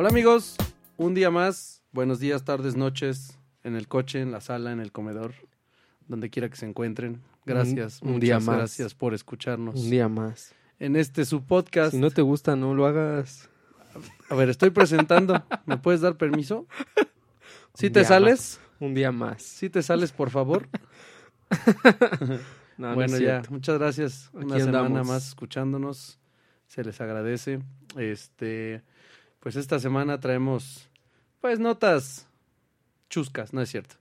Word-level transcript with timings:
Hola 0.00 0.10
amigos, 0.10 0.54
un 0.96 1.12
día 1.14 1.28
más, 1.28 1.82
buenos 1.90 2.20
días, 2.20 2.44
tardes, 2.44 2.76
noches, 2.76 3.36
en 3.64 3.74
el 3.74 3.88
coche, 3.88 4.20
en 4.20 4.30
la 4.30 4.40
sala, 4.40 4.70
en 4.70 4.78
el 4.78 4.92
comedor, 4.92 5.34
donde 6.06 6.30
quiera 6.30 6.48
que 6.48 6.54
se 6.54 6.66
encuentren. 6.66 7.20
Gracias, 7.44 8.00
Un- 8.02 8.20
día 8.20 8.38
más. 8.38 8.58
gracias 8.58 8.94
por 8.94 9.12
escucharnos. 9.12 9.74
Un 9.74 9.90
día 9.90 10.08
más. 10.08 10.54
En 10.78 10.94
este 10.94 11.24
su 11.24 11.44
podcast. 11.44 11.90
Si 11.90 11.98
no 11.98 12.12
te 12.12 12.22
gusta, 12.22 12.54
no 12.54 12.74
lo 12.74 12.86
hagas. 12.86 13.50
A 14.28 14.36
ver, 14.36 14.50
estoy 14.50 14.70
presentando. 14.70 15.42
¿Me 15.66 15.78
puedes 15.78 16.00
dar 16.00 16.16
permiso? 16.16 16.68
¿Sí 17.74 17.86
Un 17.86 17.92
te 17.94 18.04
sales? 18.04 18.60
Un 18.78 18.94
día 18.94 19.10
más. 19.10 19.42
¿Sí 19.42 19.68
te 19.68 19.82
sales, 19.82 20.12
por 20.12 20.30
favor? 20.30 20.68
No, 22.78 22.90
no 22.90 22.94
bueno, 22.94 23.18
ya, 23.18 23.42
muchas 23.50 23.76
gracias. 23.76 24.28
Aquí 24.28 24.44
Una 24.44 24.60
semana 24.60 25.02
más 25.02 25.26
escuchándonos. 25.26 26.20
Se 26.68 26.84
les 26.84 27.00
agradece. 27.00 27.58
Este, 27.96 28.84
pues 29.48 29.56
esta 29.56 29.78
semana 29.78 30.20
traemos, 30.20 30.90
pues, 31.40 31.58
notas 31.58 32.28
chuscas, 33.08 33.54
no 33.54 33.62
es 33.62 33.70
cierto. 33.70 33.94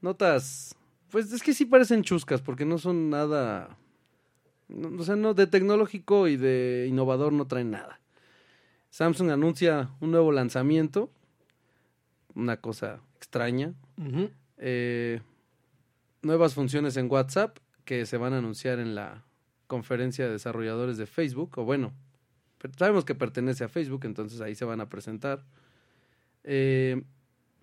Notas, 0.00 0.74
pues 1.08 1.32
es 1.32 1.40
que 1.40 1.54
sí 1.54 1.66
parecen 1.66 2.02
chuscas, 2.02 2.42
porque 2.42 2.64
no 2.64 2.78
son 2.78 3.08
nada. 3.08 3.76
no- 4.66 5.00
o 5.00 5.04
sea, 5.04 5.14
no, 5.14 5.34
de 5.34 5.46
tecnológico 5.46 6.26
y 6.26 6.36
de 6.36 6.86
innovador 6.88 7.32
no 7.32 7.46
traen 7.46 7.70
nada. 7.70 8.00
Samsung 8.90 9.30
anuncia 9.30 9.90
un 10.00 10.10
nuevo 10.10 10.32
lanzamiento. 10.32 11.12
Una 12.34 12.56
cosa 12.56 12.98
extraña. 13.18 13.74
Eh, 14.58 15.20
nuevas 16.22 16.54
funciones 16.54 16.96
en 16.96 17.08
WhatsApp 17.08 17.56
que 17.84 18.04
se 18.04 18.16
van 18.16 18.32
a 18.32 18.38
anunciar 18.38 18.80
en 18.80 18.96
la 18.96 19.22
conferencia 19.68 20.24
de 20.26 20.32
desarrolladores 20.32 20.96
de 20.96 21.06
Facebook, 21.06 21.52
o 21.58 21.64
bueno, 21.64 21.92
sabemos 22.76 23.04
que 23.04 23.14
pertenece 23.14 23.64
a 23.64 23.68
Facebook, 23.68 24.04
entonces 24.04 24.40
ahí 24.40 24.54
se 24.54 24.64
van 24.64 24.80
a 24.80 24.88
presentar. 24.88 25.44
Eh, 26.44 27.02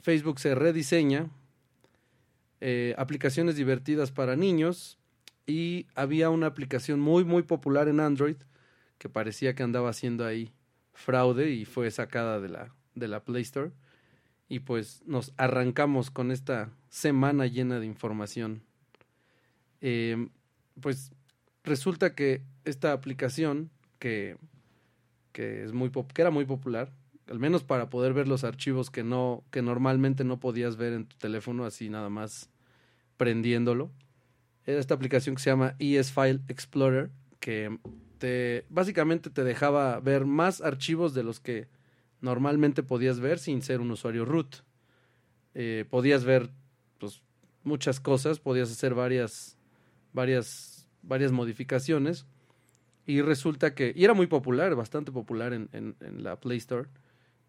Facebook 0.02 0.40
se 0.40 0.56
rediseña, 0.56 1.30
eh, 2.62 2.96
aplicaciones 2.98 3.56
divertidas 3.56 4.12
para 4.12 4.36
niños 4.36 4.98
y 5.46 5.88
había 5.96 6.30
una 6.30 6.48
aplicación 6.48 7.00
muy 7.00 7.24
muy 7.24 7.44
popular 7.44 7.88
en 7.88 8.00
Android 8.00 8.36
que 9.00 9.10
parecía 9.10 9.56
que 9.56 9.64
andaba 9.64 9.90
haciendo 9.90 10.26
ahí 10.26 10.54
fraude 10.94 11.50
y 11.52 11.66
fue 11.66 11.90
sacada 11.90 12.40
de 12.40 12.50
la, 12.50 12.76
de 12.96 13.08
la 13.08 13.24
Play 13.24 13.42
Store. 13.42 13.72
Y 14.50 14.60
pues 14.60 15.04
nos 15.06 15.34
arrancamos 15.38 16.12
con 16.12 16.32
esta 16.32 16.70
semana 16.90 17.48
llena 17.48 17.80
de 17.80 17.86
información. 17.86 18.62
Eh, 19.82 20.28
pues 20.82 21.12
resulta 21.64 22.14
que 22.14 22.42
esta 22.66 22.92
aplicación 22.92 23.70
que, 24.00 24.38
que 25.40 26.22
era 26.22 26.32
muy 26.32 26.46
popular, 26.46 26.92
al 27.28 27.40
menos 27.40 27.64
para 27.64 27.90
poder 27.90 28.14
ver 28.14 28.28
los 28.28 28.44
archivos 28.44 28.90
que 28.90 29.04
no, 29.04 29.44
que 29.52 29.62
normalmente 29.62 30.24
no 30.24 30.40
podías 30.40 30.76
ver 30.76 30.94
en 30.94 31.06
tu 31.06 31.16
teléfono, 31.18 31.64
así 31.64 31.90
nada 31.90 32.10
más 32.10 32.50
prendiéndolo. 33.16 33.92
Era 34.66 34.80
esta 34.80 34.96
aplicación 34.96 35.36
que 35.36 35.42
se 35.42 35.50
llama 35.50 35.76
ES 35.80 36.12
File 36.12 36.42
Explorer, 36.48 37.10
que 37.40 37.80
te 38.18 38.66
básicamente 38.70 39.30
te 39.30 39.44
dejaba 39.44 40.00
ver 40.02 40.26
más 40.26 40.62
archivos 40.62 41.14
de 41.14 41.24
los 41.24 41.40
que 41.40 41.70
normalmente 42.20 42.84
podías 42.84 43.20
ver 43.20 43.40
sin 43.40 43.62
ser 43.62 43.80
un 43.80 43.92
usuario 43.92 44.26
root. 44.26 44.58
Eh, 45.54 45.86
podías 45.90 46.26
ver 46.26 46.50
pues, 46.98 47.22
muchas 47.64 48.00
cosas, 48.00 48.40
podías 48.40 48.72
hacer 48.72 48.94
varias, 48.94 49.58
varias, 50.12 50.88
varias 51.02 51.32
modificaciones. 51.32 52.26
Y 53.10 53.24
resulta 53.24 53.74
que, 53.74 53.92
y 53.96 54.04
era 54.04 54.14
muy 54.14 54.28
popular, 54.28 54.76
bastante 54.76 55.12
popular 55.12 55.52
en, 55.54 55.68
en- 55.74 55.96
en 56.02 56.24
la 56.24 56.40
Play 56.40 56.60
Store, 56.60 56.88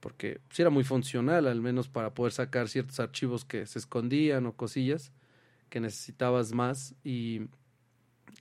porque 0.01 0.41
sí 0.49 0.63
era 0.63 0.71
muy 0.71 0.85
funcional, 0.85 1.47
al 1.47 1.61
menos 1.61 1.87
para 1.87 2.15
poder 2.15 2.33
sacar 2.33 2.71
ciertos 2.71 2.99
archivos 2.99 3.45
que 3.45 3.67
se 3.67 3.79
escondían 3.79 4.47
o 4.47 4.57
cosillas 4.57 5.13
que 5.69 5.81
necesitabas 5.81 6.55
más. 6.55 6.95
Y 7.05 7.43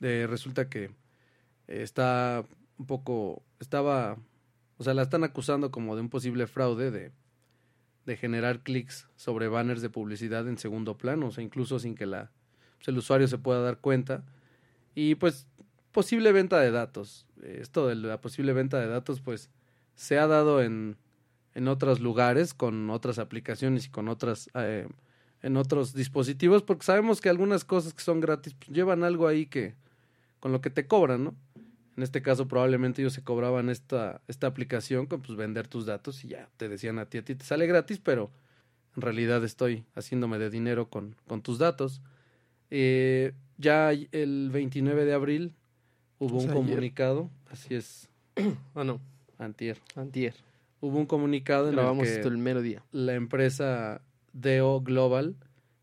eh, 0.02 0.28
resulta 0.30 0.70
que 0.70 0.86
eh, 0.86 0.92
está 1.84 2.46
un 2.78 2.86
poco, 2.88 3.44
estaba 3.60 4.18
o 4.78 4.84
sea, 4.86 4.94
la 4.94 5.04
están 5.04 5.24
acusando 5.26 5.72
como 5.72 5.96
de 5.96 6.02
un 6.04 6.10
posible 6.10 6.48
fraude 6.48 6.92
de, 6.92 7.12
de 8.06 8.18
generar 8.18 8.64
clics 8.64 9.08
sobre 9.16 9.48
banners 9.48 9.82
de 9.82 9.90
publicidad 9.90 10.48
en 10.48 10.58
segundo 10.58 10.98
plano, 10.98 11.28
o 11.28 11.32
sea, 11.32 11.44
incluso 11.44 11.80
sin 11.80 11.96
que 11.96 12.06
la, 12.06 12.32
pues, 12.78 12.88
el 12.88 12.98
usuario 12.98 13.28
se 13.28 13.38
pueda 13.38 13.62
dar 13.62 13.80
cuenta. 13.80 14.24
Y 14.96 15.16
pues, 15.16 15.48
posible 15.92 16.32
venta 16.32 16.60
de 16.60 16.72
datos. 16.72 17.26
Eh, 17.42 17.60
Esto 17.62 17.88
de 17.88 17.96
la 17.96 18.22
posible 18.22 18.54
venta 18.54 18.80
de 18.80 18.88
datos, 18.88 19.22
pues, 19.22 19.50
se 19.96 20.18
ha 20.18 20.28
dado 20.28 20.62
en, 20.62 20.98
en 21.54 21.68
otros 21.68 22.00
lugares, 22.00 22.54
con 22.54 22.90
otras 22.90 23.20
aplicaciones 23.20 23.86
y 23.86 23.90
con 23.90 24.08
otras, 24.08 24.50
eh, 24.54 24.88
en 25.42 25.58
otros 25.58 25.94
dispositivos, 25.94 26.64
porque 26.64 26.86
sabemos 26.86 27.22
que 27.22 27.30
algunas 27.30 27.66
cosas 27.66 27.94
que 27.94 28.04
son 28.04 28.20
gratis 28.20 28.54
pues, 28.54 28.70
llevan 28.70 29.04
algo 29.04 29.28
ahí 29.28 29.46
que, 29.46 29.76
con 30.40 30.52
lo 30.52 30.62
que 30.62 30.70
te 30.70 30.88
cobran, 30.88 31.24
¿no? 31.24 31.36
En 31.98 32.04
este 32.04 32.22
caso 32.22 32.48
probablemente 32.48 33.02
ellos 33.02 33.12
se 33.12 33.24
cobraban 33.26 33.70
esta, 33.70 34.22
esta 34.30 34.48
aplicación 34.48 35.06
con 35.06 35.22
pues 35.22 35.38
vender 35.38 35.68
tus 35.68 35.86
datos 35.86 36.24
y 36.24 36.30
ya 36.30 36.48
te 36.56 36.70
decían 36.70 36.98
a 36.98 37.08
ti, 37.08 37.18
a 37.18 37.26
ti 37.26 37.36
te 37.36 37.44
sale 37.44 37.68
gratis, 37.68 38.00
pero 38.00 38.32
en 38.96 39.02
realidad 39.02 39.44
estoy 39.44 39.84
haciéndome 39.96 40.40
de 40.40 40.50
dinero 40.50 40.90
con, 40.90 41.18
con 41.28 41.42
tus 41.42 41.58
datos. 41.58 42.02
Eh, 42.70 43.34
ya 43.58 43.92
el 43.92 44.50
29 44.50 45.04
de 45.04 45.14
abril 45.14 45.54
hubo 46.20 46.36
un 46.38 46.42
ayer. 46.44 46.54
comunicado, 46.54 47.30
así 47.50 47.76
es, 47.76 48.10
Ah, 48.76 48.84
no. 48.84 49.00
antier, 49.38 49.78
Antier. 49.96 50.34
hubo 50.82 50.98
un 50.98 51.06
comunicado 51.06 51.70
en 51.70 51.80
el 51.80 51.98
que 52.04 52.10
esto 52.16 52.28
el 52.28 52.38
mero 52.38 52.62
día. 52.62 52.84
la 52.92 53.14
empresa 53.16 54.02
Deo 54.34 54.82
Global, 54.82 55.36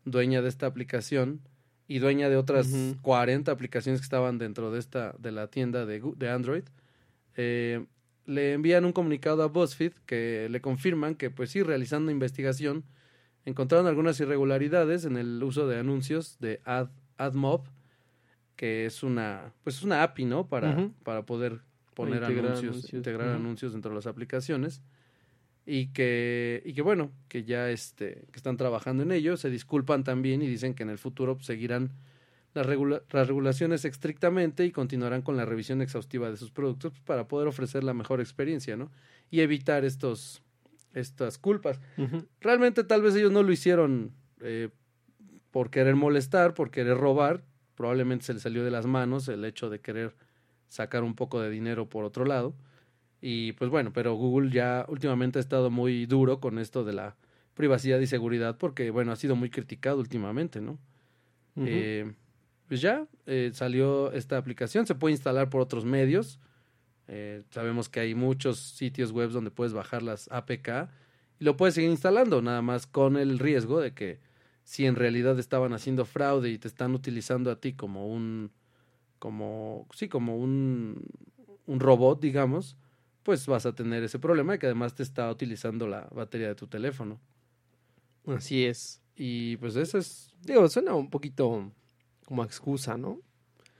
dueña 0.05 0.41
de 0.41 0.49
esta 0.49 0.65
aplicación 0.67 1.41
y 1.87 1.99
dueña 1.99 2.29
de 2.29 2.37
otras 2.37 2.67
Ujú. 2.67 2.97
40 3.01 3.51
aplicaciones 3.51 3.99
que 4.01 4.05
estaban 4.05 4.37
dentro 4.37 4.71
de 4.71 4.79
esta 4.79 5.13
de 5.19 5.31
la 5.31 5.47
tienda 5.47 5.85
de, 5.85 6.01
de 6.15 6.29
Android, 6.29 6.63
eh, 7.35 7.85
le 8.25 8.53
envían 8.53 8.83
un 8.85 8.91
comunicado 8.93 9.43
a 9.43 9.47
BuzzFeed 9.47 9.93
que 10.05 10.47
le 10.49 10.59
confirman 10.61 11.15
que, 11.15 11.29
pues 11.29 11.51
sí, 11.51 11.63
realizando 11.63 12.11
investigación, 12.11 12.83
encontraron 13.45 13.87
algunas 13.87 14.19
irregularidades 14.19 15.05
en 15.05 15.15
el 15.15 15.41
uso 15.41 15.65
de 15.67 15.79
anuncios 15.79 16.37
de 16.39 16.59
Ad, 16.65 16.89
AdMob, 17.17 17.61
que 18.57 18.85
es 18.85 19.03
una, 19.03 19.53
pues 19.63 19.77
es 19.77 19.83
una 19.83 20.03
API, 20.03 20.25
¿no? 20.25 20.47
Para, 20.47 20.75
para 21.03 21.25
poder 21.25 21.61
poner 21.93 22.21
integrar 22.23 22.45
anuncios, 22.51 22.71
anuncios, 22.73 22.93
integrar 22.93 23.29
anuncios 23.29 23.71
dentro 23.71 23.91
de 23.91 23.95
las 23.95 24.07
aplicaciones. 24.07 24.81
Y 25.65 25.87
que 25.87 26.61
y 26.65 26.73
que 26.73 26.81
bueno 26.81 27.11
que 27.27 27.43
ya 27.43 27.69
este 27.69 28.25
que 28.31 28.37
están 28.37 28.55
trabajando 28.57 29.03
en 29.03 29.11
ello 29.11 29.35
se 29.37 29.49
disculpan 29.49 30.03
también 30.03 30.41
y 30.41 30.47
dicen 30.47 30.73
que 30.73 30.83
en 30.83 30.89
el 30.89 30.97
futuro 30.97 31.37
seguirán 31.41 31.91
las, 32.53 32.65
regula- 32.65 33.01
las 33.11 33.27
regulaciones 33.27 33.83
estrictamente 33.85 34.65
y 34.65 34.71
continuarán 34.71 35.21
con 35.21 35.35
la 35.37 35.45
revisión 35.45 35.81
exhaustiva 35.81 36.31
de 36.31 36.37
sus 36.37 36.51
productos 36.51 36.91
pues, 36.93 37.03
para 37.03 37.27
poder 37.27 37.47
ofrecer 37.49 37.83
la 37.83 37.93
mejor 37.93 38.21
experiencia 38.21 38.77
no 38.77 38.91
y 39.29 39.41
evitar 39.41 39.83
estos 39.85 40.41
estas 40.93 41.37
culpas. 41.37 41.79
Realmente 42.41 42.83
tal 42.85 43.01
vez 43.01 43.13
ellos 43.15 43.31
no 43.31 43.43
lo 43.43 43.51
hicieron 43.51 44.13
eh, 44.39 44.69
por 45.51 45.69
querer 45.69 45.95
molestar 45.95 46.53
por 46.53 46.71
querer 46.71 46.97
robar 46.97 47.43
probablemente 47.77 48.25
se 48.25 48.33
les 48.33 48.41
salió 48.41 48.65
de 48.65 48.71
las 48.71 48.85
manos 48.85 49.29
el 49.29 49.45
hecho 49.45 49.69
de 49.69 49.79
querer 49.79 50.15
sacar 50.67 51.03
un 51.03 51.15
poco 51.15 51.39
de 51.39 51.49
dinero 51.49 51.87
por 51.87 52.03
otro 52.03 52.25
lado 52.25 52.53
y 53.21 53.53
pues 53.53 53.69
bueno, 53.69 53.91
pero 53.93 54.13
Google 54.15 54.51
ya 54.51 54.85
últimamente 54.89 55.39
ha 55.39 55.41
estado 55.41 55.69
muy 55.69 56.05
duro 56.05 56.39
con 56.39 56.59
esto 56.59 56.83
de 56.83 56.93
la 56.93 57.15
privacidad 57.53 57.99
y 57.99 58.07
seguridad 58.07 58.57
porque 58.57 58.91
bueno, 58.91 59.11
ha 59.11 59.15
sido 59.15 59.35
muy 59.35 59.49
criticado 59.49 59.99
últimamente, 59.99 60.61
¿no? 60.61 60.77
Eh, 61.59 62.13
pues 62.67 62.81
ya 62.81 63.07
eh, 63.25 63.49
salió 63.53 64.11
esta 64.11 64.37
aplicación, 64.37 64.85
se 64.85 64.93
puede 64.93 65.13
instalar 65.13 65.49
por 65.49 65.61
otros 65.61 65.85
medios. 65.85 66.39
Eh, 67.07 67.41
sabemos 67.49 67.89
que 67.89 67.99
hay 67.99 68.13
muchos 68.13 68.59
sitios 68.59 69.11
web 69.11 69.31
donde 69.31 69.49
puedes 69.49 69.73
bajar 69.73 70.03
las 70.03 70.29
APK 70.31 70.89
y 71.39 71.45
lo 71.45 71.57
puedes 71.57 71.73
seguir 71.73 71.89
instalando, 71.89 72.41
nada 72.43 72.61
más 72.61 72.85
con 72.85 73.17
el 73.17 73.39
riesgo 73.39 73.79
de 73.79 73.93
que 73.93 74.19
si 74.67 74.85
en 74.85 74.97
realidad 74.97 75.39
estaban 75.39 75.71
haciendo 75.71 76.03
fraude 76.03 76.49
y 76.49 76.57
te 76.57 76.67
están 76.67 76.93
utilizando 76.93 77.49
a 77.51 77.55
ti 77.55 77.71
como 77.71 78.09
un, 78.09 78.51
como, 79.17 79.87
sí, 79.95 80.09
como 80.09 80.35
un, 80.35 81.05
un 81.67 81.79
robot, 81.79 82.19
digamos, 82.19 82.75
pues 83.23 83.47
vas 83.47 83.65
a 83.65 83.73
tener 83.73 84.03
ese 84.03 84.19
problema 84.19 84.55
y 84.55 84.59
que 84.59 84.65
además 84.65 84.93
te 84.93 85.03
está 85.03 85.31
utilizando 85.31 85.87
la 85.87 86.09
batería 86.11 86.49
de 86.49 86.55
tu 86.55 86.67
teléfono. 86.67 87.17
Así 88.25 88.65
es. 88.65 89.01
Y 89.15 89.55
pues 89.55 89.77
eso 89.77 89.99
es, 89.99 90.35
Digo, 90.41 90.67
suena 90.67 90.95
un 90.95 91.09
poquito 91.09 91.71
como 92.25 92.43
excusa, 92.43 92.97
¿no? 92.97 93.21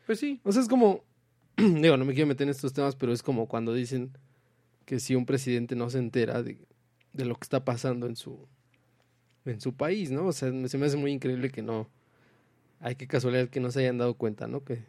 pues 0.06 0.22
sí, 0.22 0.40
O 0.46 0.54
sea, 0.54 0.62
es 0.62 0.70
como, 0.70 1.04
digo, 1.58 1.98
no 1.98 2.06
me 2.06 2.14
quiero 2.14 2.28
meter 2.28 2.46
en 2.46 2.52
estos 2.52 2.72
temas, 2.72 2.96
pero 2.96 3.12
es 3.12 3.22
como 3.22 3.50
cuando 3.50 3.74
dicen 3.74 4.18
que 4.86 5.02
si 5.02 5.16
un 5.16 5.26
presidente 5.26 5.76
no 5.76 5.90
se 5.90 5.98
entera 5.98 6.44
de, 6.44 6.66
de 7.12 7.26
lo 7.26 7.36
que 7.36 7.44
está 7.44 7.66
pasando 7.66 8.08
en 8.08 8.16
su, 8.16 8.48
en 9.48 9.62
su 9.62 9.74
país, 9.74 10.12
¿no? 10.12 10.28
O 10.28 10.34
sea, 10.34 10.52
se 10.68 10.78
me 10.78 10.86
hace 10.86 10.98
muy 10.98 11.12
increíble 11.12 11.50
que 11.50 11.62
no, 11.62 11.90
hay 12.80 12.96
que 12.96 13.08
casualidad 13.08 13.50
que 13.50 13.60
no 13.60 13.72
se 13.72 13.80
hayan 13.82 13.98
dado 13.98 14.14
cuenta, 14.16 14.48
¿no? 14.48 14.64
Que, 14.64 14.84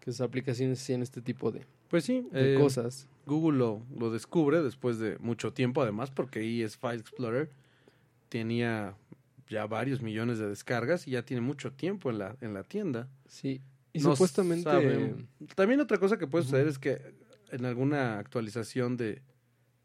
que 0.00 0.12
sus 0.12 0.20
aplicaciones 0.20 0.80
hacían 0.80 1.02
este 1.02 1.20
tipo 1.20 1.50
de, 1.50 1.66
Pues 1.88 2.04
sí, 2.04 2.26
de 2.32 2.54
eh, 2.54 2.58
cosas. 2.58 3.08
Google 3.26 3.58
lo, 3.58 3.82
lo 3.98 4.10
descubre 4.10 4.62
después 4.62 4.98
de 4.98 5.18
mucho 5.18 5.52
tiempo, 5.52 5.82
además, 5.82 6.10
porque 6.10 6.40
ahí 6.40 6.62
es 6.62 6.76
File 6.76 6.96
Explorer. 6.96 7.50
Tenía 8.28 8.94
ya 9.48 9.66
varios 9.66 10.02
millones 10.02 10.38
de 10.38 10.48
descargas 10.48 11.06
y 11.06 11.12
ya 11.12 11.22
tiene 11.22 11.40
mucho 11.40 11.72
tiempo 11.72 12.10
en 12.10 12.18
la, 12.18 12.36
en 12.40 12.54
la 12.54 12.64
tienda. 12.64 13.08
Sí. 13.26 13.60
Y 13.92 14.00
No 14.00 14.12
supuestamente... 14.12 14.64
saben. 14.64 15.28
También 15.54 15.80
otra 15.80 15.98
cosa 15.98 16.18
que 16.18 16.26
puede 16.26 16.44
suceder 16.44 16.66
es 16.66 16.78
que 16.78 17.14
en 17.50 17.64
alguna 17.64 18.18
actualización 18.18 18.96
de, 18.96 19.22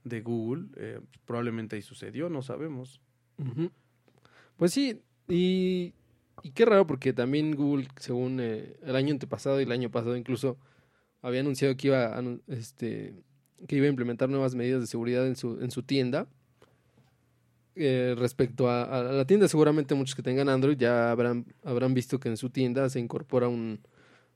de 0.03 0.21
Google, 0.21 0.65
eh, 0.77 0.99
probablemente 1.25 1.75
ahí 1.75 1.81
sucedió, 1.81 2.29
no 2.29 2.41
sabemos. 2.41 2.99
Ujú. 3.39 3.71
Pues 4.57 4.73
sí, 4.73 5.01
y, 5.27 5.93
y 6.43 6.51
qué 6.51 6.65
raro 6.65 6.85
porque 6.85 7.13
también 7.13 7.55
Google, 7.55 7.87
según 7.97 8.39
eh, 8.41 8.75
el 8.83 8.95
año 8.95 9.13
antepasado 9.13 9.59
y 9.59 9.63
el 9.63 9.71
año 9.71 9.89
pasado 9.89 10.15
incluso, 10.17 10.57
había 11.21 11.39
anunciado 11.41 11.75
que 11.77 11.87
iba 11.87 12.17
a, 12.17 12.23
este, 12.47 13.13
que 13.67 13.75
iba 13.77 13.85
a 13.85 13.89
implementar 13.89 14.29
nuevas 14.29 14.55
medidas 14.55 14.81
de 14.81 14.87
seguridad 14.87 15.25
en 15.27 15.35
su, 15.35 15.59
en 15.61 15.71
su 15.71 15.83
tienda. 15.83 16.27
Eh, 17.75 18.13
respecto 18.17 18.69
a, 18.69 18.83
a 18.83 19.03
la 19.03 19.25
tienda, 19.25 19.47
seguramente 19.47 19.95
muchos 19.95 20.15
que 20.15 20.23
tengan 20.23 20.49
Android 20.49 20.77
ya 20.77 21.11
habrán, 21.11 21.45
habrán 21.63 21.93
visto 21.93 22.19
que 22.19 22.27
en 22.27 22.35
su 22.35 22.49
tienda 22.49 22.89
se 22.89 22.99
incorpora 22.99 23.47
un, 23.47 23.79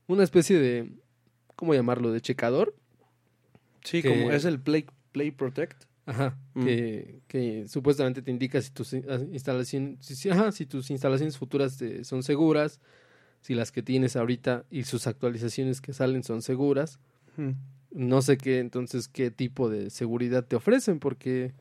una 0.06 0.22
especie 0.24 0.58
de, 0.58 0.90
¿cómo 1.54 1.74
llamarlo?, 1.74 2.10
de 2.10 2.22
checador. 2.22 2.74
Sí, 3.82 4.00
Que- 4.00 4.08
como 4.08 4.30
es 4.32 4.46
el 4.46 4.60
Play, 4.60 4.86
Play 5.12 5.30
Protect. 5.30 5.84
Ajá, 6.06 6.36
Mm. 6.54 6.64
que, 6.64 7.20
que 7.28 7.68
supuestamente 7.68 8.20
te 8.22 8.30
indica 8.30 8.60
si 8.60 8.70
tus 8.70 8.92
ah, 8.94 9.20
instalaciones, 9.32 9.98
si, 10.04 10.14
si- 10.14 10.28
ajá, 10.30 10.52
si 10.52 10.66
tus 10.66 10.90
instalaciones 10.90 11.38
futuras 11.38 11.76
te- 11.78 12.04
son 12.04 12.22
seguras, 12.22 12.78
si 13.40 13.54
las 13.54 13.72
que 13.72 13.82
tienes 13.82 14.14
ahorita 14.16 14.64
y 14.70 14.84
sus 14.84 15.06
actualizaciones 15.06 15.80
que 15.80 15.92
salen 15.92 16.22
son 16.22 16.42
seguras. 16.42 16.98
Mm. 17.36 17.50
No 17.92 18.22
sé 18.22 18.36
qué, 18.36 18.58
entonces, 18.58 19.08
qué 19.08 19.30
tipo 19.30 19.68
de 19.70 19.88
seguridad 19.90 20.44
te 20.44 20.56
ofrecen, 20.56 20.98
porque 20.98 21.52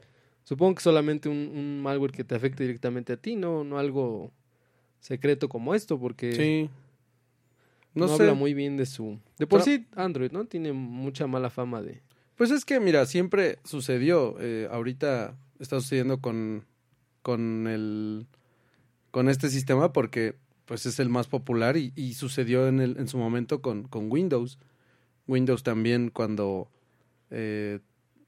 supongo 0.43 0.75
que 0.75 0.81
solamente 0.81 1.29
un, 1.29 1.37
un 1.37 1.81
malware 1.81 2.11
que 2.11 2.23
te 2.23 2.35
afecte 2.35 2.63
directamente 2.63 3.13
a 3.13 3.17
ti, 3.17 3.35
no, 3.35 3.63
no 3.63 3.77
algo 3.77 4.31
secreto 4.99 5.47
como 5.47 5.73
esto, 5.75 5.99
porque 5.99 6.33
Sí. 6.33 6.69
no, 7.93 8.07
No, 8.07 8.15
sé. 8.17 8.23
habla 8.23 8.33
muy 8.33 8.53
bien 8.53 8.77
de 8.77 8.85
su... 8.85 9.19
De 9.37 9.45
por 9.47 9.63
Pero- 9.63 9.77
sí, 9.77 9.85
Android, 9.95 10.31
¿no? 10.31 10.45
Tiene 10.45 10.73
mucha 10.73 11.27
mala 11.27 11.49
fama 11.49 11.81
de... 11.81 12.01
Pues 12.35 12.51
es 12.51 12.65
que, 12.65 12.79
mira, 12.79 13.05
siempre 13.05 13.59
sucedió. 13.63 14.35
eh, 14.39 14.67
ahorita 14.71 15.37
está 15.59 15.79
sucediendo 15.79 16.19
con, 16.19 16.65
con 17.21 17.67
el 17.67 18.27
con 19.11 19.29
este 19.29 19.49
sistema 19.49 19.93
porque 19.93 20.35
pues 20.65 20.85
es 20.87 20.99
el 20.99 21.09
más 21.09 21.27
popular 21.27 21.77
y, 21.77 21.93
y 21.95 22.15
sucedió 22.15 22.67
en, 22.67 22.79
el, 22.79 22.97
en 22.97 23.07
su 23.07 23.17
momento 23.17 23.61
con, 23.61 23.83
con 23.83 24.11
Windows. 24.11 24.57
Windows 25.27 25.61
también 25.61 26.09
cuando 26.09 26.69
eh, 27.29 27.79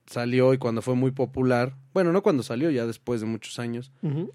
salió 0.05 0.53
y 0.53 0.57
cuando 0.59 0.81
fue 0.83 0.95
muy 0.95 1.11
popular, 1.11 1.75
bueno, 1.93 2.11
no 2.11 2.21
cuando 2.21 2.43
salió, 2.43 2.69
ya 2.69 2.85
después 2.85 3.19
de 3.21 3.27
muchos 3.27 3.57
años, 3.57 3.91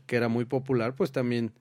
que 0.07 0.17
era 0.17 0.29
muy 0.29 0.45
popular, 0.45 0.95
pues 0.97 1.13
también 1.13 1.53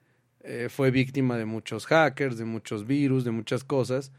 eh, 0.42 0.68
fue 0.70 0.90
víctima 0.92 1.38
de 1.38 1.46
muchos 1.46 1.86
hackers, 1.86 2.38
de 2.38 2.46
muchos 2.46 2.88
virus, 2.88 3.24
de 3.24 3.32
muchas 3.32 3.64
cosas. 3.64 4.12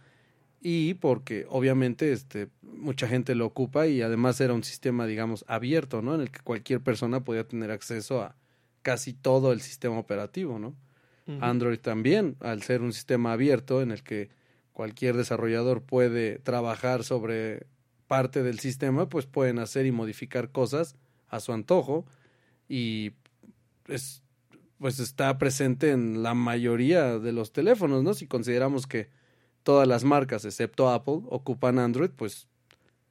Y 0.60 0.94
porque 0.94 1.46
obviamente 1.48 2.12
este, 2.12 2.48
mucha 2.62 3.08
gente 3.08 3.34
lo 3.34 3.46
ocupa 3.46 3.86
y 3.86 4.02
además 4.02 4.40
era 4.40 4.52
un 4.52 4.62
sistema, 4.62 5.06
digamos, 5.06 5.44
abierto, 5.48 6.02
¿no? 6.02 6.14
En 6.14 6.20
el 6.20 6.30
que 6.30 6.40
cualquier 6.40 6.80
persona 6.80 7.24
podía 7.24 7.48
tener 7.48 7.70
acceso 7.70 8.20
a 8.22 8.36
casi 8.82 9.14
todo 9.14 9.52
el 9.52 9.60
sistema 9.60 9.98
operativo, 9.98 10.58
¿no? 10.58 10.74
Android 11.40 11.78
también, 11.78 12.36
al 12.40 12.62
ser 12.62 12.82
un 12.82 12.92
sistema 12.92 13.32
abierto 13.32 13.82
en 13.82 13.92
el 13.92 14.02
que 14.02 14.30
cualquier 14.72 15.16
desarrollador 15.16 15.80
puede 15.80 16.40
trabajar 16.40 17.04
sobre 17.04 17.68
parte 18.08 18.42
del 18.42 18.58
sistema, 18.58 19.08
pues 19.08 19.26
pueden 19.26 19.60
hacer 19.60 19.86
y 19.86 19.92
modificar 19.92 20.50
cosas 20.50 20.96
a 21.28 21.38
su 21.38 21.52
antojo 21.52 22.04
y 22.68 23.12
es, 23.86 24.24
pues 24.78 24.98
está 24.98 25.38
presente 25.38 25.92
en 25.92 26.24
la 26.24 26.34
mayoría 26.34 27.20
de 27.20 27.30
los 27.32 27.52
teléfonos, 27.52 28.02
¿no? 28.02 28.14
Si 28.14 28.26
consideramos 28.26 28.88
que 28.88 29.08
todas 29.62 29.86
las 29.86 30.04
marcas, 30.04 30.44
excepto 30.44 30.88
Apple, 30.90 31.20
ocupan 31.28 31.78
Android, 31.78 32.10
pues 32.16 32.48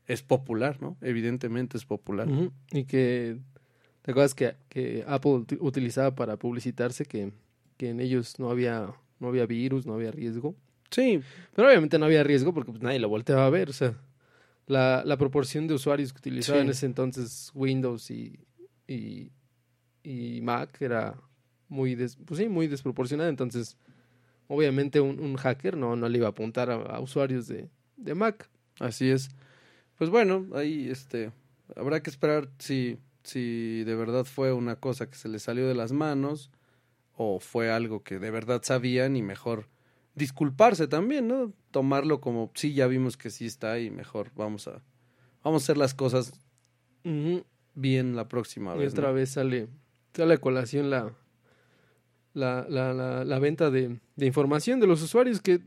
es 0.08 0.24
popular, 0.24 0.82
¿no? 0.82 0.98
Evidentemente 1.02 1.78
es 1.78 1.86
popular. 1.86 2.28
Y 2.72 2.86
que, 2.86 3.38
¿te 4.02 4.12
acuerdas 4.12 4.34
que, 4.34 4.56
que 4.68 5.04
Apple 5.08 5.32
uti- 5.32 5.58
utilizaba 5.62 6.16
para 6.16 6.38
publicitarse 6.38 7.06
que, 7.06 7.32
que 7.78 7.90
en 7.90 8.00
ellos 8.00 8.40
no 8.40 8.50
había, 8.50 8.92
no 9.20 9.28
había 9.28 9.46
virus, 9.46 9.86
no 9.86 9.94
había 9.94 10.12
riesgo? 10.12 10.56
Sí, 10.90 11.22
Pero 11.56 11.68
obviamente 11.68 12.00
no 12.00 12.06
había 12.06 12.24
riesgo 12.24 12.54
porque 12.54 12.72
pues, 12.72 12.82
nadie 12.82 12.98
lo 13.00 13.10
volteaba 13.10 13.46
a 13.46 13.50
ver. 13.52 13.70
O 13.70 13.74
sea, 13.74 13.96
la, 14.66 15.04
la 15.06 15.18
proporción 15.18 15.68
de 15.68 15.76
usuarios 15.76 16.12
que 16.12 16.18
utilizaban 16.20 16.62
Sí. 16.62 16.66
en 16.66 16.72
ese 16.72 16.86
entonces 16.88 17.52
Windows 17.54 18.10
y, 18.10 18.40
y, 18.88 19.32
y 20.04 20.42
Mac 20.42 20.82
era 20.82 21.16
muy, 21.68 21.94
des- 21.94 22.18
pues, 22.26 22.40
sí, 22.40 22.50
muy 22.50 22.66
desproporcionada. 22.68 23.30
Entonces, 23.30 23.78
obviamente 24.50 25.00
un, 25.00 25.20
un 25.22 25.38
hacker 25.38 25.78
no, 25.78 25.96
no 25.96 26.10
le 26.10 26.18
iba 26.18 26.28
a 26.28 26.32
apuntar 26.32 26.70
a, 26.70 26.76
a 26.76 27.00
usuarios 27.00 27.48
de, 27.48 27.70
de 27.96 28.16
Mac. 28.16 28.50
Así 28.80 29.10
es. 29.10 29.30
Pues 29.98 30.10
bueno, 30.10 30.46
ahí 30.54 30.90
este 30.90 31.32
habrá 31.78 32.02
que 32.04 32.10
esperar 32.10 32.50
si 32.60 32.98
si 33.24 33.84
de 33.84 33.96
verdad 33.96 34.26
fue 34.26 34.52
una 34.54 34.76
cosa 34.78 35.10
que 35.10 35.16
se 35.16 35.30
le 35.30 35.40
salió 35.40 35.68
de 35.68 35.76
las 35.76 35.92
manos 35.92 36.50
o 37.16 37.40
fue 37.40 37.70
algo 37.72 38.02
que 38.02 38.18
de 38.18 38.32
verdad 38.32 38.62
sabían 38.64 39.16
y 39.16 39.22
mejor 39.22 39.68
disculparse 40.16 40.88
también, 40.88 41.28
¿no? 41.28 41.54
Tomarlo 41.72 42.22
como 42.22 42.50
sí 42.56 42.74
ya 42.74 42.88
vimos 42.88 43.18
que 43.18 43.30
sí 43.30 43.46
está 43.46 43.80
y 43.80 43.92
mejor 43.92 44.32
vamos 44.36 44.68
a 44.68 44.82
vamos 45.44 45.62
a 45.62 45.66
hacer 45.66 45.78
las 45.78 45.94
cosas 45.94 46.34
bien 47.76 48.16
la 48.16 48.28
próxima 48.28 48.76
Y 48.76 48.80
vez. 48.80 48.94
otra 48.94 49.10
¿no? 49.10 49.14
vez 49.16 49.30
sale, 49.32 49.68
sale 50.14 50.34
a 50.36 50.38
colación 50.38 50.90
la, 50.90 51.14
la, 52.34 52.66
la, 52.70 52.94
la, 53.26 53.40
venta 53.40 53.70
de, 53.70 54.00
de 54.16 54.26
información 54.26 54.80
de 54.80 54.88
los 54.88 55.02
usuarios 55.02 55.42
que 55.42 55.62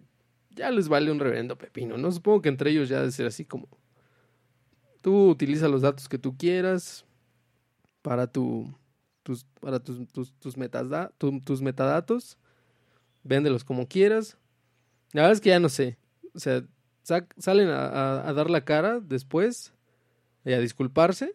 ya 0.51 0.71
les 0.71 0.89
vale 0.89 1.11
un 1.11 1.19
reverendo 1.19 1.57
pepino, 1.57 1.97
¿no? 1.99 2.11
Supongo 2.13 2.43
que 2.43 2.49
entre 2.49 2.71
ellos 2.71 2.89
ya 2.89 2.99
debe 3.01 3.11
ser 3.13 3.27
así 3.27 3.45
como 3.45 3.69
tú 5.01 5.31
utiliza 5.31 5.69
los 5.69 5.83
datos 5.83 6.09
que 6.09 6.19
tú 6.19 6.37
quieras 6.37 7.05
para 8.03 8.27
tu 8.27 8.73
tus 9.23 9.45
para 9.61 9.81
tus 9.81 10.07
tus 10.13 10.33
tus, 10.39 10.57
tus 11.45 11.63
metadatos 11.63 12.39
véndelos 13.25 13.65
como 13.65 13.87
quieras 13.89 14.37
la 15.13 15.23
verdad 15.23 15.33
es 15.33 15.41
que 15.41 15.51
ya 15.51 15.61
no 15.61 15.69
sé 15.69 15.97
o 16.35 16.39
sea 16.39 16.65
salen 17.39 17.69
a, 17.69 17.87
a- 17.87 18.29
a 18.29 18.33
dar 18.33 18.49
la 18.51 18.65
cara 18.65 19.01
después 19.01 19.73
y 20.45 20.53
a 20.53 20.61
disculparse 20.61 21.35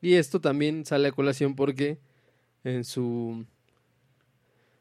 y 0.00 0.14
esto 0.14 0.40
también 0.40 0.84
sale 0.84 1.08
a 1.08 1.12
colación 1.12 1.56
porque 1.56 1.98
en 2.64 2.84
su 2.84 3.44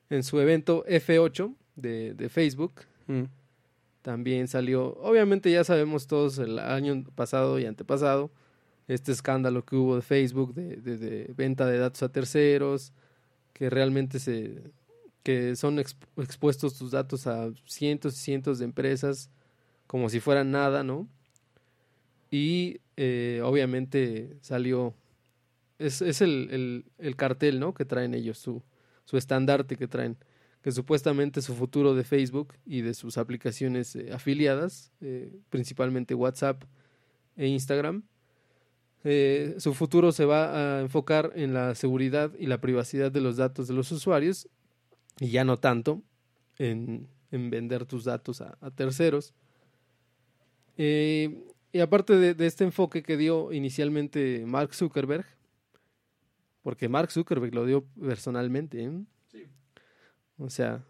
en 0.10 0.24
su 0.24 0.40
evento 0.40 0.84
F8 0.88 1.54
de, 1.76 2.14
de 2.14 2.30
Facebook 2.30 2.82
Mm. 3.08 3.24
también 4.02 4.48
salió, 4.48 4.96
obviamente 4.98 5.52
ya 5.52 5.64
sabemos 5.64 6.08
todos 6.08 6.38
el 6.40 6.58
año 6.60 7.04
pasado 7.16 7.60
y 7.60 7.66
antepasado, 7.66 8.32
este 8.88 9.12
escándalo 9.12 9.66
que 9.66 9.76
hubo 9.76 9.96
de 9.96 10.02
Facebook 10.02 10.54
de, 10.54 10.76
de- 10.78 10.98
de 10.98 11.34
venta 11.36 11.66
de 11.68 11.78
datos 11.80 12.02
a 12.04 12.10
terceros, 12.10 12.94
que 13.54 13.70
realmente 13.70 14.20
se 14.20 14.62
que 15.24 15.56
son 15.56 15.78
exp- 15.80 16.06
expuestos 16.18 16.78
tus 16.78 16.92
datos 16.92 17.26
a 17.26 17.52
cientos 17.66 18.14
y 18.16 18.18
cientos 18.20 18.60
de 18.60 18.66
empresas 18.66 19.32
como 19.88 20.08
si 20.10 20.20
fueran 20.20 20.52
nada, 20.52 20.84
¿no? 20.84 21.08
Y 22.32 22.80
eh, 22.98 23.42
obviamente 23.44 24.38
salió, 24.42 24.94
es, 25.80 26.02
es 26.02 26.22
el, 26.22 26.50
el, 26.52 26.86
el 27.00 27.16
cartel, 27.16 27.60
¿no? 27.60 27.74
Que 27.74 27.86
traen 27.86 28.14
ellos, 28.14 28.38
su, 28.38 28.62
su 29.06 29.18
estandarte 29.18 29.78
que 29.78 29.88
traen 29.88 30.18
que 30.66 30.72
supuestamente 30.72 31.44
su 31.44 31.54
futuro 31.54 31.94
de 31.94 32.04
Facebook 32.04 32.56
y 32.66 32.82
de 32.82 32.96
sus 32.96 33.20
aplicaciones 33.20 33.96
eh, 33.96 34.10
afiliadas, 34.12 34.92
eh, 35.00 35.32
principalmente 35.52 36.16
WhatsApp 36.16 36.64
e 37.36 37.46
Instagram, 37.46 38.02
eh, 39.04 39.54
su 39.60 39.76
futuro 39.76 40.12
se 40.12 40.26
va 40.26 40.80
a 40.80 40.82
enfocar 40.82 41.34
en 41.36 41.54
la 41.54 41.76
seguridad 41.76 42.32
y 42.40 42.48
la 42.48 42.62
privacidad 42.62 43.12
de 43.12 43.22
los 43.22 43.38
datos 43.38 43.68
de 43.68 43.76
los 43.76 43.92
usuarios 43.92 44.50
y 45.20 45.30
ya 45.30 45.44
no 45.44 45.58
tanto 45.58 46.02
en, 46.58 47.10
en 47.30 47.52
vender 47.52 47.86
tus 47.86 48.04
datos 48.04 48.42
a, 48.42 48.58
terceros. 48.72 49.36
Y 50.78 51.80
aparte 51.80 52.34
de 52.34 52.46
este 52.48 52.64
enfoque 52.64 53.04
que 53.04 53.18
dio 53.18 53.54
inicialmente 53.54 54.44
Mark 54.48 54.74
Zuckerberg, 54.74 55.28
porque 56.65 56.89
Mark 56.89 57.12
Zuckerberg 57.12 57.53
lo 57.53 57.63
dio 57.63 57.84
personalmente, 58.01 58.84
¿eh? 58.84 58.91
O 60.39 60.50
sea, 60.50 60.84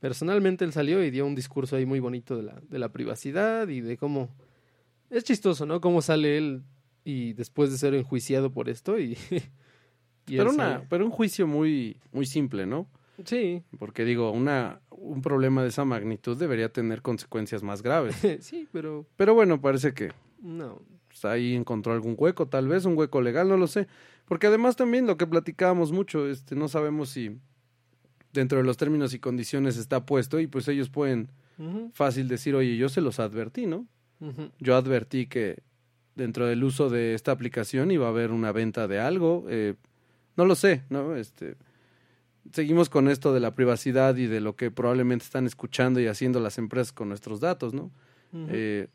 personalmente 0.00 0.64
él 0.64 0.72
salió 0.72 1.04
y 1.04 1.10
dio 1.10 1.26
un 1.26 1.34
discurso 1.34 1.76
ahí 1.76 1.84
muy 1.84 2.00
bonito 2.00 2.34
de 2.34 2.44
la, 2.44 2.62
de 2.66 2.78
la 2.78 2.88
privacidad 2.92 3.68
y 3.68 3.82
de 3.82 3.98
cómo... 3.98 4.30
Es 5.10 5.24
chistoso, 5.24 5.66
¿no? 5.66 5.82
Cómo 5.82 6.00
sale 6.00 6.38
él 6.38 6.62
y 7.04 7.34
después 7.34 7.70
de 7.70 7.76
ser 7.76 7.92
enjuiciado 7.94 8.50
por 8.52 8.70
esto 8.70 8.98
y... 8.98 9.18
Pero 10.24 10.48
una 10.50 10.74
sale- 10.74 10.86
pero 10.88 11.04
un 11.04 11.10
juicio 11.10 11.46
muy 11.46 11.96
muy 12.12 12.24
simple, 12.26 12.64
¿no? 12.64 12.86
Sí, 13.24 13.62
Porque 13.78 14.04
digo, 14.06 14.30
una 14.30 14.80
un 14.90 15.20
problema 15.20 15.62
de 15.62 15.68
esa 15.68 15.84
magnitud 15.84 16.38
debería 16.38 16.72
tener 16.72 17.02
consecuencias 17.02 17.62
más 17.62 17.82
graves. 17.82 18.16
sí, 18.40 18.66
pero 18.72 19.04
Pero 19.16 19.34
bueno, 19.34 19.60
parece 19.60 19.92
que 19.92 20.12
no. 20.40 20.80
pues, 21.08 21.24
ahí 21.24 21.54
encontró 21.54 21.92
algún 21.92 22.14
hueco, 22.16 22.46
tal 22.46 22.66
vez 22.68 22.84
un 22.86 22.96
hueco 22.96 23.20
legal, 23.20 23.48
no 23.48 23.56
lo 23.58 23.66
sé. 23.66 23.88
Porque 24.32 24.46
además 24.46 24.76
también 24.76 25.06
lo 25.06 25.18
que 25.18 25.26
platicábamos 25.26 25.92
mucho, 25.92 26.26
este, 26.26 26.56
no 26.56 26.66
sabemos 26.66 27.10
si 27.10 27.36
dentro 28.32 28.56
de 28.56 28.64
los 28.64 28.78
términos 28.78 29.12
y 29.12 29.18
condiciones 29.18 29.76
está 29.76 30.06
puesto 30.06 30.40
y 30.40 30.46
pues 30.46 30.68
ellos 30.68 30.88
pueden 30.88 31.30
fácil 31.92 32.28
decir, 32.28 32.54
oye, 32.54 32.78
yo 32.78 32.88
se 32.88 33.02
los 33.02 33.20
advertí, 33.20 33.66
¿no? 33.66 33.86
Yo 34.58 34.74
advertí 34.74 35.26
que 35.26 35.62
dentro 36.14 36.46
del 36.46 36.64
uso 36.64 36.88
de 36.88 37.12
esta 37.12 37.30
aplicación 37.30 37.90
iba 37.90 38.06
a 38.06 38.08
haber 38.08 38.30
una 38.30 38.52
venta 38.52 38.88
de 38.88 39.00
algo, 39.00 39.44
eh, 39.50 39.74
no 40.38 40.46
lo 40.46 40.54
sé, 40.54 40.82
¿no? 40.88 41.14
Este, 41.14 41.56
seguimos 42.54 42.88
con 42.88 43.08
esto 43.08 43.34
de 43.34 43.40
la 43.40 43.54
privacidad 43.54 44.16
y 44.16 44.28
de 44.28 44.40
lo 44.40 44.56
que 44.56 44.70
probablemente 44.70 45.26
están 45.26 45.44
escuchando 45.44 46.00
y 46.00 46.06
haciendo 46.06 46.40
las 46.40 46.56
empresas 46.56 46.94
con 46.94 47.10
nuestros 47.10 47.38
datos, 47.40 47.74
¿no? 47.74 47.90
Eh, 48.48 48.88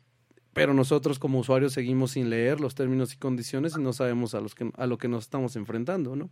pero 0.58 0.74
nosotros 0.74 1.18
como 1.18 1.38
usuarios 1.38 1.72
seguimos 1.72 2.12
sin 2.12 2.30
leer 2.30 2.60
los 2.60 2.74
términos 2.74 3.14
y 3.14 3.16
condiciones 3.16 3.76
y 3.76 3.80
no 3.80 3.92
sabemos 3.92 4.34
a 4.34 4.40
los 4.40 4.54
que 4.54 4.70
a 4.76 4.86
lo 4.86 4.98
que 4.98 5.08
nos 5.08 5.24
estamos 5.24 5.56
enfrentando, 5.56 6.16
¿no? 6.16 6.30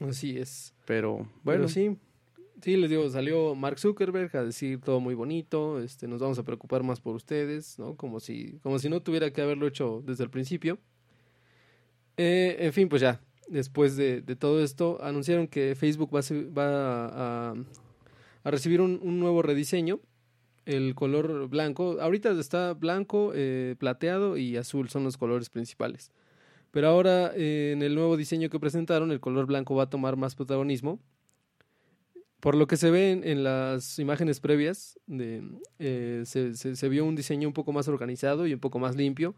Así 0.00 0.36
es. 0.36 0.74
Pero 0.84 1.28
Bueno, 1.44 1.68
sí. 1.68 1.96
Sí, 2.60 2.76
les 2.76 2.90
digo, 2.90 3.08
salió 3.10 3.54
Mark 3.54 3.78
Zuckerberg 3.78 4.36
a 4.36 4.44
decir 4.44 4.80
todo 4.80 5.00
muy 5.00 5.14
bonito, 5.14 5.80
este, 5.80 6.06
nos 6.06 6.20
vamos 6.20 6.38
a 6.38 6.44
preocupar 6.44 6.82
más 6.84 7.00
por 7.00 7.16
ustedes, 7.16 7.78
¿no? 7.78 7.96
Como 7.96 8.20
si, 8.20 8.58
como 8.62 8.78
si 8.78 8.88
no 8.88 9.00
tuviera 9.00 9.32
que 9.32 9.42
haberlo 9.42 9.66
hecho 9.66 10.02
desde 10.06 10.22
el 10.24 10.30
principio. 10.30 10.78
Eh, 12.16 12.56
en 12.60 12.72
fin, 12.72 12.88
pues 12.88 13.02
ya, 13.02 13.20
después 13.48 13.96
de, 13.96 14.20
de 14.20 14.36
todo 14.36 14.62
esto, 14.62 14.98
anunciaron 15.02 15.48
que 15.48 15.74
Facebook 15.74 16.14
va 16.14 16.20
a, 16.20 16.22
va 16.52 17.06
a, 17.50 17.54
a 18.44 18.50
recibir 18.50 18.80
un, 18.80 19.00
un 19.02 19.18
nuevo 19.18 19.42
rediseño. 19.42 19.98
El 20.64 20.94
color 20.94 21.48
blanco, 21.48 21.98
ahorita 22.00 22.30
está 22.38 22.74
blanco, 22.74 23.32
eh, 23.34 23.74
plateado 23.78 24.36
y 24.36 24.56
azul, 24.56 24.88
son 24.88 25.04
los 25.04 25.16
colores 25.16 25.50
principales. 25.50 26.12
Pero 26.70 26.88
ahora 26.88 27.32
eh, 27.34 27.72
en 27.72 27.82
el 27.82 27.94
nuevo 27.94 28.16
diseño 28.16 28.48
que 28.48 28.60
presentaron, 28.60 29.10
el 29.10 29.20
color 29.20 29.46
blanco 29.46 29.74
va 29.74 29.84
a 29.84 29.90
tomar 29.90 30.16
más 30.16 30.34
protagonismo. 30.34 31.00
Por 32.40 32.54
lo 32.56 32.66
que 32.66 32.76
se 32.76 32.90
ve 32.90 33.12
en, 33.12 33.44
las 33.44 33.98
imágenes 33.98 34.40
previas, 34.40 34.98
eh, 35.08 36.22
se 36.24 36.88
vio 36.88 37.04
un 37.04 37.14
diseño 37.14 37.48
un 37.48 37.54
poco 37.54 37.72
más 37.72 37.86
organizado 37.88 38.46
y 38.46 38.54
un 38.54 38.60
poco 38.60 38.78
más 38.78 38.96
limpio. 38.96 39.36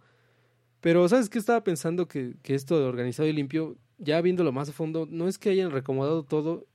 Pero, 0.80 1.08
¿sabes 1.08 1.28
qué? 1.28 1.38
Estaba 1.38 1.64
pensando 1.64 2.08
que, 2.08 2.34
que 2.42 2.54
esto 2.54 2.78
de 2.78 2.84
organizado 2.84 3.28
y 3.28 3.32
limpio, 3.32 3.76
ya 3.98 4.20
viéndolo 4.20 4.52
más 4.52 4.68
a 4.68 4.72
fondo, 4.72 5.06
no 5.10 5.28
es 5.28 5.38
que 5.38 5.50
hayan 5.50 5.70
recomodado 5.70 6.24
todo, 6.24 6.66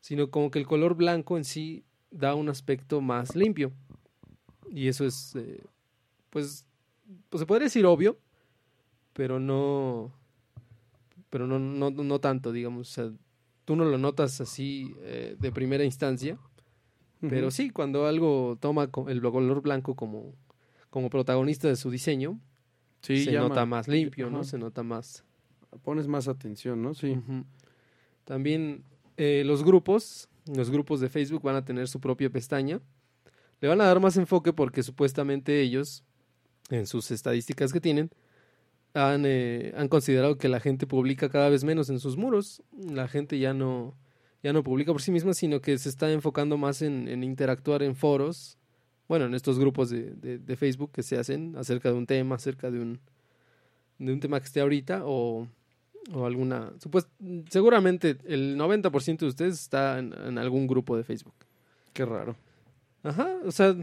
sino 0.00 0.30
como 0.30 0.50
que 0.50 0.58
el 0.58 0.66
color 0.66 0.94
blanco 0.94 1.36
en 1.36 1.44
sí 1.44 1.84
da 2.10 2.34
un 2.34 2.48
aspecto 2.48 3.00
más 3.00 3.34
limpio. 3.34 3.72
Y 4.70 4.88
eso 4.88 5.04
es, 5.04 5.34
eh, 5.36 5.62
pues, 6.30 6.64
pues 7.28 7.40
se 7.40 7.46
podría 7.46 7.64
decir 7.66 7.86
obvio, 7.86 8.18
pero 9.12 9.38
no, 9.40 10.12
pero 11.30 11.46
no, 11.46 11.58
no, 11.58 11.90
no 11.90 12.18
tanto, 12.20 12.52
digamos. 12.52 12.90
O 12.90 12.92
sea, 12.92 13.12
tú 13.64 13.76
no 13.76 13.84
lo 13.84 13.98
notas 13.98 14.40
así 14.40 14.94
eh, 15.00 15.36
de 15.38 15.52
primera 15.52 15.84
instancia, 15.84 16.38
pero 17.20 17.50
sí, 17.50 17.70
cuando 17.70 18.06
algo 18.06 18.56
toma 18.60 18.88
el 19.08 19.20
color 19.22 19.60
blanco 19.62 19.94
como, 19.96 20.34
como 20.90 21.10
protagonista 21.10 21.66
de 21.68 21.76
su 21.76 21.90
diseño, 21.90 22.38
Sí, 23.02 23.24
se 23.24 23.32
llama- 23.32 23.48
nota 23.50 23.66
más 23.66 23.88
limpio, 23.88 24.30
¿no? 24.30 24.42
Se 24.44 24.58
nota 24.58 24.82
más. 24.82 25.24
pones 25.82 26.06
más 26.08 26.26
atención, 26.28 26.82
¿no? 26.82 26.94
Sí. 26.94 27.16
También 28.24 28.82
eh, 29.16 29.42
los 29.46 29.62
grupos, 29.64 30.28
los 30.46 30.70
grupos 30.70 31.00
de 31.00 31.08
Facebook 31.08 31.42
van 31.42 31.56
a 31.56 31.64
tener 31.64 31.88
su 31.88 32.00
propia 32.00 32.30
pestaña. 32.30 32.80
Le 33.60 33.68
van 33.68 33.80
a 33.80 33.84
dar 33.84 34.00
más 34.00 34.16
enfoque 34.16 34.52
porque 34.52 34.82
supuestamente 34.82 35.60
ellos, 35.60 36.04
en 36.70 36.86
sus 36.86 37.10
estadísticas 37.10 37.72
que 37.72 37.80
tienen, 37.80 38.10
han, 38.94 39.24
eh, 39.26 39.72
han 39.76 39.88
considerado 39.88 40.38
que 40.38 40.48
la 40.48 40.60
gente 40.60 40.86
publica 40.86 41.28
cada 41.28 41.48
vez 41.48 41.64
menos 41.64 41.90
en 41.90 41.98
sus 41.98 42.16
muros. 42.16 42.62
La 42.78 43.08
gente 43.08 43.38
ya 43.38 43.54
no, 43.54 43.94
ya 44.42 44.52
no 44.52 44.62
publica 44.62 44.92
por 44.92 45.02
sí 45.02 45.10
misma, 45.10 45.34
sino 45.34 45.60
que 45.60 45.78
se 45.78 45.88
está 45.88 46.10
enfocando 46.10 46.56
más 46.56 46.82
en, 46.82 47.22
interactuar 47.22 47.82
en 47.82 47.96
foros, 47.96 48.58
bueno, 49.08 49.26
en 49.26 49.34
estos 49.34 49.58
grupos 49.58 49.90
de, 49.90 50.56
Facebook 50.56 50.90
que 50.92 51.02
se 51.02 51.16
hacen 51.16 51.54
acerca 51.56 51.90
de 51.90 51.94
un 51.96 52.06
tema, 52.06 52.36
acerca 52.36 52.70
de 52.70 52.80
un, 52.80 53.00
de 53.98 54.12
un 54.12 54.20
tema 54.20 54.40
que 54.40 54.46
esté 54.46 54.60
ahorita 54.60 55.02
o, 55.04 55.46
o 56.12 56.26
alguna... 56.26 56.72
Supuest, 56.80 57.08
seguramente 57.48 58.18
el 58.24 58.58
90% 58.58 59.18
de 59.18 59.26
ustedes 59.26 59.60
está 59.60 59.98
en 59.98 60.38
algún 60.38 60.66
grupo 60.66 60.96
de 60.96 61.04
Facebook. 61.04 61.34
Qué 61.92 62.04
raro. 62.04 62.36
Ajá, 63.06 63.36
o 63.44 63.52
sea... 63.52 63.76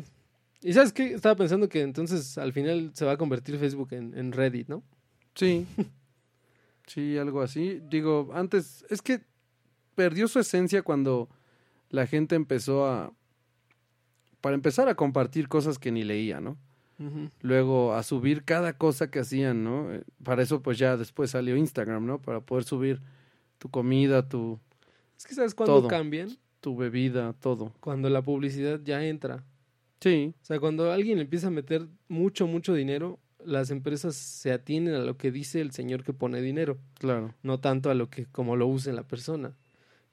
¿Y 0.61 0.71
sabes 0.71 0.93
qué? 0.93 1.13
Estaba 1.13 1.35
pensando 1.35 1.67
que 1.67 1.81
entonces 1.81 2.37
al 2.37 2.53
final 2.53 2.91
se 2.93 3.03
va 3.03 3.13
a 3.13 3.17
convertir 3.17 3.57
Facebook 3.57 3.89
en, 3.91 4.17
en 4.17 4.31
Reddit, 4.31 4.69
¿no? 4.69 4.81
Sí. 5.35 5.67
sí, 6.87 7.17
algo 7.17 7.41
así. 7.41 7.81
Digo, 7.89 8.31
antes, 8.33 8.85
es 8.89 9.01
que 9.01 9.21
perdió 9.95 10.27
su 10.27 10.39
esencia 10.39 10.81
cuando 10.81 11.29
la 11.89 12.07
gente 12.07 12.35
empezó 12.35 12.85
a, 12.85 13.13
para 14.41 14.55
empezar 14.55 14.89
a 14.89 14.95
compartir 14.95 15.47
cosas 15.47 15.79
que 15.79 15.91
ni 15.91 16.03
leía, 16.03 16.41
¿no? 16.41 16.57
Luego 17.41 17.93
a 17.95 18.03
subir 18.03 18.45
cada 18.45 18.77
cosa 18.77 19.11
que 19.11 19.19
hacían, 19.19 19.63
¿no? 19.63 19.93
Eh, 19.93 20.03
Para 20.23 20.41
eso 20.41 20.61
pues 20.61 20.77
ya 20.77 20.95
después 20.95 21.31
salió 21.31 21.57
Instagram, 21.57 22.05
¿no? 22.05 22.21
Para 22.21 22.39
poder 22.39 22.63
subir 22.63 23.01
tu 23.57 23.69
comida, 23.69 24.29
tu, 24.29 24.59
Es 25.17 25.25
que 25.25 25.35
¿sabes 25.35 25.53
cuándo 25.53 25.85
cambian? 25.87 26.29
Tu 26.63 26.77
bebida, 26.77 27.33
todo. 27.41 27.73
Cuando 27.81 28.09
la 28.09 28.21
publicidad 28.21 28.79
ya 28.83 29.05
entra. 29.05 29.43
Sí, 29.99 30.33
O 30.41 30.45
sea, 30.45 30.59
cuando 30.59 30.91
alguien 30.91 31.19
empieza 31.19 31.47
a 31.47 31.51
meter 31.51 31.87
mucho, 32.07 32.47
mucho 32.47 32.73
dinero, 32.73 33.19
las 33.45 33.69
empresas 33.69 34.15
se 34.15 34.53
atienen 34.53 34.95
a 34.95 34.99
lo 34.99 35.17
que 35.17 35.29
dice 35.31 35.59
el 35.59 35.71
señor 35.71 36.03
que 36.03 36.13
pone 36.13 36.41
dinero, 36.41 36.77
claro. 36.95 37.35
no 37.43 37.59
tanto 37.59 37.89
a 37.89 37.93
lo 37.93 38.09
que 38.09 38.25
como 38.27 38.55
lo 38.55 38.65
use 38.67 38.93
la 38.93 39.05
persona. 39.05 39.55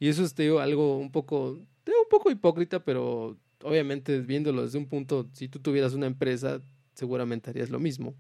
Y 0.01 0.09
eso 0.09 0.25
es 0.25 0.35
te 0.35 0.43
digo, 0.43 0.59
algo 0.59 0.99
un 0.99 1.13
poco, 1.13 1.61
te 1.85 1.93
digo, 1.93 2.03
un 2.03 2.09
poco 2.09 2.31
hipócrita, 2.33 2.85
pero 2.85 3.37
obviamente 3.63 4.21
viéndolo 4.21 4.63
desde 4.63 4.79
un 4.79 4.87
punto, 4.87 5.29
si 5.33 5.49
tú 5.49 5.61
tuvieras 5.61 5.95
una 5.95 6.07
empresa, 6.07 6.61
seguramente 6.95 7.51
harías 7.51 7.71
lo 7.71 7.79
mismo. 7.79 8.17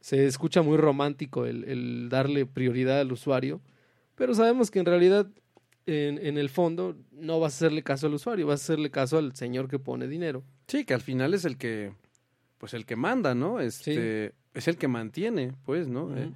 Se 0.00 0.26
escucha 0.26 0.60
muy 0.60 0.76
romántico 0.76 1.46
el, 1.46 1.64
el 1.64 2.08
darle 2.10 2.44
prioridad 2.44 3.00
al 3.00 3.12
usuario, 3.12 3.62
pero 4.14 4.34
sabemos 4.34 4.70
que 4.70 4.80
en 4.80 4.86
realidad 4.86 5.30
en, 5.86 6.18
en 6.24 6.38
el 6.38 6.48
fondo 6.50 6.96
no 7.12 7.40
vas 7.40 7.54
a 7.54 7.56
hacerle 7.56 7.82
caso 7.82 8.06
al 8.06 8.14
usuario, 8.14 8.46
vas 8.46 8.60
a 8.60 8.64
hacerle 8.64 8.90
caso 8.90 9.18
al 9.18 9.34
señor 9.34 9.68
que 9.68 9.78
pone 9.78 10.06
dinero. 10.08 10.44
Sí, 10.68 10.84
que 10.84 10.94
al 10.94 11.00
final 11.00 11.34
es 11.34 11.44
el 11.44 11.56
que, 11.56 11.92
pues 12.58 12.74
el 12.74 12.86
que 12.86 12.96
manda, 12.96 13.34
¿no? 13.34 13.60
Este, 13.60 14.34
es 14.54 14.68
el 14.68 14.76
que 14.76 14.88
mantiene, 14.88 15.52
pues, 15.64 15.88
¿no? 15.88 16.16
Eh. 16.16 16.30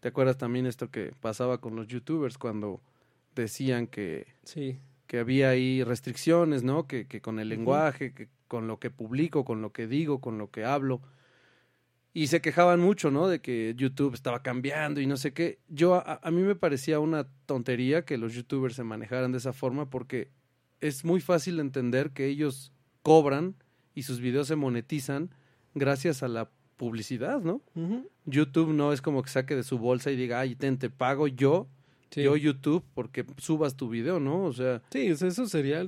¿Te 0.00 0.08
acuerdas 0.08 0.36
también 0.36 0.66
esto 0.66 0.90
que 0.90 1.12
pasaba 1.20 1.58
con 1.58 1.76
los 1.76 1.86
youtubers 1.88 2.36
cuando 2.38 2.80
decían 3.34 3.86
que, 3.86 4.26
Sí. 4.44 4.78
que 5.06 5.18
había 5.18 5.48
ahí 5.50 5.82
restricciones, 5.82 6.62
¿no? 6.62 6.86
Que, 6.86 7.06
que 7.06 7.20
con 7.20 7.40
el 7.40 7.48
lenguaje, 7.48 8.12
que 8.12 8.28
con 8.48 8.68
lo 8.68 8.78
que 8.78 8.90
publico, 8.90 9.44
con 9.44 9.62
lo 9.62 9.72
que 9.72 9.86
digo, 9.86 10.20
con 10.20 10.38
lo 10.38 10.50
que 10.50 10.64
hablo. 10.64 11.00
Y 12.16 12.28
se 12.28 12.40
quejaban 12.40 12.78
mucho, 12.80 13.10
¿no? 13.10 13.26
De 13.28 13.40
que 13.40 13.74
YouTube 13.76 14.14
estaba 14.14 14.40
cambiando 14.42 15.00
y 15.00 15.06
no 15.06 15.16
sé 15.16 15.32
qué. 15.32 15.58
Yo, 15.68 15.94
a, 15.96 16.20
a 16.22 16.30
mí 16.30 16.42
me 16.42 16.54
parecía 16.54 17.00
una 17.00 17.26
tontería 17.46 18.04
que 18.04 18.16
los 18.18 18.32
youtubers 18.34 18.76
se 18.76 18.84
manejaran 18.84 19.32
de 19.32 19.38
esa 19.38 19.52
forma 19.52 19.90
porque 19.90 20.28
es 20.80 21.04
muy 21.04 21.20
fácil 21.20 21.58
entender 21.58 22.10
que 22.12 22.26
ellos 22.26 22.72
cobran 23.02 23.56
y 23.96 24.04
sus 24.04 24.20
videos 24.20 24.46
se 24.46 24.54
monetizan 24.56 25.30
gracias 25.74 26.22
a 26.22 26.28
la 26.28 26.48
publicidad, 26.76 27.40
¿no? 27.40 27.60
YouTube 28.26 28.72
no 28.72 28.92
es 28.92 29.00
como 29.02 29.22
que 29.22 29.30
saque 29.30 29.56
de 29.56 29.62
su 29.64 29.78
bolsa 29.78 30.10
y 30.12 30.16
diga, 30.16 30.38
ay, 30.40 30.54
ten, 30.54 30.78
te 30.78 30.90
pago 30.90 31.26
yo, 31.28 31.68
Sí. 32.10 32.22
yo 32.22 32.36
YouTube, 32.36 32.84
porque 32.94 33.24
subas 33.38 33.76
tu 33.76 33.88
video, 33.88 34.20
¿no? 34.20 34.44
O 34.44 34.52
sea, 34.52 34.82
Sí, 34.92 35.06
eso 35.06 35.46
sería 35.48 35.82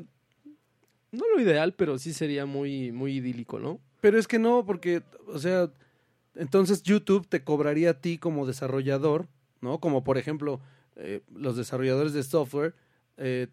no 1.13 1.25
lo 1.35 1.41
ideal, 1.41 1.73
pero 1.75 1.99
sí 1.99 2.13
sería 2.13 2.47
muy 2.47 2.91
muy 2.91 3.17
idílico, 3.19 3.59
¿no? 3.61 3.81
pero 4.01 4.19
es 4.19 4.27
que 4.29 4.39
no, 4.39 4.65
porque, 4.65 5.03
o 5.29 5.39
sea, 5.39 5.71
entonces 6.37 6.83
YouTube 6.83 7.27
te 7.27 7.43
cobraría 7.43 7.91
a 7.91 8.01
ti 8.01 8.19
como 8.19 8.47
desarrollador, 8.47 9.27
¿no? 9.61 9.81
Como 9.81 10.05
por 10.05 10.19
ejemplo, 10.19 10.61
eh, 10.97 11.23
los 11.35 11.57
desarrolladores 11.57 12.13
de 12.13 12.23
software, 12.23 12.75
eh, 13.17 13.49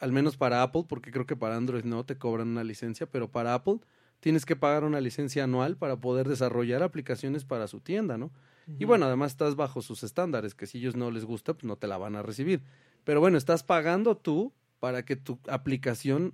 al 0.00 0.12
menos 0.12 0.36
para 0.36 0.62
Apple, 0.62 0.84
porque 0.88 1.10
creo 1.10 1.26
que 1.26 1.36
para 1.36 1.56
Android 1.56 1.84
no 1.84 2.04
te 2.04 2.16
cobran 2.16 2.48
una 2.48 2.64
licencia, 2.64 3.06
pero 3.06 3.30
para 3.30 3.54
Apple 3.54 3.78
tienes 4.20 4.46
que 4.46 4.56
pagar 4.56 4.84
una 4.84 5.00
licencia 5.00 5.44
anual 5.44 5.76
para 5.76 5.96
poder 5.96 6.28
desarrollar 6.28 6.82
aplicaciones 6.82 7.44
para 7.44 7.66
su 7.68 7.80
tienda, 7.80 8.16
¿no? 8.16 8.30
Y 8.78 8.86
bueno, 8.86 9.04
además 9.04 9.32
estás 9.32 9.56
bajo 9.56 9.82
sus 9.82 10.02
estándares, 10.02 10.54
que 10.54 10.66
si 10.66 10.78
ellos 10.78 10.96
no 10.96 11.10
les 11.10 11.26
gusta, 11.26 11.52
pues 11.52 11.64
no 11.64 11.76
te 11.76 11.86
la 11.86 11.98
van 11.98 12.16
a 12.16 12.22
recibir. 12.22 12.62
Pero 13.04 13.20
bueno, 13.20 13.36
estás 13.36 13.62
pagando 13.62 14.16
tú 14.16 14.54
para 14.80 15.04
que 15.04 15.16
tu 15.16 15.38
aplicación 15.48 16.32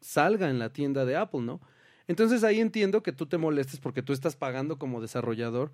salga 0.00 0.48
en 0.50 0.60
la 0.60 0.72
tienda 0.72 1.04
de 1.04 1.16
Apple, 1.16 1.40
¿no? 1.40 1.60
Entonces 2.08 2.42
ahí 2.42 2.58
entiendo 2.60 3.02
que 3.02 3.12
tú 3.12 3.26
te 3.26 3.38
molestes 3.38 3.78
porque 3.78 4.02
tú 4.02 4.12
estás 4.12 4.34
pagando 4.34 4.78
como 4.78 5.00
desarrollador 5.00 5.70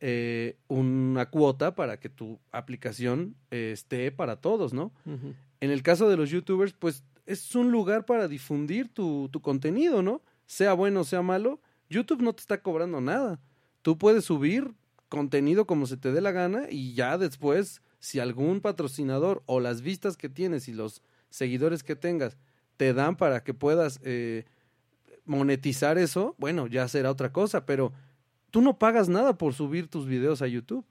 eh, 0.00 0.56
una 0.68 1.30
cuota 1.30 1.74
para 1.74 2.00
que 2.00 2.08
tu 2.08 2.40
aplicación 2.50 3.36
eh, 3.50 3.70
esté 3.72 4.10
para 4.10 4.36
todos, 4.36 4.72
¿no? 4.74 4.92
En 5.60 5.70
el 5.70 5.82
caso 5.82 6.08
de 6.08 6.16
los 6.16 6.30
youtubers, 6.30 6.72
pues 6.72 7.04
es 7.24 7.54
un 7.54 7.70
lugar 7.70 8.04
para 8.04 8.26
difundir 8.28 8.88
tu, 8.88 9.28
tu 9.30 9.40
contenido, 9.40 10.02
¿no? 10.02 10.22
Sea 10.46 10.72
bueno 10.72 11.00
o 11.00 11.04
sea 11.04 11.22
malo, 11.22 11.60
YouTube 11.88 12.22
no 12.22 12.34
te 12.34 12.40
está 12.40 12.60
cobrando 12.62 13.00
nada. 13.00 13.40
Tú 13.82 13.98
puedes 13.98 14.24
subir 14.24 14.74
contenido 15.08 15.66
como 15.66 15.86
se 15.86 15.96
te 15.96 16.12
dé 16.12 16.20
la 16.20 16.32
gana 16.32 16.66
y 16.70 16.94
ya 16.94 17.16
después, 17.18 17.80
si 17.98 18.18
algún 18.18 18.60
patrocinador 18.60 19.42
o 19.46 19.60
las 19.60 19.80
vistas 19.80 20.16
que 20.16 20.28
tienes 20.28 20.68
y 20.68 20.72
los 20.72 21.02
seguidores 21.30 21.82
que 21.82 21.96
tengas 21.96 22.36
te 22.76 22.92
dan 22.92 23.16
para 23.16 23.42
que 23.42 23.54
puedas 23.54 24.00
eh, 24.02 24.44
monetizar 25.26 25.98
eso, 25.98 26.34
bueno, 26.38 26.66
ya 26.66 26.88
será 26.88 27.10
otra 27.10 27.32
cosa, 27.32 27.66
pero 27.66 27.92
tú 28.50 28.62
no 28.62 28.78
pagas 28.78 29.08
nada 29.08 29.36
por 29.36 29.54
subir 29.54 29.88
tus 29.88 30.06
videos 30.06 30.42
a 30.42 30.46
YouTube. 30.46 30.84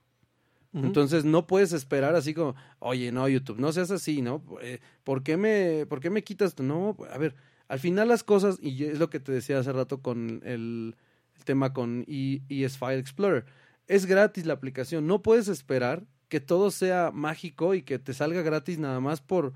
Entonces 0.72 1.24
no 1.24 1.46
puedes 1.46 1.72
esperar 1.72 2.14
así 2.14 2.34
como, 2.34 2.54
oye, 2.80 3.10
no, 3.10 3.26
YouTube, 3.26 3.58
no 3.58 3.72
seas 3.72 3.90
así, 3.90 4.20
¿no? 4.20 4.44
Eh, 4.60 4.80
¿Por 5.04 5.22
qué 5.22 5.38
me, 5.38 5.86
por 5.86 6.00
qué 6.00 6.10
me 6.10 6.22
quitas? 6.22 6.58
No, 6.58 6.94
a 7.10 7.16
ver, 7.16 7.34
al 7.68 7.78
final 7.78 8.08
las 8.08 8.22
cosas, 8.22 8.58
y 8.60 8.84
es 8.84 8.98
lo 8.98 9.08
que 9.08 9.18
te 9.18 9.32
decía 9.32 9.58
hace 9.58 9.72
rato 9.72 10.02
con 10.02 10.42
el, 10.44 10.94
el 11.34 11.44
tema 11.44 11.72
con 11.72 12.04
e, 12.06 12.42
ES 12.50 12.76
File 12.76 12.98
Explorer, 12.98 13.46
es 13.86 14.04
gratis 14.04 14.44
la 14.44 14.52
aplicación, 14.52 15.06
no 15.06 15.22
puedes 15.22 15.48
esperar 15.48 16.04
que 16.28 16.40
todo 16.40 16.70
sea 16.70 17.10
mágico 17.10 17.74
y 17.74 17.82
que 17.82 17.98
te 17.98 18.12
salga 18.12 18.42
gratis 18.42 18.78
nada 18.78 19.00
más 19.00 19.22
por 19.22 19.54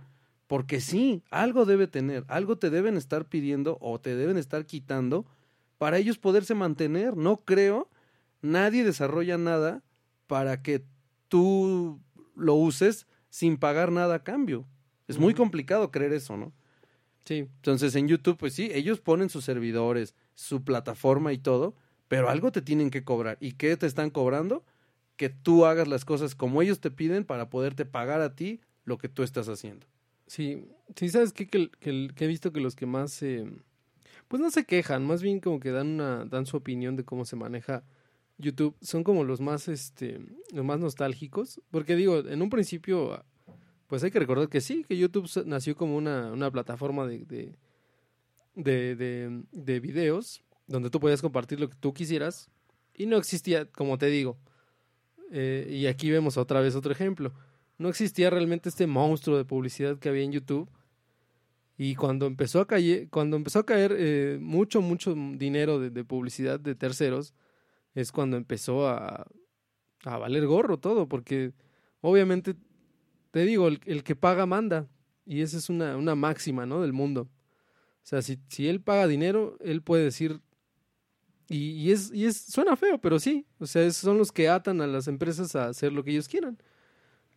porque 0.50 0.80
sí, 0.80 1.23
algo 1.30 1.64
debe 1.64 1.87
tener, 1.87 2.25
algo 2.26 2.59
te 2.59 2.71
deben 2.71 2.97
estar 2.97 3.25
pidiendo 3.25 3.78
o 3.80 4.00
te 4.00 4.16
deben 4.16 4.37
estar 4.37 4.66
quitando 4.66 5.25
para 5.78 5.97
ellos 5.97 6.19
poderse 6.19 6.57
mantener. 6.57 7.16
No 7.16 7.37
creo, 7.37 7.88
nadie 8.42 8.83
desarrolla 8.83 9.38
nada 9.38 9.85
para 10.26 10.61
que 10.61 10.85
tú 11.28 12.00
lo 12.35 12.54
uses 12.54 13.07
sin 13.28 13.59
pagar 13.59 13.92
nada 13.92 14.16
a 14.16 14.25
cambio. 14.25 14.66
Es 15.07 15.19
muy 15.21 15.35
complicado 15.35 15.92
creer 15.92 16.14
eso, 16.14 16.37
¿no? 16.37 16.52
Sí. 17.25 17.47
Entonces 17.59 17.95
en 17.95 18.09
YouTube, 18.09 18.37
pues 18.37 18.52
sí, 18.52 18.73
ellos 18.75 18.99
ponen 18.99 19.30
sus 19.30 19.45
servidores, 19.45 20.16
su 20.35 20.64
plataforma 20.64 21.33
y 21.33 21.38
todo, 21.38 21.76
pero 22.09 22.28
algo 22.28 22.50
te 22.50 22.61
tienen 22.61 22.90
que 22.90 23.04
cobrar. 23.04 23.38
¿Y 23.40 23.52
qué 23.52 23.76
te 23.76 23.87
están 23.87 24.11
cobrando? 24.11 24.64
Que 25.14 25.28
tú 25.28 25.64
hagas 25.64 25.87
las 25.87 26.04
cosas 26.04 26.35
como 26.35 26.61
ellos 26.61 26.80
te 26.80 26.90
piden 26.90 27.25
para 27.25 27.50
poderte 27.50 27.85
pagar 27.85 28.21
a 28.21 28.35
ti 28.35 28.61
lo 28.85 28.99
que 28.99 29.09
tú 29.09 29.23
estás 29.23 29.49
haciendo. 29.49 29.87
Sí, 30.30 30.64
sí, 30.94 31.08
sabes 31.08 31.32
qué? 31.32 31.49
que, 31.49 31.70
que, 31.80 32.25
he 32.25 32.28
visto 32.28 32.52
que 32.52 32.60
los 32.60 32.76
que 32.76 32.87
más, 32.87 33.20
eh, 33.20 33.50
pues 34.28 34.40
no 34.40 34.52
se 34.52 34.64
quejan, 34.64 35.04
más 35.04 35.22
bien 35.22 35.40
como 35.40 35.58
que 35.58 35.72
dan 35.72 35.88
una, 35.88 36.25
dan 36.25 36.46
su 36.46 36.56
opinión 36.56 36.94
de 36.94 37.04
cómo 37.04 37.25
se 37.25 37.34
maneja 37.34 37.82
YouTube, 38.38 38.76
son 38.80 39.02
como 39.02 39.25
los 39.25 39.40
más, 39.40 39.66
este, 39.66 40.20
los 40.52 40.64
más 40.64 40.78
nostálgicos, 40.78 41.60
porque 41.72 41.96
digo, 41.96 42.20
en 42.20 42.42
un 42.42 42.49
principio, 42.49 43.25
pues 43.88 44.04
hay 44.04 44.12
que 44.12 44.20
recordar 44.20 44.49
que 44.49 44.60
sí, 44.60 44.84
que 44.84 44.96
YouTube 44.96 45.28
nació 45.46 45.75
como 45.75 45.96
una, 45.96 46.30
una 46.30 46.49
plataforma 46.49 47.08
de, 47.08 47.25
de, 47.25 47.56
de, 48.54 48.94
de, 48.94 49.42
de 49.50 49.80
videos 49.80 50.44
donde 50.68 50.90
tú 50.90 51.00
podías 51.00 51.22
compartir 51.22 51.58
lo 51.58 51.68
que 51.68 51.76
tú 51.80 51.92
quisieras 51.92 52.49
y 52.94 53.06
no 53.06 53.16
existía, 53.16 53.64
como 53.64 53.99
te 53.99 54.06
digo, 54.06 54.38
eh, 55.32 55.66
y 55.68 55.87
aquí 55.87 56.08
vemos 56.08 56.37
otra 56.37 56.60
vez 56.60 56.76
otro 56.76 56.92
ejemplo 56.92 57.32
no 57.80 57.88
existía 57.88 58.28
realmente 58.28 58.68
este 58.68 58.87
monstruo 58.87 59.38
de 59.38 59.46
publicidad 59.46 59.99
que 59.99 60.10
había 60.10 60.22
en 60.22 60.32
YouTube. 60.32 60.68
Y 61.78 61.94
cuando 61.94 62.26
empezó 62.26 62.60
a 62.60 62.66
caer, 62.66 63.08
cuando 63.08 63.38
empezó 63.38 63.60
a 63.60 63.64
caer 63.64 63.96
eh, 63.96 64.38
mucho, 64.38 64.82
mucho 64.82 65.14
dinero 65.14 65.80
de, 65.80 66.04
publicidad 66.04 66.60
de 66.60 66.75
terceros, 66.75 67.32
es 67.94 68.12
cuando 68.12 68.37
empezó 68.37 68.87
a, 68.87 69.26
a, 70.04 70.18
valer 70.18 70.46
gorro 70.46 70.78
todo, 70.78 71.08
porque 71.08 71.54
obviamente, 72.02 72.54
te 73.30 73.46
digo, 73.46 73.66
el, 73.66 73.80
el, 73.87 74.04
que 74.04 74.14
paga 74.14 74.44
manda. 74.44 74.87
Y 75.25 75.40
esa 75.40 75.56
es 75.56 75.70
una, 75.70 75.96
una 75.96 76.14
máxima, 76.14 76.66
¿no? 76.66 76.82
Del 76.82 76.92
mundo. 76.92 77.22
O 77.22 78.06
sea, 78.06 78.20
si, 78.20 78.38
si 78.49 78.68
él 78.68 78.82
paga 78.82 79.06
dinero, 79.06 79.56
él 79.60 79.80
puede 79.80 80.04
decir 80.04 80.42
y, 81.49 81.70
y, 81.70 81.93
es, 81.93 82.12
y 82.12 82.26
es, 82.26 82.36
suena 82.36 82.76
feo, 82.76 83.00
pero 83.00 83.19
sí. 83.19 83.47
O 83.58 83.66
sea, 83.66 83.90
son 83.90 84.19
los 84.19 84.32
que 84.32 84.50
atan 84.50 84.82
a 84.82 84.86
las 84.86 85.08
empresas 85.08 85.56
a 85.56 85.69
hacer 85.69 85.95
lo 85.95 86.04
que 86.04 86.10
ellos 86.10 86.28
quieran. 86.28 86.58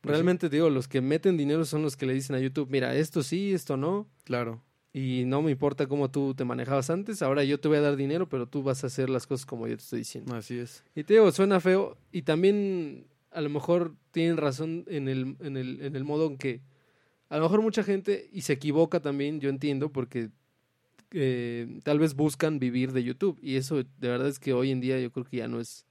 Pues 0.04 0.18
Realmente 0.18 0.50
digo, 0.50 0.70
los 0.70 0.90
que 0.90 1.00
meten 1.00 1.38
dinero 1.38 1.64
son 1.64 1.82
los 1.82 1.96
que 1.96 2.06
le 2.06 2.14
dicen 2.14 2.36
a 2.36 2.40
YouTube, 2.40 2.68
mira, 2.70 2.94
esto 2.94 3.24
sí, 3.24 3.54
esto 3.54 3.78
no. 3.78 4.06
Claro. 4.26 4.62
Y 4.92 5.24
no 5.26 5.42
me 5.42 5.50
importa 5.50 5.88
cómo 5.88 6.12
tú 6.12 6.36
te 6.36 6.44
manejabas 6.44 6.90
antes, 6.90 7.22
ahora 7.22 7.46
yo 7.46 7.58
te 7.58 7.70
voy 7.70 7.78
a 7.78 7.82
dar 7.82 7.96
dinero, 7.96 8.28
pero 8.28 8.46
tú 8.46 8.64
vas 8.64 8.84
a 8.84 8.88
hacer 8.88 9.10
las 9.10 9.26
cosas 9.26 9.46
como 9.46 9.66
yo 9.66 9.78
te 9.78 9.84
estoy 9.84 10.00
diciendo. 10.00 10.36
Así 10.36 10.60
es. 10.60 10.84
Y 10.94 11.06
te 11.06 11.14
digo, 11.14 11.32
suena 11.32 11.62
feo 11.62 11.96
y 12.12 12.24
también 12.24 13.08
a 13.32 13.40
lo 13.40 13.50
mejor 13.50 13.96
tienen 14.12 14.36
razón 14.36 14.84
en 14.88 15.08
el, 15.08 15.38
en 15.40 15.56
el, 15.56 15.82
en 15.82 15.96
el 15.96 16.04
modo 16.04 16.28
en 16.28 16.38
que 16.38 16.62
a 17.30 17.38
lo 17.38 17.44
mejor 17.44 17.62
mucha 17.62 17.82
gente, 17.82 18.30
y 18.34 18.42
se 18.42 18.52
equivoca 18.52 19.00
también, 19.00 19.40
yo 19.40 19.50
entiendo, 19.50 19.90
porque 19.90 20.32
eh, 21.12 21.80
tal 21.84 21.98
vez 21.98 22.14
buscan 22.14 22.60
vivir 22.60 22.92
de 22.92 23.06
YouTube 23.06 23.40
y 23.42 23.56
eso 23.56 23.78
de 23.78 24.08
verdad 24.10 24.28
es 24.28 24.38
que 24.38 24.52
hoy 24.52 24.70
en 24.72 24.82
día 24.82 25.00
yo 25.00 25.14
creo 25.14 25.26
que 25.26 25.38
ya 25.38 25.48
no 25.48 25.62
es 25.62 25.86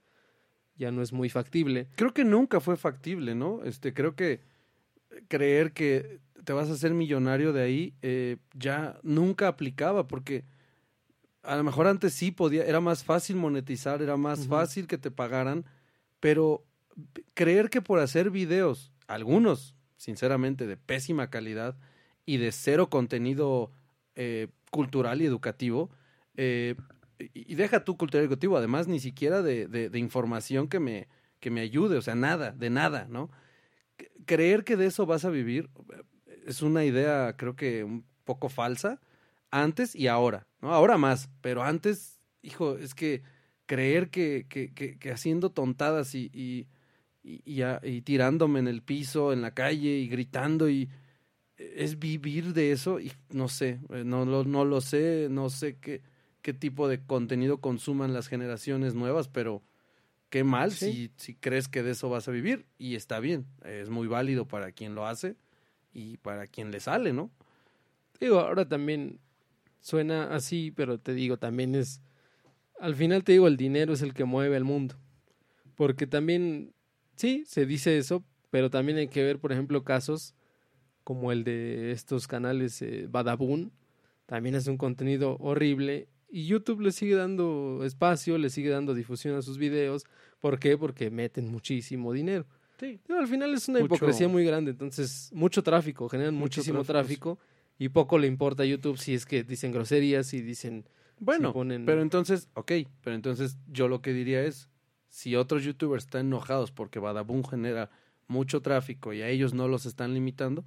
ya 0.75 0.91
no 0.91 1.01
es 1.01 1.13
muy 1.13 1.29
factible. 1.29 1.87
Creo 1.95 2.13
que 2.13 2.25
nunca 2.25 2.59
fue 2.59 2.77
factible, 2.77 3.35
¿no? 3.35 3.63
Este, 3.63 3.93
creo 3.93 4.15
que 4.15 4.41
creer 5.27 5.73
que 5.73 6.19
te 6.43 6.53
vas 6.53 6.69
a 6.69 6.73
hacer 6.73 6.93
millonario 6.93 7.53
de 7.53 7.61
ahí 7.61 7.93
eh, 8.01 8.37
ya 8.53 8.99
nunca 9.03 9.47
aplicaba 9.47 10.07
porque 10.07 10.43
a 11.43 11.55
lo 11.55 11.63
mejor 11.63 11.87
antes 11.87 12.13
sí 12.13 12.31
podía, 12.31 12.65
era 12.65 12.79
más 12.79 13.03
fácil 13.03 13.35
monetizar, 13.35 14.01
era 14.01 14.17
más 14.17 14.47
fácil 14.47 14.87
que 14.87 14.97
te 14.97 15.11
pagaran, 15.11 15.65
pero 16.19 16.65
creer 17.33 17.69
que 17.69 17.81
por 17.81 17.99
hacer 17.99 18.29
videos, 18.29 18.93
algunos, 19.07 19.75
sinceramente, 19.97 20.67
de 20.67 20.77
pésima 20.77 21.29
calidad 21.29 21.77
y 22.25 22.37
de 22.37 22.51
cero 22.53 22.89
contenido 22.89 23.71
eh, 24.15 24.47
cultural 24.71 25.21
y 25.21 25.25
educativo, 25.25 25.89
eh, 26.37 26.75
y 27.33 27.55
deja 27.55 27.83
tu 27.83 27.97
cultura 27.97 28.23
educativo, 28.23 28.57
además 28.57 28.87
ni 28.87 28.99
siquiera 28.99 29.41
de, 29.41 29.67
de, 29.67 29.99
información 29.99 30.67
que 30.67 30.79
me, 30.79 31.07
que 31.39 31.51
me 31.51 31.61
ayude, 31.61 31.97
o 31.97 32.01
sea, 32.01 32.15
nada, 32.15 32.51
de 32.51 32.69
nada, 32.69 33.07
¿no? 33.09 33.29
Creer 34.25 34.63
que 34.63 34.75
de 34.75 34.87
eso 34.87 35.05
vas 35.05 35.25
a 35.25 35.29
vivir 35.29 35.69
es 36.45 36.61
una 36.61 36.83
idea, 36.83 37.35
creo 37.37 37.55
que 37.55 37.83
un 37.83 38.05
poco 38.23 38.49
falsa, 38.49 38.99
antes 39.51 39.95
y 39.95 40.07
ahora, 40.07 40.47
¿no? 40.61 40.73
Ahora 40.73 40.97
más, 40.97 41.29
pero 41.41 41.63
antes, 41.63 42.19
hijo, 42.41 42.77
es 42.77 42.95
que 42.95 43.21
creer 43.65 44.09
que, 44.09 44.45
que, 44.49 44.73
que, 44.73 45.11
haciendo 45.11 45.51
tontadas 45.51 46.15
y, 46.15 46.29
y, 46.33 46.67
y, 47.23 47.63
y, 47.83 48.01
tirándome 48.01 48.59
en 48.59 48.67
el 48.67 48.81
piso, 48.81 49.31
en 49.31 49.41
la 49.41 49.53
calle 49.53 49.97
y 49.99 50.07
gritando 50.07 50.69
y 50.69 50.89
eh, 51.57 51.73
es 51.77 51.99
vivir 51.99 52.53
de 52.53 52.71
eso 52.71 52.99
y 52.99 53.11
no 53.29 53.47
sé, 53.47 53.79
eh, 53.89 54.03
no, 54.05 54.25
no, 54.25 54.43
no 54.43 54.65
lo 54.65 54.81
sé, 54.81 55.27
no 55.29 55.49
sé 55.49 55.77
qué 55.77 56.01
qué 56.43 56.53
tipo 56.53 56.87
de 56.87 57.03
contenido 57.03 57.59
consuman 57.59 58.13
las 58.13 58.27
generaciones 58.27 58.93
nuevas, 58.93 59.29
pero 59.29 59.63
qué 60.29 60.43
mal 60.43 60.71
si, 60.71 61.11
si 61.15 61.33
crees 61.33 61.67
que 61.67 61.81
de 61.81 61.91
eso 61.91 62.09
vas 62.09 62.27
a 62.27 62.31
vivir 62.31 62.65
y 62.77 62.95
está 62.95 63.19
bien, 63.19 63.47
es 63.65 63.89
muy 63.89 64.07
válido 64.07 64.47
para 64.47 64.71
quien 64.71 64.93
lo 64.93 65.07
hace 65.07 65.35
y 65.93 66.17
para 66.17 66.45
quien 66.45 66.69
le 66.69 66.79
sale, 66.79 67.13
¿no? 67.13 67.31
Digo, 68.19 68.39
ahora 68.39 68.67
también 68.67 69.19
suena 69.79 70.35
así, 70.35 70.71
pero 70.71 70.99
te 70.99 71.13
digo, 71.13 71.37
también 71.37 71.75
es, 71.75 72.01
al 72.79 72.95
final 72.95 73.23
te 73.23 73.31
digo, 73.31 73.47
el 73.47 73.57
dinero 73.57 73.93
es 73.93 74.01
el 74.01 74.13
que 74.13 74.25
mueve 74.25 74.57
al 74.57 74.65
mundo, 74.65 74.95
porque 75.75 76.07
también, 76.07 76.73
sí, 77.15 77.45
se 77.47 77.65
dice 77.65 77.97
eso, 77.97 78.23
pero 78.49 78.69
también 78.69 78.97
hay 78.97 79.07
que 79.07 79.23
ver, 79.23 79.39
por 79.39 79.53
ejemplo, 79.53 79.83
casos 79.83 80.35
como 81.05 81.31
el 81.31 81.43
de 81.43 81.91
estos 81.91 82.27
canales 82.27 82.81
eh, 82.81 83.07
Badabun, 83.09 83.71
también 84.25 84.55
es 84.55 84.67
un 84.67 84.77
contenido 84.77 85.37
horrible 85.39 86.07
y 86.33 86.47
YouTube 86.47 86.81
le 86.81 86.91
sigue 86.91 87.13
dando 87.13 87.81
espacio, 87.85 88.39
le 88.39 88.49
sigue 88.49 88.71
dando 88.71 88.95
difusión 88.95 89.35
a 89.35 89.43
sus 89.43 89.59
videos. 89.59 90.03
¿Por 90.39 90.57
qué? 90.57 90.79
Porque 90.79 91.11
meten 91.11 91.47
muchísimo 91.47 92.11
dinero. 92.11 92.47
Sí. 92.79 92.99
al 93.07 93.27
final 93.27 93.53
es 93.53 93.69
una 93.69 93.81
hipocresía 93.81 94.27
muy 94.27 94.43
grande. 94.43 94.71
Entonces, 94.71 95.29
mucho 95.31 95.61
tráfico, 95.61 96.09
generan 96.09 96.33
muchísimo 96.33 96.83
tráfico, 96.83 97.37
y 97.77 97.89
poco 97.89 98.17
le 98.17 98.25
importa 98.25 98.63
a 98.63 98.65
YouTube 98.65 98.97
si 98.97 99.13
es 99.13 99.27
que 99.27 99.43
dicen 99.43 99.71
groserías 99.71 100.33
y 100.33 100.41
dicen. 100.41 100.85
Bueno, 101.19 101.53
pero 101.85 102.01
entonces, 102.01 102.49
ok, 102.55 102.71
pero 103.03 103.15
entonces 103.15 103.59
yo 103.71 103.87
lo 103.87 104.01
que 104.01 104.11
diría 104.11 104.43
es: 104.43 104.69
si 105.09 105.35
otros 105.35 105.63
YouTubers 105.63 106.05
están 106.05 106.25
enojados 106.25 106.71
porque 106.71 106.97
Badabun 106.97 107.45
genera 107.45 107.91
mucho 108.27 108.63
tráfico 108.63 109.13
y 109.13 109.21
a 109.21 109.29
ellos 109.29 109.53
no 109.53 109.67
los 109.67 109.85
están 109.85 110.15
limitando, 110.15 110.65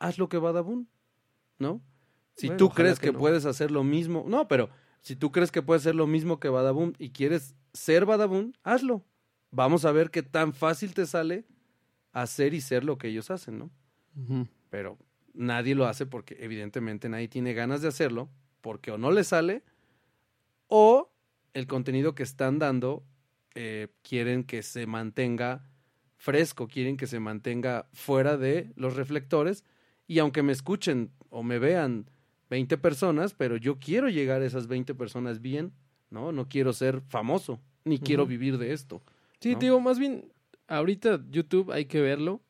haz 0.00 0.18
lo 0.18 0.28
que 0.28 0.38
Badabun, 0.38 0.88
¿no? 1.60 1.80
Si 2.34 2.50
tú 2.50 2.70
crees 2.70 2.98
que, 2.98 3.12
puedes 3.12 3.46
hacer 3.46 3.70
lo 3.70 3.84
mismo, 3.84 4.24
no, 4.26 4.48
pero 4.48 4.68
si 5.00 5.16
tú 5.16 5.32
crees 5.32 5.52
que 5.52 5.62
puede 5.62 5.80
ser 5.80 5.94
lo 5.94 6.06
mismo 6.06 6.40
que 6.40 6.48
Badaboom 6.48 6.92
y 6.98 7.10
quieres 7.10 7.54
ser 7.72 8.06
Badaboom, 8.06 8.52
hazlo. 8.62 9.04
Vamos 9.50 9.84
a 9.84 9.92
ver 9.92 10.10
qué 10.10 10.22
tan 10.22 10.52
fácil 10.52 10.94
te 10.94 11.06
sale 11.06 11.46
hacer 12.12 12.54
y 12.54 12.60
ser 12.60 12.84
lo 12.84 12.98
que 12.98 13.08
ellos 13.08 13.30
hacen, 13.30 13.58
¿no? 13.58 13.70
Pero 14.70 14.98
nadie 15.34 15.74
lo 15.74 15.86
hace 15.86 16.06
porque 16.06 16.36
evidentemente 16.40 17.08
nadie 17.08 17.28
tiene 17.28 17.52
ganas 17.54 17.82
de 17.82 17.88
hacerlo, 17.88 18.30
porque 18.60 18.90
o 18.90 18.98
no 18.98 19.10
le 19.10 19.22
sale, 19.22 19.62
o 20.66 21.12
el 21.52 21.66
contenido 21.66 22.14
que 22.14 22.22
están 22.22 22.58
dando 22.58 23.04
eh, 23.54 23.88
quieren 24.02 24.44
que 24.44 24.62
se 24.62 24.86
mantenga 24.86 25.68
fresco, 26.16 26.66
quieren 26.68 26.96
que 26.96 27.06
se 27.06 27.20
mantenga 27.20 27.88
fuera 27.92 28.36
de 28.36 28.72
los 28.76 28.96
reflectores, 28.96 29.64
y 30.06 30.18
aunque 30.18 30.42
me 30.42 30.52
escuchen 30.52 31.12
o 31.30 31.42
me 31.42 31.58
vean 31.58 32.10
20 32.50 32.78
personas, 32.78 33.34
pero 33.34 33.56
yo 33.56 33.78
quiero 33.78 34.08
llegar 34.08 34.42
a 34.42 34.46
esas 34.46 34.66
20 34.66 34.94
personas 34.94 35.40
bien, 35.40 35.72
¿no? 36.10 36.32
No 36.32 36.48
quiero 36.48 36.72
ser 36.72 37.00
famoso, 37.08 37.60
ni 37.84 37.98
quiero 37.98 38.26
vivir 38.26 38.58
de 38.58 38.72
esto. 38.72 39.02
Sí, 39.40 39.52
¿no? 39.52 39.58
te 39.58 39.66
digo, 39.66 39.80
más 39.80 39.98
bien, 39.98 40.30
ahorita 40.68 41.24
YouTube 41.30 41.72
hay 41.72 41.86
que 41.86 42.00
verlo 42.00 42.40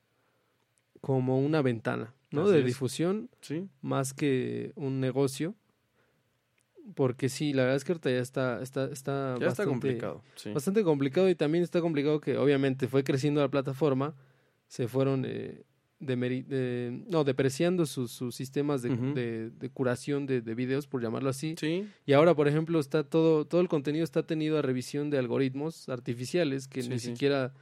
como 1.01 1.39
una 1.41 1.63
ventana, 1.63 2.15
¿no? 2.31 2.43
Así 2.45 2.53
de 2.53 2.59
es. 2.61 2.65
difusión 2.67 3.31
Sí, 3.41 3.69
más 3.81 4.13
que 4.15 4.73
un 4.77 5.01
negocio. 5.01 5.55
Porque 6.95 7.29
sí, 7.29 7.53
la 7.53 7.63
verdad 7.63 7.77
es 7.77 7.85
que 7.85 7.93
ahorita 7.93 8.11
ya 8.11 8.19
está, 8.21 8.63
está, 8.63 8.85
está, 8.85 9.31
ya 9.31 9.35
está 9.35 9.47
bastante- 9.47 9.71
complicado. 9.71 10.23
Sí. 10.37 10.53
Bastante 10.53 10.85
complicado 10.85 11.29
y 11.29 11.35
también 11.35 11.65
está 11.65 11.81
complicado 11.81 12.21
que 12.21 12.37
obviamente 12.39 12.87
fue 12.87 13.03
creciendo 13.03 13.41
la 13.41 13.49
plataforma, 13.49 14.15
se 14.69 14.87
fueron 14.87 15.25
eh, 15.27 15.65
de- 15.99 17.05
no, 17.09 17.25
depreciando 17.25 17.87
sus, 17.87 18.11
sus 18.13 18.35
sistemas 18.35 18.83
de, 18.83 18.91
de- 18.97 19.51
de 19.51 19.71
curación 19.71 20.27
de, 20.27 20.41
de 20.43 20.55
videos, 20.55 20.87
por 20.87 21.03
llamarlo 21.03 21.31
así. 21.31 21.55
Sí, 21.59 21.87
Y 22.05 22.13
ahora, 22.13 22.35
por 22.35 22.49
ejemplo, 22.49 22.79
está 22.81 23.05
todo, 23.05 23.47
todo 23.47 23.61
el 23.61 23.69
contenido 23.69 24.05
está 24.05 24.23
tenido 24.25 24.59
a 24.59 24.63
revisión 24.63 25.09
de 25.11 25.19
algoritmos 25.19 25.89
artificiales 25.89 26.69
que 26.69 26.83
Sí, 26.83 26.89
ni 26.91 26.99
sí. 26.99 27.09
siquiera 27.13 27.55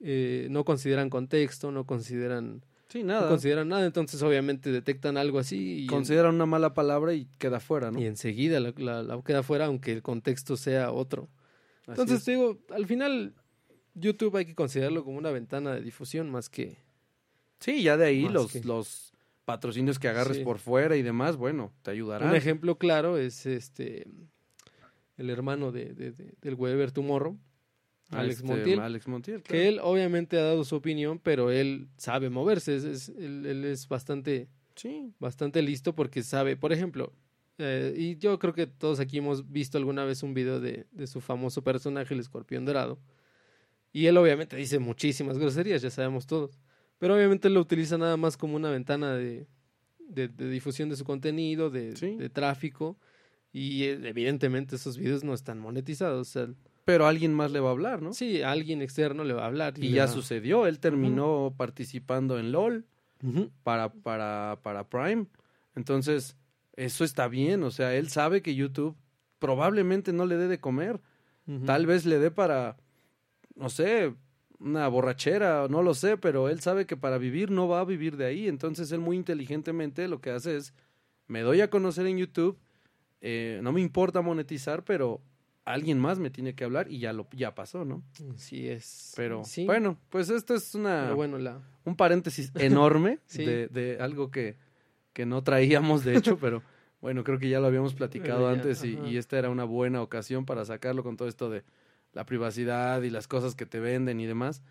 eh, 0.00 0.46
no 0.50 0.64
consideran 0.64 1.10
contexto, 1.10 1.70
no 1.72 1.84
consideran, 1.84 2.64
sí, 2.88 3.00
no 3.02 3.08
nada. 3.14 3.28
consideran 3.28 3.68
nada, 3.68 3.84
entonces 3.84 4.22
obviamente 4.22 4.70
detectan 4.72 5.16
algo 5.16 5.38
así 5.38 5.80
y, 5.80 5.82
en- 5.82 5.86
Consideran 5.88 6.34
una 6.34 6.46
mala 6.46 6.72
palabra 6.72 7.12
y 7.14 7.26
queda 7.38 7.60
fuera, 7.60 7.90
¿no? 7.90 8.00
y 8.00 8.06
enseguida 8.06 8.58
la, 8.60 8.72
la- 8.78 9.02
la 9.02 9.20
queda 9.22 9.42
fuera 9.42 9.66
aunque 9.66 9.92
el 9.92 10.02
contexto 10.02 10.56
sea 10.56 10.92
otro. 10.92 11.28
Así 11.82 11.90
Entonces, 12.00 12.18
es. 12.20 12.24
te 12.24 12.30
digo, 12.32 12.58
al 12.70 12.86
final 12.86 13.34
YouTube 13.94 14.36
hay 14.36 14.44
que 14.46 14.54
considerarlo 14.54 15.04
como 15.04 15.18
una 15.18 15.30
ventana 15.30 15.74
de 15.74 15.82
difusión 15.82 16.30
más 16.30 16.48
que... 16.48 16.78
Sí, 17.62 17.82
ya 17.82 17.96
de 17.96 18.06
ahí 18.06 18.24
Más 18.24 18.32
los, 18.32 18.52
que- 18.52 18.62
los 18.64 19.12
patrocinios 19.44 19.98
que 19.98 20.08
agarres 20.08 20.38
Sí. 20.38 20.44
por 20.44 20.58
fuera 20.58 20.96
y 20.96 21.02
demás, 21.02 21.36
bueno, 21.36 21.72
te 21.82 21.90
ayudarán. 21.90 22.28
Un 22.30 22.36
ejemplo 22.36 22.76
claro 22.78 23.18
es 23.18 23.46
este 23.46 24.06
el 25.16 25.30
hermano 25.30 25.72
de, 25.72 25.92
de- 25.94 26.12
de- 26.12 26.34
del 26.40 26.54
Weber 26.54 26.90
Tomorrow, 26.90 27.38
Alex 28.10 28.36
Este, 28.36 28.46
Montiel, 28.48 28.80
Alex 28.80 29.08
Montiel, 29.08 29.42
que 29.42 29.68
él 29.68 29.78
obviamente 29.82 30.38
ha 30.38 30.42
dado 30.42 30.64
su 30.64 30.76
opinión, 30.76 31.18
pero 31.18 31.50
él 31.50 31.88
sabe 31.96 32.28
moverse, 32.30 32.74
es, 32.76 32.84
es- 32.84 33.08
él, 33.10 33.46
él 33.46 33.64
es 33.64 33.88
bastante, 33.88 34.48
Sí, 34.74 35.12
bastante 35.18 35.60
listo 35.62 35.94
porque 35.94 36.22
sabe, 36.22 36.56
por 36.56 36.72
ejemplo, 36.72 37.12
eh, 37.58 37.94
y 37.96 38.16
yo 38.16 38.38
creo 38.38 38.54
que 38.54 38.66
todos 38.66 39.00
aquí 39.00 39.18
hemos 39.18 39.50
visto 39.52 39.76
alguna 39.76 40.04
vez 40.04 40.22
un 40.22 40.32
video 40.34 40.60
de, 40.60 40.86
de 40.92 41.06
su 41.06 41.20
famoso 41.20 41.62
personaje, 41.62 42.14
el 42.14 42.20
escorpión 42.20 42.64
dorado, 42.64 42.98
y 43.92 44.06
él 44.06 44.16
obviamente 44.16 44.56
dice 44.56 44.78
muchísimas 44.78 45.36
groserías, 45.38 45.82
ya 45.82 45.90
sabemos 45.90 46.26
todos, 46.26 46.58
pero 47.02 47.16
obviamente 47.16 47.50
lo 47.50 47.58
utiliza 47.60 47.98
nada 47.98 48.16
más 48.16 48.36
como 48.36 48.54
una 48.54 48.70
ventana 48.70 49.14
de, 49.14 49.48
de, 49.98 50.28
de 50.28 50.48
difusión 50.48 50.88
de 50.88 50.94
su 50.94 51.02
contenido, 51.04 51.68
de, 51.68 51.96
Sí. 51.96 52.14
de 52.14 52.28
tráfico, 52.30 52.96
y 53.52 53.82
eh, 53.82 53.98
evidentemente 54.04 54.76
esos 54.76 54.96
videos 54.96 55.24
no 55.24 55.34
están 55.34 55.58
monetizados, 55.58 56.28
o 56.28 56.30
sea, 56.30 56.48
pero 56.84 57.08
alguien 57.08 57.34
más 57.34 57.50
le 57.50 57.58
va 57.58 57.70
a 57.70 57.72
hablar, 57.72 58.02
¿no? 58.02 58.12
sí, 58.12 58.42
alguien 58.42 58.82
externo 58.82 59.24
le 59.24 59.34
va 59.34 59.42
a 59.42 59.46
hablar. 59.46 59.74
Y 59.78 59.90
ya 59.90 60.06
va- 60.06 60.12
sucedió, 60.12 60.68
él 60.68 60.78
terminó 60.78 61.52
participando 61.56 62.38
en 62.38 62.52
LOL 62.52 62.86
para, 63.64 63.92
para, 63.92 64.60
para 64.62 64.88
Prime. 64.88 65.26
Entonces, 65.74 66.36
eso 66.76 67.02
está 67.02 67.26
bien, 67.26 67.64
o 67.64 67.72
sea, 67.72 67.96
él 67.96 68.10
sabe 68.10 68.42
que 68.42 68.54
YouTube 68.54 68.94
probablemente 69.40 70.12
no 70.12 70.24
le 70.24 70.36
dé 70.36 70.46
de 70.46 70.60
comer. 70.60 71.00
Tal 71.66 71.86
vez 71.86 72.06
le 72.06 72.20
dé 72.20 72.30
para, 72.30 72.76
no 73.56 73.68
sé, 73.70 74.14
una 74.62 74.86
borrachera, 74.88 75.66
no 75.68 75.82
lo 75.82 75.94
sé, 75.94 76.16
pero 76.16 76.48
él 76.48 76.60
sabe 76.60 76.86
que 76.86 76.96
para 76.96 77.18
vivir 77.18 77.50
no 77.50 77.68
va 77.68 77.80
a 77.80 77.84
vivir 77.84 78.16
de 78.16 78.26
ahí. 78.26 78.48
Entonces 78.48 78.92
él 78.92 79.00
muy 79.00 79.16
inteligentemente 79.16 80.08
lo 80.08 80.20
que 80.20 80.30
hace 80.30 80.56
es, 80.56 80.74
me 81.26 81.40
doy 81.40 81.60
a 81.60 81.70
conocer 81.70 82.06
en 82.06 82.18
YouTube, 82.18 82.58
eh, 83.20 83.60
no 83.62 83.72
me 83.72 83.80
importa 83.80 84.20
monetizar, 84.20 84.84
pero 84.84 85.20
alguien 85.64 85.98
más 85.98 86.18
me 86.18 86.30
tiene 86.30 86.54
que 86.54 86.64
hablar 86.64 86.90
y 86.90 86.98
ya 86.98 87.12
lo 87.12 87.28
ya 87.32 87.54
pasó, 87.54 87.84
¿no? 87.84 88.02
Sí 88.36 88.68
es. 88.68 89.12
Pero 89.16 89.44
sí, 89.44 89.64
bueno, 89.64 89.98
pues 90.10 90.28
esto 90.30 90.54
es 90.54 90.74
una 90.74 91.02
pero 91.04 91.16
bueno, 91.16 91.38
la, 91.38 91.60
un 91.84 91.96
paréntesis 91.96 92.50
enorme 92.56 93.18
Sí. 93.26 93.44
de, 93.44 93.68
de 93.68 93.98
algo 94.00 94.30
que, 94.30 94.56
que 95.12 95.26
no 95.26 95.42
traíamos, 95.42 96.04
de 96.04 96.16
hecho, 96.16 96.36
pero 96.38 96.62
bueno, 97.00 97.24
creo 97.24 97.38
que 97.38 97.48
ya 97.48 97.60
lo 97.60 97.66
habíamos 97.66 97.94
platicado 97.94 98.48
ya, 98.48 98.52
antes 98.56 98.84
y 98.84 99.16
esta 99.16 99.38
era 99.38 99.50
una 99.50 99.64
buena 99.64 100.02
ocasión 100.02 100.44
para 100.44 100.64
sacarlo 100.64 101.02
con 101.02 101.16
todo 101.16 101.28
esto 101.28 101.50
de 101.50 101.64
la 102.12 102.26
privacidad 102.26 103.02
y 103.02 103.10
las 103.10 103.26
cosas 103.28 103.54
que 103.54 103.66
te 103.66 103.80
venden 103.80 104.20
y 104.20 104.26
demás. 104.26 104.62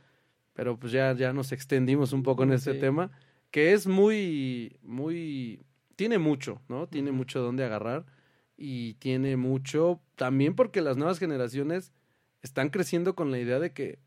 Pero 0.54 0.78
pues 0.78 0.92
ya, 0.92 1.14
ya 1.14 1.34
nos 1.34 1.52
extendimos 1.52 2.14
un 2.14 2.24
poco 2.24 2.44
en 2.44 2.52
este 2.54 2.74
Sí. 2.74 2.80
tema, 2.80 3.12
que 3.52 3.74
es 3.74 3.88
muy, 3.88 4.78
muy, 4.82 5.64
tiene 5.96 6.18
mucho, 6.18 6.62
¿no? 6.68 6.88
Tiene 6.88 7.12
mucho 7.12 7.42
donde 7.42 7.64
agarrar 7.64 8.06
y 8.58 8.94
tiene 8.96 9.38
mucho 9.38 10.02
también 10.16 10.56
porque 10.56 10.82
las 10.82 10.98
nuevas 10.98 11.20
generaciones 11.20 11.94
están 12.42 12.70
creciendo 12.70 13.16
con 13.16 13.32
la 13.32 13.40
idea 13.40 13.60
de 13.60 13.72
que, 13.74 14.00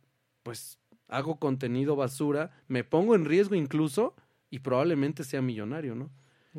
pues, 0.43 0.79
hago 1.09 1.39
contenido 1.39 1.97
basura, 1.97 2.51
me 2.69 2.85
pongo 2.85 3.15
en 3.15 3.25
riesgo 3.25 3.55
incluso 3.55 4.15
y 4.51 4.61
probablemente 4.61 5.25
sea 5.25 5.43
millonario, 5.43 5.95
¿no? 5.95 6.11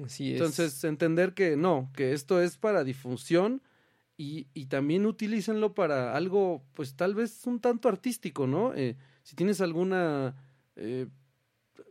sí 0.08 0.34
es. 0.34 0.34
Entonces, 0.40 0.84
entender 0.84 1.34
que 1.34 1.56
no, 1.56 1.90
que 1.96 2.12
esto 2.14 2.42
es 2.42 2.58
para 2.58 2.84
difusión 2.84 3.62
y, 4.18 4.48
y 4.54 4.68
también 4.68 5.06
utilícenlo 5.06 5.74
para 5.74 6.16
algo, 6.16 6.64
pues 6.74 6.96
tal 6.96 7.16
vez 7.16 7.46
un 7.46 7.60
tanto 7.60 7.90
artístico, 7.90 8.48
¿no? 8.48 8.74
Eh, 8.74 8.96
si 9.24 9.36
tienes 9.36 9.60
alguna, 9.62 10.36
eh, 10.76 11.08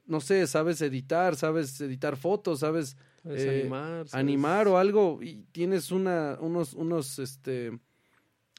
no 0.06 0.20
sé, 0.20 0.46
sabes 0.46 0.80
editar, 0.80 1.37
sabes 1.37 1.80
editar 1.80 2.16
fotos, 2.16 2.60
sabes 2.60 2.96
eh, 3.24 3.60
animar, 3.60 4.08
sabes- 4.08 4.14
animar 4.14 4.68
o 4.68 4.78
algo 4.78 5.20
y 5.22 5.44
tienes 5.52 5.90
una, 5.90 6.38
unos, 6.40 6.74
unos, 6.74 7.18
este, 7.18 7.78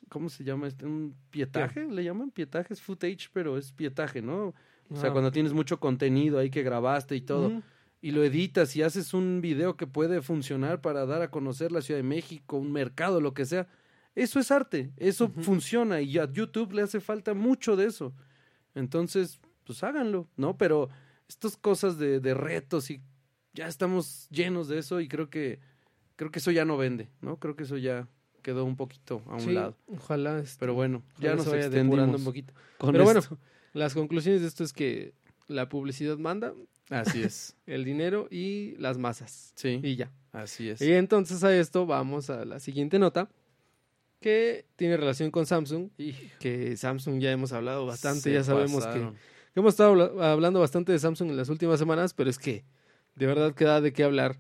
¿cómo 0.10 0.30
se 0.30 0.44
llama? 0.44 0.68
este? 0.68 0.86
Un 0.86 1.16
pietaje, 1.32 1.86
le 1.86 2.04
llaman 2.04 2.32
pietaje, 2.32 2.74
es 2.74 2.82
footage, 2.82 3.30
pero 3.34 3.58
es 3.58 3.72
pietaje, 3.72 4.22
¿no? 4.22 4.54
O 4.90 4.96
sea, 4.96 5.10
Ah. 5.10 5.14
cuando 5.14 5.32
tienes 5.32 5.54
mucho 5.54 5.80
contenido 5.80 6.38
ahí 6.38 6.52
que 6.52 6.62
grabaste 6.62 7.16
y 7.16 7.22
todo. 7.22 7.64
Y 8.06 8.12
lo 8.12 8.24
editas 8.24 8.76
y 8.76 8.84
haces 8.84 9.16
un 9.16 9.42
video 9.42 9.78
que 9.78 9.88
puede 9.88 10.22
funcionar 10.22 10.80
para 10.80 11.08
dar 11.08 11.24
a 11.24 11.32
conocer 11.32 11.72
la 11.72 11.82
Ciudad 11.82 11.98
de 11.98 12.04
México, 12.04 12.56
un 12.56 12.72
mercado, 12.72 13.20
lo 13.20 13.34
que 13.34 13.46
sea, 13.46 13.68
eso 14.14 14.40
es 14.40 14.52
arte, 14.52 14.92
eso 14.98 15.28
funciona 15.42 16.02
y 16.02 16.20
a 16.20 16.32
YouTube 16.32 16.74
le 16.74 16.84
hace 16.84 17.00
falta 17.00 17.34
mucho 17.34 17.76
de 17.76 17.88
eso. 17.88 18.14
Entonces, 18.76 19.40
pues 19.66 19.84
háganlo, 19.84 20.30
¿no? 20.38 20.56
Pero 20.56 20.88
estas 21.28 21.58
cosas 21.58 21.98
de, 21.98 22.20
de 22.20 22.36
retos 22.36 22.92
y 22.92 23.02
ya 23.56 23.66
estamos 23.66 24.28
llenos 24.30 24.68
de 24.68 24.78
eso 24.78 25.02
y 25.02 25.08
creo 25.08 25.32
que 25.32 25.58
creo 26.16 26.30
que 26.30 26.38
eso 26.38 26.52
ya 26.52 26.64
no 26.64 26.78
vende, 26.78 27.10
¿no? 27.22 27.40
Creo 27.40 27.56
que 27.56 27.64
eso 27.64 27.78
ya 27.78 28.08
quedó 28.44 28.66
un 28.66 28.76
poquito 28.76 29.24
a 29.26 29.34
un 29.34 29.42
Sí, 29.42 29.54
lado. 29.54 29.76
Ojalá, 29.88 30.38
este, 30.38 30.60
Pero 30.60 30.76
bueno, 30.76 31.02
ojalá 31.16 31.28
ya 31.32 31.36
nos 31.38 31.46
se 31.46 31.50
vaya 31.50 31.82
un 31.82 32.24
poquito. 32.24 32.54
Pero 32.78 33.04
bueno, 33.04 33.22
las 33.74 33.96
conclusiones 33.96 34.42
de 34.42 34.48
esto 34.48 34.64
es 34.64 34.74
que 34.74 35.16
la 35.48 35.70
publicidad 35.70 36.20
manda, 36.20 36.54
Así 36.90 37.24
es. 37.24 37.56
el 37.66 37.84
dinero 37.86 38.28
y 38.30 38.76
las 38.78 38.98
masas. 38.98 39.52
Sí, 39.56 39.80
Y 39.84 39.96
ya. 39.96 40.12
así 40.32 40.70
es. 40.70 40.82
Y 40.82 40.92
entonces 40.94 41.44
a 41.44 41.56
esto 41.56 41.86
vamos 41.86 42.30
a 42.30 42.46
la 42.46 42.60
siguiente 42.60 43.00
nota 43.00 43.30
que 44.22 44.66
tiene 44.76 44.98
relación 44.98 45.30
con 45.32 45.46
Samsung, 45.46 45.90
Y 45.98 46.14
que 46.40 46.76
Samsung 46.78 47.20
ya 47.20 47.32
hemos 47.32 47.52
hablado 47.54 47.86
bastante, 47.86 48.22
se 48.22 48.34
ya 48.34 48.44
sabemos 48.44 48.86
que, 48.88 49.00
que 49.00 49.60
hemos 49.60 49.74
estado 49.74 49.92
habla- 49.92 50.32
hablando 50.32 50.60
bastante 50.60 50.92
de 50.92 51.00
Samsung 51.00 51.30
en 51.30 51.38
las 51.38 51.50
últimas 51.50 51.78
semanas, 51.80 52.14
pero 52.14 52.30
es 52.30 52.40
que 52.40 52.64
de 53.16 53.26
verdad 53.28 53.54
queda 53.54 53.82
de 53.82 53.94
qué 53.94 54.04
hablar. 54.04 54.40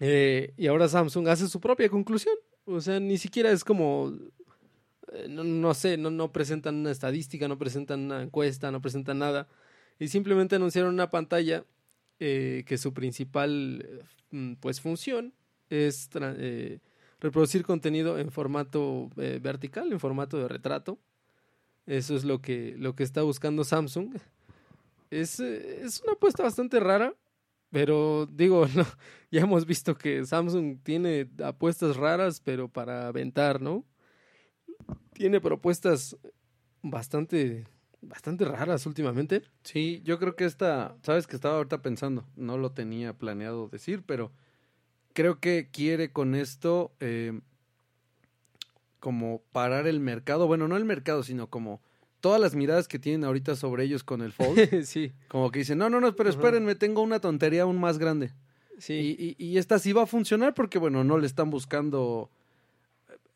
Eh, 0.00 0.52
y 0.56 0.66
ahora 0.66 0.88
Samsung 0.88 1.28
hace 1.28 1.48
su 1.48 1.60
propia 1.60 1.88
conclusión. 1.88 2.34
O 2.66 2.80
sea, 2.80 3.00
ni 3.00 3.16
siquiera 3.18 3.50
es 3.50 3.64
como, 3.64 4.12
eh, 5.12 5.26
no, 5.28 5.44
no 5.44 5.72
sé, 5.74 5.96
no, 5.96 6.10
no 6.10 6.30
presentan 6.32 6.76
una 6.76 6.90
estadística, 6.90 7.48
no 7.48 7.58
presentan 7.58 8.00
una 8.00 8.22
encuesta, 8.22 8.70
no 8.70 8.80
presentan 8.82 9.18
nada. 9.18 9.48
Y 10.00 10.08
simplemente 10.08 10.56
anunciaron 10.56 10.92
una 10.92 11.10
pantalla 11.10 11.64
eh, 12.18 12.64
que 12.66 12.78
su 12.78 12.92
principal 12.92 14.02
mm, 14.30 14.54
pues 14.54 14.80
función 14.80 15.32
es 15.68 16.08
eh, 16.20 16.80
reproducir 17.20 17.62
contenido 17.64 18.18
en 18.18 18.32
formato 18.32 19.10
eh, 19.18 19.38
vertical, 19.40 19.92
en 19.92 20.00
formato 20.00 20.38
de 20.38 20.48
retrato. 20.48 20.98
Eso 21.86 22.16
es 22.16 22.24
lo 22.24 22.40
que, 22.40 22.74
lo 22.78 22.96
que 22.96 23.04
está 23.04 23.22
buscando 23.22 23.62
Samsung. 23.62 24.16
Es, 25.10 25.38
es 25.38 26.00
una 26.02 26.14
apuesta 26.14 26.42
bastante 26.42 26.80
rara, 26.80 27.14
pero 27.70 28.26
digo, 28.26 28.66
no, 28.74 28.86
ya 29.30 29.42
hemos 29.42 29.66
visto 29.66 29.96
que 29.96 30.24
Samsung 30.24 30.78
tiene 30.82 31.28
apuestas 31.44 31.96
raras, 31.96 32.40
pero 32.40 32.68
para 32.68 33.06
aventar, 33.06 33.60
¿no? 33.60 33.84
Tiene 35.12 35.40
propuestas 35.40 36.16
bastante, 36.82 37.66
bastante 38.02 38.44
raras 38.44 38.86
últimamente. 38.86 39.42
Sí, 39.62 40.00
yo 40.04 40.18
creo 40.18 40.36
que 40.36 40.44
esta, 40.44 40.96
sabes 41.02 41.26
que 41.26 41.36
estaba 41.36 41.56
ahorita 41.56 41.82
pensando, 41.82 42.24
no 42.36 42.58
lo 42.58 42.72
tenía 42.72 43.12
planeado 43.12 43.68
decir, 43.68 44.02
pero 44.06 44.32
creo 45.12 45.38
que 45.40 45.68
quiere 45.72 46.10
con 46.12 46.34
esto 46.34 46.92
eh, 47.00 47.40
como 49.00 49.42
parar 49.52 49.86
el 49.86 50.00
mercado, 50.00 50.46
bueno, 50.46 50.68
no 50.68 50.76
el 50.76 50.84
mercado, 50.84 51.22
sino 51.22 51.48
como 51.48 51.80
todas 52.20 52.40
las 52.40 52.54
miradas 52.54 52.86
que 52.86 52.98
tienen 52.98 53.24
ahorita 53.24 53.56
sobre 53.56 53.84
ellos 53.84 54.04
con 54.04 54.20
el 54.20 54.32
Fold, 54.32 54.82
sí, 54.84 55.12
como 55.28 55.50
que 55.50 55.60
dicen, 55.60 55.78
no, 55.78 55.88
no, 55.88 56.00
no, 56.00 56.14
pero 56.14 56.28
espérenme, 56.28 56.74
tengo 56.74 57.00
una 57.02 57.18
tontería 57.20 57.62
aún 57.62 57.78
más 57.80 57.98
grande. 57.98 58.32
Sí. 58.78 58.94
Y, 59.18 59.36
y- 59.38 59.46
y 59.52 59.58
esta 59.58 59.78
sí 59.78 59.92
va 59.92 60.02
a 60.02 60.06
funcionar 60.06 60.54
porque, 60.54 60.78
bueno, 60.78 61.04
no 61.04 61.18
le 61.18 61.26
están 61.26 61.50
buscando... 61.50 62.30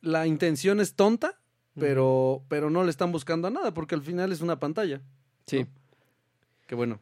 La 0.00 0.26
intención 0.26 0.80
es 0.80 0.94
tonta, 0.94 1.38
pero, 1.78 2.42
pero 2.48 2.70
no 2.70 2.84
le 2.84 2.90
están 2.90 3.12
buscando 3.12 3.48
a 3.48 3.50
nada 3.50 3.72
porque 3.74 3.94
al 3.94 4.02
final 4.02 4.32
es 4.32 4.40
una 4.40 4.58
pantalla. 4.58 5.00
Sí. 5.46 5.60
¿no? 5.60 5.66
Que 6.66 6.74
bueno, 6.74 7.00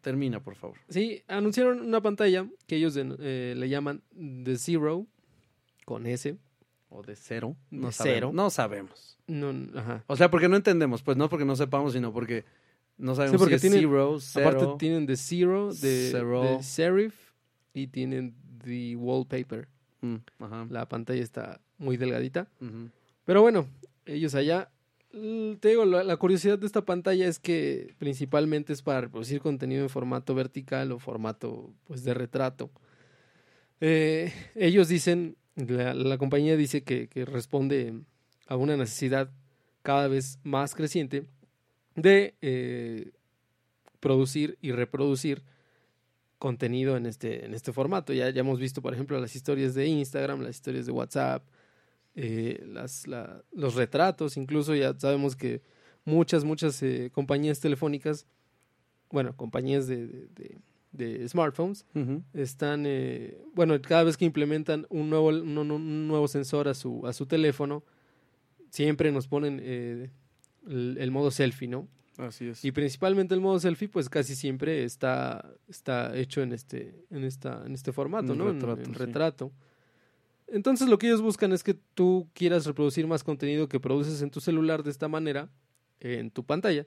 termina, 0.00 0.40
por 0.40 0.54
favor. 0.54 0.76
Sí, 0.88 1.22
anunciaron 1.28 1.80
una 1.80 2.00
pantalla 2.00 2.46
que 2.66 2.76
ellos 2.76 2.96
eh, 2.96 3.54
le 3.56 3.68
llaman 3.68 4.02
The 4.44 4.56
Zero, 4.56 5.06
con 5.84 6.06
S. 6.06 6.36
O 6.92 7.02
de 7.02 7.14
cero. 7.14 7.56
No 7.70 7.86
De 7.88 7.92
sabemos. 7.92 8.14
cero. 8.16 8.30
No 8.34 8.50
sabemos. 8.50 9.18
No, 9.28 9.78
ajá. 9.78 10.02
O 10.08 10.16
sea, 10.16 10.28
porque 10.28 10.48
no 10.48 10.56
entendemos, 10.56 11.02
pues 11.02 11.16
no 11.16 11.28
porque 11.28 11.44
no 11.44 11.54
sepamos, 11.54 11.92
sino 11.92 12.12
porque 12.12 12.44
no 12.98 13.14
sabemos 13.14 13.38
porque 13.38 13.60
si 13.60 13.66
es 13.68 13.72
tienen- 13.72 13.88
zero, 13.88 14.18
cero. 14.18 14.48
Aparte 14.48 14.66
tienen 14.78 15.06
The 15.06 15.16
Zero, 15.16 15.68
de, 15.72 16.08
Zero. 16.10 16.42
de 16.42 16.62
Serif 16.64 17.14
y 17.74 17.86
tienen 17.86 18.34
The 18.64 18.96
Wallpaper. 18.96 19.68
Mm, 20.00 20.16
ajá. 20.40 20.66
La 20.68 20.88
pantalla 20.88 21.22
está 21.22 21.60
muy 21.78 21.96
delgadita. 21.96 22.48
Pero 23.24 23.42
bueno, 23.42 23.66
ellos 24.06 24.34
allá. 24.34 24.70
Te 25.12 25.68
digo, 25.68 25.84
la, 25.84 26.16
curiosidad 26.16 26.58
de 26.58 26.66
esta 26.66 26.84
pantalla 26.84 27.26
es 27.26 27.40
que 27.40 27.94
principalmente 27.98 28.72
es 28.72 28.82
para 28.82 29.00
reproducir 29.00 29.40
contenido 29.40 29.82
en 29.82 29.88
formato 29.88 30.34
vertical 30.34 30.92
o 30.92 30.98
formato 30.98 31.72
pues 31.84 32.04
de 32.04 32.14
retrato. 32.14 32.70
Eh, 33.80 34.32
ellos 34.54 34.88
dicen, 34.88 35.36
la, 35.56 35.94
la 35.94 36.16
compañía 36.16 36.56
dice 36.56 36.84
que, 36.84 37.08
que 37.08 37.24
responde 37.24 38.02
a 38.46 38.56
una 38.56 38.76
necesidad 38.76 39.30
cada 39.82 40.08
vez 40.08 40.38
más 40.42 40.74
creciente 40.74 41.26
de 41.94 42.34
eh, 42.40 43.10
producir 44.00 44.58
y 44.60 44.72
reproducir 44.72 45.42
contenido 46.38 46.96
en 46.96 47.06
este, 47.06 47.44
en 47.44 47.54
este 47.54 47.72
formato. 47.72 48.12
Ya, 48.12 48.30
ya 48.30 48.40
hemos 48.40 48.58
visto, 48.58 48.82
por 48.82 48.94
ejemplo, 48.94 49.20
las 49.20 49.36
historias 49.36 49.74
de 49.74 49.86
Instagram, 49.86 50.40
las 50.40 50.56
historias 50.56 50.86
de 50.86 50.92
WhatsApp, 50.92 51.44
eh, 52.14 52.62
las, 52.66 53.06
la- 53.06 53.42
los 53.52 53.74
retratos, 53.74 54.36
incluso 54.36 54.74
ya 54.74 54.94
sabemos 54.98 55.36
que 55.36 55.62
muchas, 56.04 56.44
muchas 56.44 56.82
eh, 56.82 57.10
compañías 57.12 57.60
telefónicas, 57.60 58.26
bueno, 59.10 59.36
compañías 59.36 59.86
de, 59.86 60.06
de- 60.06 60.28
de- 60.34 60.58
de 60.92 61.28
smartphones, 61.28 61.86
están, 62.34 62.84
eh, 62.86 63.38
bueno, 63.54 63.80
cada 63.80 64.02
vez 64.04 64.16
que 64.16 64.24
implementan 64.24 64.86
un 64.90 65.08
nuevo, 65.08 65.28
un, 65.28 66.08
nuevo 66.08 66.26
sensor 66.26 66.66
a 66.66 66.74
su, 66.74 67.06
a 67.06 67.12
su 67.12 67.26
teléfono, 67.26 67.84
siempre 68.70 69.12
nos 69.12 69.28
ponen 69.28 69.60
eh, 69.62 70.10
el, 70.66 70.96
el 70.98 71.10
modo 71.10 71.30
selfie, 71.30 71.68
¿no? 71.68 71.86
Así 72.18 72.48
es. 72.48 72.64
Y 72.64 72.72
principalmente 72.72 73.34
el 73.34 73.40
modo 73.40 73.58
selfie, 73.60 73.88
pues 73.88 74.08
casi 74.08 74.34
siempre 74.34 74.84
está, 74.84 75.54
está 75.68 76.14
hecho 76.16 76.42
en 76.42 76.52
este, 76.52 77.04
en 77.10 77.24
esta, 77.24 77.62
en 77.64 77.72
este 77.72 77.92
formato, 77.92 78.34
¿no? 78.34 78.50
En- 78.50 78.60
retrato, 78.60 78.80
en 78.82 78.86
sí. 78.94 78.98
retrato. 78.98 79.52
Entonces 80.50 80.88
lo 80.88 80.98
que 80.98 81.06
ellos 81.06 81.22
buscan 81.22 81.52
es 81.52 81.62
que 81.62 81.74
tú 81.74 82.28
quieras 82.34 82.66
reproducir 82.66 83.06
más 83.06 83.22
contenido 83.22 83.68
que 83.68 83.80
produces 83.80 84.20
en 84.22 84.30
tu 84.30 84.40
celular 84.40 84.82
de 84.82 84.90
esta 84.90 85.08
manera, 85.08 85.48
en 86.00 86.30
tu 86.30 86.44
pantalla. 86.44 86.86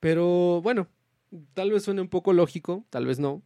Pero 0.00 0.60
bueno, 0.62 0.88
tal 1.54 1.70
vez 1.70 1.84
suene 1.84 2.02
un 2.02 2.08
poco 2.08 2.32
lógico, 2.32 2.84
tal 2.90 3.06
vez 3.06 3.18
no. 3.18 3.42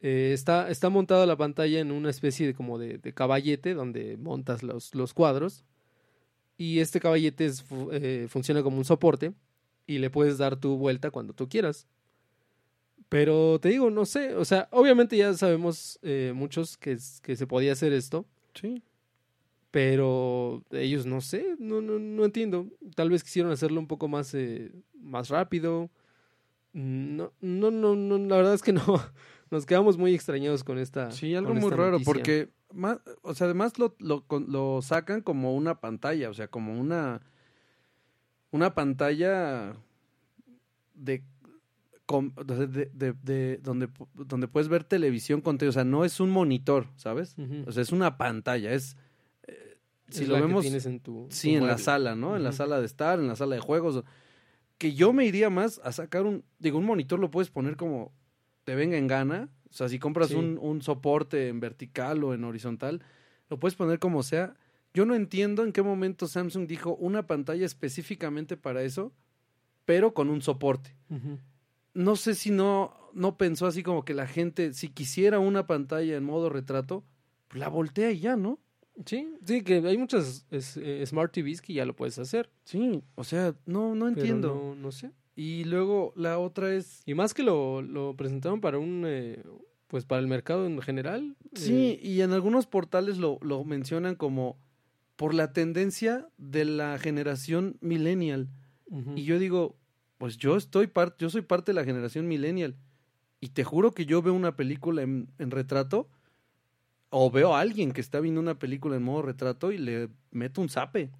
Eh, 0.00 0.32
está, 0.34 0.68
está 0.70 0.90
montada 0.90 1.24
la 1.24 1.36
pantalla 1.36 1.80
en 1.80 1.90
una 1.90 2.10
especie 2.10 2.46
de 2.46 2.54
como 2.54 2.78
de, 2.78 3.00
caballete 3.14 3.72
donde 3.72 4.18
montas 4.18 4.62
los, 4.62 4.94
los 4.94 5.14
cuadros. 5.14 5.64
Y 6.58 6.80
este 6.80 7.00
caballete 7.00 7.46
es 7.46 7.64
eh, 7.92 8.26
funciona 8.28 8.62
como 8.62 8.76
un 8.76 8.84
soporte 8.84 9.32
y 9.86 9.98
le 9.98 10.10
puedes 10.10 10.38
dar 10.38 10.56
tu 10.56 10.76
vuelta 10.76 11.10
cuando 11.10 11.32
tú 11.32 11.48
quieras. 11.48 11.88
Pero 13.08 13.58
te 13.60 13.70
digo, 13.70 13.90
no 13.90 14.06
sé, 14.06 14.34
o 14.34 14.44
sea, 14.44 14.68
obviamente 14.72 15.16
ya 15.16 15.32
sabemos 15.34 15.98
eh, 16.02 16.32
muchos 16.34 16.76
que, 16.76 16.98
que 17.22 17.36
se 17.36 17.46
podía 17.46 17.72
hacer 17.72 17.92
esto, 17.92 18.26
Sí. 18.54 18.82
pero 19.70 20.62
ellos 20.70 21.04
no 21.04 21.20
sé, 21.20 21.56
no, 21.58 21.80
no, 21.80 21.98
no 21.98 22.24
entiendo. 22.24 22.68
Tal 22.94 23.10
vez 23.10 23.24
quisieron 23.24 23.50
hacerlo 23.50 23.80
un 23.80 23.88
poco 23.88 24.06
más, 24.08 24.32
eh, 24.34 24.72
más 24.94 25.28
rápido. 25.28 25.90
No, 26.72 27.32
no, 27.40 27.70
no, 27.70 27.96
no, 27.96 28.18
la 28.18 28.36
verdad 28.36 28.54
es 28.54 28.62
que 28.62 28.72
no. 28.72 28.82
Nos 29.50 29.66
quedamos 29.66 29.98
muy 29.98 30.14
extrañados 30.14 30.64
con 30.64 30.78
esta. 30.78 31.10
Sí, 31.10 31.34
algo 31.34 31.54
muy 31.54 31.70
raro, 31.70 31.92
noticia. 31.92 32.12
porque 32.12 32.48
más, 32.72 32.98
o 33.22 33.34
sea, 33.34 33.46
además 33.46 33.78
lo, 33.78 33.94
lo, 33.98 34.24
lo 34.48 34.80
sacan 34.82 35.20
como 35.22 35.54
una 35.54 35.80
pantalla, 35.80 36.30
o 36.30 36.34
sea, 36.34 36.48
como 36.48 36.78
una 36.78 37.20
una 38.54 38.72
pantalla 38.72 39.74
de, 40.94 41.24
com- 42.06 42.32
de, 42.34 42.66
de- 42.66 42.90
de- 42.92 43.12
de- 43.22 43.56
donde, 43.62 43.88
donde 44.14 44.48
puedes 44.48 44.68
ver 44.68 44.84
televisión 44.84 45.40
contigo, 45.40 45.70
o 45.70 45.72
sea, 45.72 45.84
no 45.84 46.04
es 46.04 46.20
un 46.20 46.30
monitor, 46.30 46.86
¿sabes? 46.96 47.36
O 47.66 47.72
sea, 47.72 47.82
es 47.82 47.92
una 47.92 48.16
pantalla, 48.18 48.72
es 48.72 48.96
eh, 49.46 49.78
si 50.08 50.26
lo 50.26 50.34
vemos 50.34 50.62
tienes 50.62 50.86
en 50.86 51.00
tu, 51.00 51.26
Sí, 51.30 51.52
tu 51.52 51.58
en 51.58 51.66
la 51.66 51.78
sala, 51.78 52.14
¿no? 52.14 52.36
En 52.36 52.42
la 52.44 52.52
sala 52.52 52.78
de 52.80 52.86
estar, 52.86 53.18
en 53.18 53.28
la 53.28 53.36
sala 53.36 53.54
de 53.54 53.60
juegos. 53.60 54.04
Que 54.78 54.92
yo 54.94 55.12
me 55.12 55.24
iría 55.24 55.50
más 55.50 55.80
a 55.84 55.92
sacar 55.92 56.26
un. 56.26 56.44
Digo, 56.58 56.78
un 56.78 56.84
monitor 56.84 57.18
lo 57.20 57.30
puedes 57.30 57.48
poner 57.50 57.76
como 57.76 58.12
te 58.64 58.74
venga 58.74 58.96
en 58.98 59.06
gana. 59.06 59.48
O 59.70 59.72
sea, 59.72 59.88
si 59.88 59.98
compras 59.98 60.28
Sí. 60.28 60.34
un, 60.34 60.58
un 60.60 60.82
soporte 60.82 61.48
en 61.48 61.60
vertical 61.60 62.22
o 62.24 62.34
en 62.34 62.44
horizontal, 62.44 63.02
lo 63.50 63.58
puedes 63.58 63.76
poner 63.76 63.98
como 63.98 64.22
sea. 64.22 64.54
Yo 64.92 65.06
no 65.06 65.14
entiendo 65.14 65.64
en 65.64 65.72
qué 65.72 65.82
momento 65.82 66.26
Samsung 66.28 66.66
dijo 66.66 66.94
una 66.96 67.26
pantalla 67.26 67.64
específicamente 67.66 68.56
para 68.56 68.82
eso, 68.82 69.12
pero 69.84 70.12
con 70.14 70.28
un 70.28 70.42
soporte. 70.42 70.94
Ujú. 71.10 71.38
No 71.94 72.16
sé 72.16 72.34
si 72.34 72.50
no, 72.50 72.92
no 73.14 73.36
pensó 73.36 73.66
así 73.66 73.82
como 73.82 74.04
que 74.04 74.14
la 74.14 74.26
gente, 74.26 74.72
si 74.74 74.88
quisiera 74.88 75.38
una 75.38 75.66
pantalla 75.66 76.16
en 76.16 76.24
modo 76.24 76.48
retrato, 76.50 77.04
pues 77.48 77.60
la 77.60 77.68
voltea 77.68 78.10
y 78.10 78.20
ya, 78.20 78.36
¿no? 78.36 78.58
Sí, 79.06 79.28
sí, 79.44 79.62
que 79.62 79.76
hay 79.76 79.98
muchas 79.98 80.46
es- 80.50 80.76
eh, 80.76 81.04
Smart 81.06 81.32
TVs 81.32 81.60
que 81.62 81.72
ya 81.74 81.84
lo 81.84 81.96
puedes 81.96 82.18
hacer. 82.18 82.50
Sí, 82.64 83.02
o 83.16 83.24
sea, 83.24 83.54
no, 83.66 83.94
no 83.94 84.06
pero 84.06 84.08
entiendo. 84.08 84.54
No, 84.54 84.74
no 84.76 84.92
sé. 84.92 85.10
Y 85.36 85.64
luego 85.64 86.12
la 86.16 86.38
otra 86.38 86.72
es. 86.72 87.02
Y 87.06 87.14
más 87.14 87.34
que 87.34 87.42
lo, 87.42 87.82
lo 87.82 88.14
presentaron 88.16 88.60
para 88.60 88.78
un, 88.78 89.02
eh, 89.06 89.42
pues 89.88 90.04
para 90.04 90.20
el 90.20 90.28
mercado 90.28 90.66
en 90.66 90.80
general. 90.80 91.36
Sí, 91.54 91.72
eh, 91.72 92.00
y 92.02 92.20
en 92.20 92.32
algunos 92.32 92.66
portales 92.66 93.18
lo, 93.18 93.38
lo 93.42 93.64
mencionan 93.64 94.14
como 94.14 94.58
por 95.16 95.34
la 95.34 95.52
tendencia 95.52 96.28
de 96.38 96.64
la 96.64 96.98
generación 96.98 97.76
millennial. 97.80 98.48
Y 99.16 99.24
yo 99.24 99.40
digo, 99.40 99.76
pues 100.18 100.36
yo 100.36 100.56
estoy 100.56 100.86
parte, 100.86 101.16
yo 101.20 101.30
soy 101.30 101.42
parte 101.42 101.72
de 101.72 101.76
la 101.76 101.84
generación 101.84 102.26
millennial. 102.28 102.76
Y 103.40 103.48
te 103.50 103.64
juro 103.64 103.92
que 103.92 104.06
yo 104.06 104.22
veo 104.22 104.32
una 104.32 104.56
película 104.56 105.02
en, 105.02 105.30
en 105.38 105.50
retrato, 105.50 106.08
o 107.10 107.30
veo 107.30 107.54
a 107.54 107.60
alguien 107.60 107.92
que 107.92 108.00
está 108.00 108.18
viendo 108.20 108.40
una 108.40 108.58
película 108.58 108.96
en 108.96 109.02
modo 109.04 109.22
retrato 109.22 109.70
y 109.70 109.78
le 109.78 110.08
meto 110.32 110.60
un 110.60 110.68
zape. 110.68 111.10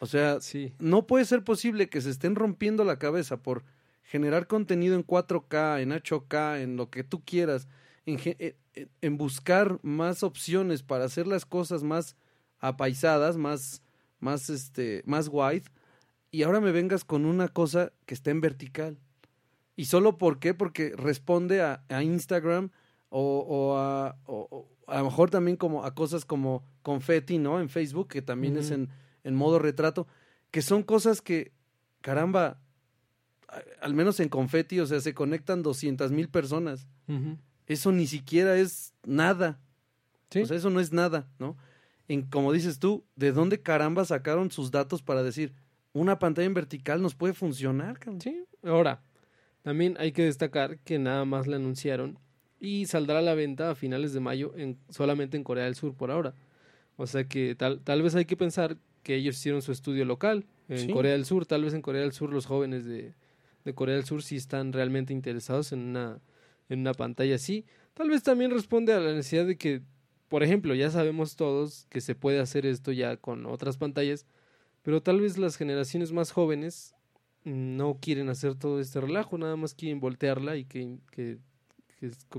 O 0.00 0.06
sea, 0.06 0.40
sí, 0.40 0.72
no 0.78 1.06
puede 1.06 1.24
ser 1.24 1.44
posible 1.44 1.88
que 1.88 2.00
se 2.00 2.10
estén 2.10 2.34
rompiendo 2.34 2.82
la 2.84 2.98
cabeza 2.98 3.42
por 3.42 3.64
generar 4.02 4.48
contenido 4.48 4.96
en 4.96 5.06
4K, 5.06 5.82
en 5.82 5.90
8K, 5.92 6.62
en 6.62 6.76
lo 6.76 6.90
que 6.90 7.04
tú 7.04 7.22
quieras, 7.24 7.68
en, 8.06 8.18
en- 8.24 8.56
en- 8.74 8.90
en 9.00 9.18
buscar 9.18 9.78
más 9.82 10.22
opciones 10.22 10.82
para 10.82 11.04
hacer 11.04 11.26
las 11.28 11.44
cosas 11.44 11.82
más 11.84 12.16
apaisadas, 12.58 13.36
más, 13.36 13.82
más, 14.18 14.48
este, 14.50 15.02
más 15.06 15.28
wide, 15.30 15.64
y 16.30 16.42
ahora 16.42 16.60
me 16.60 16.72
vengas 16.72 17.04
con 17.04 17.24
una 17.24 17.48
cosa 17.48 17.92
que 18.06 18.14
está 18.14 18.30
en 18.30 18.40
vertical. 18.40 18.98
¿Y 19.76 19.86
solo 19.86 20.18
por 20.18 20.38
qué? 20.38 20.52
Porque 20.54 20.92
responde 20.96 21.62
a, 21.62 21.82
a 21.88 22.02
Instagram 22.02 22.70
o, 23.08 23.38
o 23.48 23.76
a, 23.78 24.16
o- 24.26 24.68
a 24.86 24.98
lo 24.98 25.04
mejor 25.04 25.30
también 25.30 25.56
como 25.56 25.84
a 25.84 25.94
cosas 25.94 26.24
como 26.24 26.64
confetti, 26.82 27.38
¿no? 27.38 27.60
En 27.60 27.68
Facebook, 27.68 28.08
que 28.08 28.22
también 28.22 28.56
es 28.56 28.70
en, 28.72 28.88
en 29.24 29.34
modo 29.36 29.58
retrato, 29.60 30.06
que 30.50 30.62
son 30.62 30.82
cosas 30.82 31.22
que, 31.22 31.52
caramba, 32.00 32.60
al 33.80 33.94
menos 33.94 34.20
en 34.20 34.28
confetti, 34.28 34.80
o 34.80 34.86
sea, 34.86 35.00
se 35.00 35.14
conectan 35.14 35.62
200 35.62 36.10
mil 36.12 36.28
personas. 36.28 36.86
Eso 37.66 37.92
ni 37.92 38.06
siquiera 38.06 38.56
es 38.58 38.92
nada. 39.04 39.60
Sí. 40.30 40.40
O 40.42 40.46
sea, 40.46 40.56
eso 40.56 40.70
no 40.70 40.80
es 40.80 40.92
nada, 40.92 41.28
¿no? 41.38 41.56
En, 42.08 42.22
como 42.22 42.52
dices 42.52 42.78
tú, 42.80 43.04
¿de 43.16 43.30
dónde 43.32 43.62
caramba 43.62 44.04
sacaron 44.04 44.50
sus 44.50 44.70
datos 44.72 45.02
para 45.02 45.22
decir 45.22 45.52
una 45.92 46.18
pantalla 46.18 46.46
en 46.46 46.54
vertical 46.54 47.02
nos 47.02 47.14
puede 47.14 47.34
funcionar? 47.34 47.98
cabrón"? 47.98 48.20
Sí, 48.20 48.44
ahora, 48.62 49.02
también 49.62 49.96
hay 49.98 50.12
que 50.12 50.24
destacar 50.24 50.78
que 50.78 50.98
nada 50.98 51.24
más 51.24 51.46
la 51.46 51.56
anunciaron 51.56 52.18
y 52.58 52.86
saldrá 52.86 53.18
a 53.18 53.22
la 53.22 53.34
venta 53.34 53.70
a 53.70 53.74
finales 53.74 54.12
de 54.12 54.20
mayo 54.20 54.52
en, 54.56 54.78
solamente 54.88 55.36
en 55.36 55.44
Corea 55.44 55.64
del 55.64 55.74
Sur 55.74 55.94
por 55.94 56.10
ahora. 56.10 56.34
O 56.96 57.06
sea 57.06 57.24
que 57.24 57.54
tal, 57.54 57.80
tal 57.80 58.02
vez 58.02 58.14
hay 58.14 58.26
que 58.26 58.36
pensar 58.36 58.76
que 59.02 59.14
ellos 59.16 59.36
hicieron 59.38 59.62
su 59.62 59.72
estudio 59.72 60.04
local 60.04 60.44
en 60.68 60.78
Sí. 60.78 60.88
Corea 60.92 61.12
del 61.12 61.24
Sur. 61.24 61.46
Tal 61.46 61.64
vez 61.64 61.72
en 61.74 61.80
Corea 61.82 62.02
del 62.02 62.12
Sur 62.12 62.32
los 62.32 62.44
jóvenes 62.46 62.84
de, 62.84 63.14
de 63.64 63.74
Corea 63.74 63.96
del 63.96 64.04
Sur 64.04 64.22
sí 64.22 64.36
están 64.36 64.72
realmente 64.74 65.12
interesados 65.14 65.72
en 65.72 65.80
una, 65.80 66.20
en 66.68 66.80
una 66.80 66.92
pantalla 66.92 67.34
así. 67.36 67.64
Tal 67.94 68.10
vez 68.10 68.22
también 68.22 68.50
responde 68.50 68.92
a 68.92 69.00
la 69.00 69.12
necesidad 69.14 69.46
de 69.46 69.56
que, 69.56 69.80
por 70.28 70.42
ejemplo, 70.42 70.74
ya 70.74 70.90
sabemos 70.90 71.36
todos 71.36 71.86
que 71.88 72.02
se 72.02 72.14
puede 72.14 72.38
hacer 72.40 72.66
esto 72.66 72.92
ya 72.92 73.16
con 73.16 73.46
otras 73.46 73.78
pantallas, 73.78 74.26
pero 74.82 75.02
tal 75.02 75.20
vez 75.20 75.38
las 75.38 75.56
generaciones 75.56 76.12
más 76.12 76.30
jóvenes 76.32 76.94
no 77.44 77.98
quieren 78.00 78.28
hacer 78.28 78.54
todo 78.54 78.80
este 78.80 79.00
relajo, 79.00 79.38
nada 79.38 79.56
más 79.56 79.74
quieren 79.74 80.00
voltearla 80.00 80.56
y 80.56 80.64
que, 80.64 80.98
que, 81.10 81.38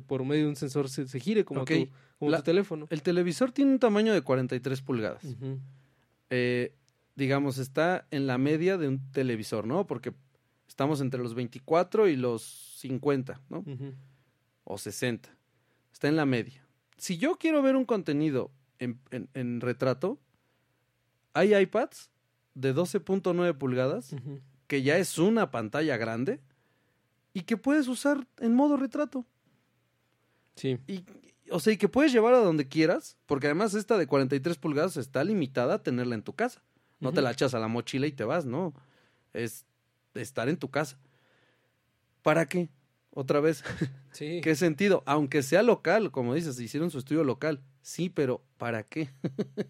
por 0.07 0.23
medio 0.25 0.43
de 0.43 0.49
un 0.49 0.55
sensor 0.55 0.89
se, 0.89 1.07
se 1.07 1.19
gire 1.19 1.43
como, 1.45 1.61
Ok. 1.61 1.71
tu, 1.71 1.89
como 2.19 2.31
La- 2.31 2.37
tu 2.37 2.43
teléfono. 2.43 2.87
El 2.89 3.01
televisor 3.01 3.51
tiene 3.51 3.71
un 3.71 3.79
tamaño 3.79 4.13
de 4.13 4.21
43 4.21 4.81
pulgadas. 4.81 5.23
Ujú. 5.23 5.59
Eh, 6.29 6.73
digamos, 7.15 7.57
está 7.57 8.07
en 8.11 8.25
la 8.27 8.37
media 8.37 8.77
de 8.77 8.87
un 8.87 9.11
televisor, 9.11 9.65
¿no? 9.67 9.85
Porque 9.87 10.13
estamos 10.67 11.01
entre 11.01 11.21
los 11.21 11.33
24 11.35 12.07
y 12.07 12.15
los 12.15 12.41
50, 12.77 13.41
¿no? 13.49 13.63
O 14.63 14.77
60. 14.77 15.29
Está 15.91 16.07
en 16.07 16.15
la 16.15 16.25
media. 16.25 16.65
Si 16.97 17.17
yo 17.17 17.35
quiero 17.37 17.61
ver 17.61 17.75
un 17.75 17.85
contenido 17.85 18.51
en, 18.79 18.99
en- 19.11 19.29
en 19.33 19.61
retrato, 19.61 20.19
hay 21.33 21.55
iPads 21.55 22.09
de 22.53 22.73
12.9 22.75 23.57
pulgadas, 23.57 24.13
Ujú. 24.13 24.41
que 24.67 24.81
ya 24.83 24.97
es 24.97 25.17
una 25.17 25.51
pantalla 25.51 25.97
grande, 25.97 26.39
y 27.33 27.41
que 27.43 27.57
puedes 27.57 27.87
usar 27.87 28.27
en 28.39 28.53
modo 28.55 28.75
retrato. 28.77 29.25
Sí. 30.55 30.77
Y, 30.87 31.05
o 31.49 31.59
sea, 31.59 31.73
y 31.73 31.77
que 31.77 31.87
puedes 31.87 32.11
llevar 32.11 32.33
a 32.33 32.39
donde 32.39 32.67
quieras, 32.67 33.17
porque 33.25 33.47
además 33.47 33.73
esta 33.73 33.97
de 33.97 34.05
43 34.07 34.57
pulgadas 34.57 34.97
está 34.97 35.23
limitada 35.23 35.75
a 35.75 35.83
tenerla 35.83 36.15
en 36.15 36.23
tu 36.23 36.33
casa. 36.33 36.61
No 36.99 37.13
te 37.13 37.21
la 37.21 37.31
echas 37.31 37.53
a 37.55 37.59
la 37.59 37.67
mochila 37.67 38.05
y 38.05 38.11
te 38.11 38.23
vas, 38.25 38.45
no. 38.45 38.73
Es 39.33 39.65
estar 40.13 40.49
en 40.49 40.57
tu 40.57 40.69
casa. 40.69 40.99
¿Para 42.21 42.45
qué? 42.45 42.69
Otra 43.13 43.39
vez, 43.39 43.63
Sí. 44.11 44.41
¿qué 44.43 44.55
sentido? 44.55 45.01
Aunque 45.05 45.41
sea 45.41 45.63
local, 45.63 46.11
como 46.11 46.33
dices, 46.35 46.59
hicieron 46.59 46.91
su 46.91 46.99
estudio 46.99 47.23
local. 47.23 47.61
Sí, 47.81 48.09
pero 48.09 48.43
¿para 48.57 48.83
qué? 48.83 49.09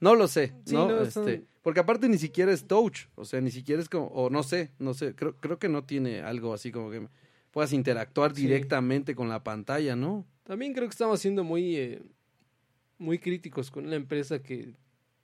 no 0.00 0.14
lo 0.14 0.28
sé, 0.28 0.54
Sí, 0.66 0.74
¿no? 0.74 0.88
no, 0.88 1.10
son- 1.10 1.28
Este, 1.28 1.44
porque 1.62 1.80
aparte 1.80 2.08
ni 2.08 2.18
siquiera 2.18 2.52
es 2.52 2.66
touch, 2.66 3.06
o 3.14 3.24
sea, 3.24 3.40
ni 3.40 3.50
siquiera 3.50 3.80
es 3.80 3.88
como, 3.88 4.06
o 4.08 4.28
no 4.30 4.42
sé, 4.42 4.70
no 4.78 4.94
sé, 4.94 5.14
creo, 5.14 5.36
creo 5.36 5.58
que 5.58 5.68
no 5.68 5.84
tiene 5.84 6.20
algo 6.20 6.52
así 6.54 6.70
como 6.72 6.90
que 6.90 7.06
puedas 7.50 7.72
interactuar 7.72 8.34
Sí. 8.34 8.42
directamente 8.42 9.14
con 9.14 9.28
la 9.28 9.42
pantalla, 9.44 9.94
¿no? 9.96 10.26
También 10.44 10.72
creo 10.74 10.88
que 10.88 10.92
estamos 10.92 11.20
siendo 11.20 11.44
muy, 11.44 11.76
eh, 11.76 12.02
muy 12.98 13.18
críticos 13.18 13.70
con 13.70 13.88
la 13.90 13.96
empresa 13.96 14.42
que 14.42 14.74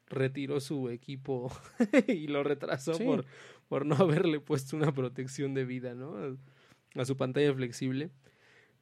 retiró 0.08 0.60
su 0.60 0.88
equipo 0.90 1.50
y 2.08 2.28
lo 2.28 2.42
retrasó 2.42 2.94
Sí. 2.94 3.04
por, 3.04 3.24
por 3.68 3.84
no 3.86 3.96
haberle 3.96 4.40
puesto 4.40 4.76
una 4.76 4.92
protección 4.92 5.54
de 5.54 5.64
vida, 5.64 5.94
¿no? 5.94 6.16
A, 6.16 7.00
a 7.00 7.04
su 7.04 7.16
pantalla 7.16 7.52
flexible. 7.54 8.10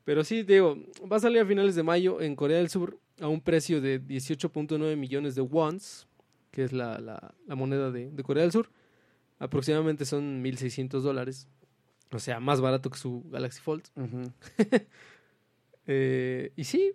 Pero 0.04 0.22
sí, 0.22 0.44
digo, 0.44 0.76
va 1.10 1.16
a 1.16 1.20
salir 1.20 1.40
a 1.40 1.46
finales 1.46 1.74
de 1.74 1.82
mayo 1.82 2.20
en 2.20 2.36
Corea 2.36 2.58
del 2.58 2.68
Sur 2.68 2.98
a 3.20 3.26
un 3.28 3.40
precio 3.40 3.80
de 3.80 4.00
18.9 4.00 4.94
millones 4.96 5.34
de 5.34 5.40
wons, 5.40 6.06
que 6.56 6.64
es 6.64 6.72
la, 6.72 6.98
la- 6.98 7.34
la 7.46 7.54
moneda 7.54 7.90
de, 7.90 8.10
de 8.10 8.22
Corea 8.22 8.42
del 8.44 8.50
Sur. 8.50 8.70
Aproximadamente 9.38 10.06
son 10.06 10.42
1.600 10.42 11.02
dólares. 11.02 11.48
O 12.12 12.18
sea, 12.18 12.40
más 12.40 12.62
barato 12.62 12.88
que 12.88 12.96
su 12.96 13.22
Galaxy 13.30 13.60
Fold. 13.60 13.82
Eh, 15.86 16.50
y 16.56 16.64
sí, 16.64 16.94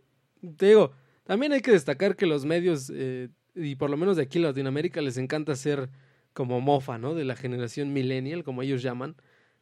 te 0.58 0.66
digo, 0.68 0.92
también 1.24 1.54
hay 1.54 1.62
que 1.62 1.72
destacar 1.72 2.18
que 2.18 2.26
los 2.26 2.44
medios, 2.44 2.92
eh, 2.94 3.30
y 3.56 3.76
por 3.76 3.90
lo 3.90 3.96
menos 3.96 4.18
de 4.18 4.24
aquí 4.24 4.38
en 4.40 4.44
Latinoamérica, 4.44 5.00
les 5.02 5.18
encanta 5.18 5.56
ser 5.56 5.90
como 6.34 6.60
mofa, 6.60 6.98
¿no? 6.98 7.16
De 7.16 7.24
la 7.24 7.36
generación 7.38 7.94
millennial, 7.94 8.44
como 8.44 8.64
ellos 8.64 8.82
llaman, 8.82 9.16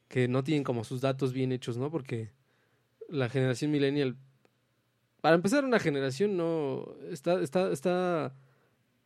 que 0.07 0.27
no 0.27 0.43
tienen 0.43 0.63
como 0.63 0.83
sus 0.83 1.01
datos 1.01 1.31
bien 1.33 1.51
hechos, 1.51 1.77
¿no? 1.77 1.91
Porque 1.91 2.31
la 3.07 3.29
generación 3.29 3.69
millennial, 3.69 4.15
para 5.21 5.35
empezar, 5.35 5.63
una 5.63 5.79
generación 5.79 6.35
no 6.37 6.95
está, 7.11 7.39
está, 7.41 7.71
está 7.71 8.33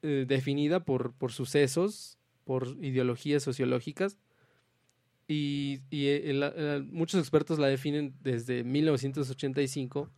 eh, 0.03 0.25
definida 0.27 0.83
por, 0.85 1.13
por 1.13 1.31
sucesos, 1.31 2.17
por 2.43 2.67
ideologías 2.81 3.41
sociológicas. 3.41 4.17
Y, 5.27 5.79
y 5.89 6.07
eh, 6.07 6.29
el- 6.29 6.43
el- 6.43 6.83
muchos 6.85 7.19
expertos 7.19 7.57
la 7.57 7.67
definen 7.67 8.13
desde 8.21 8.63
1985 8.63 10.11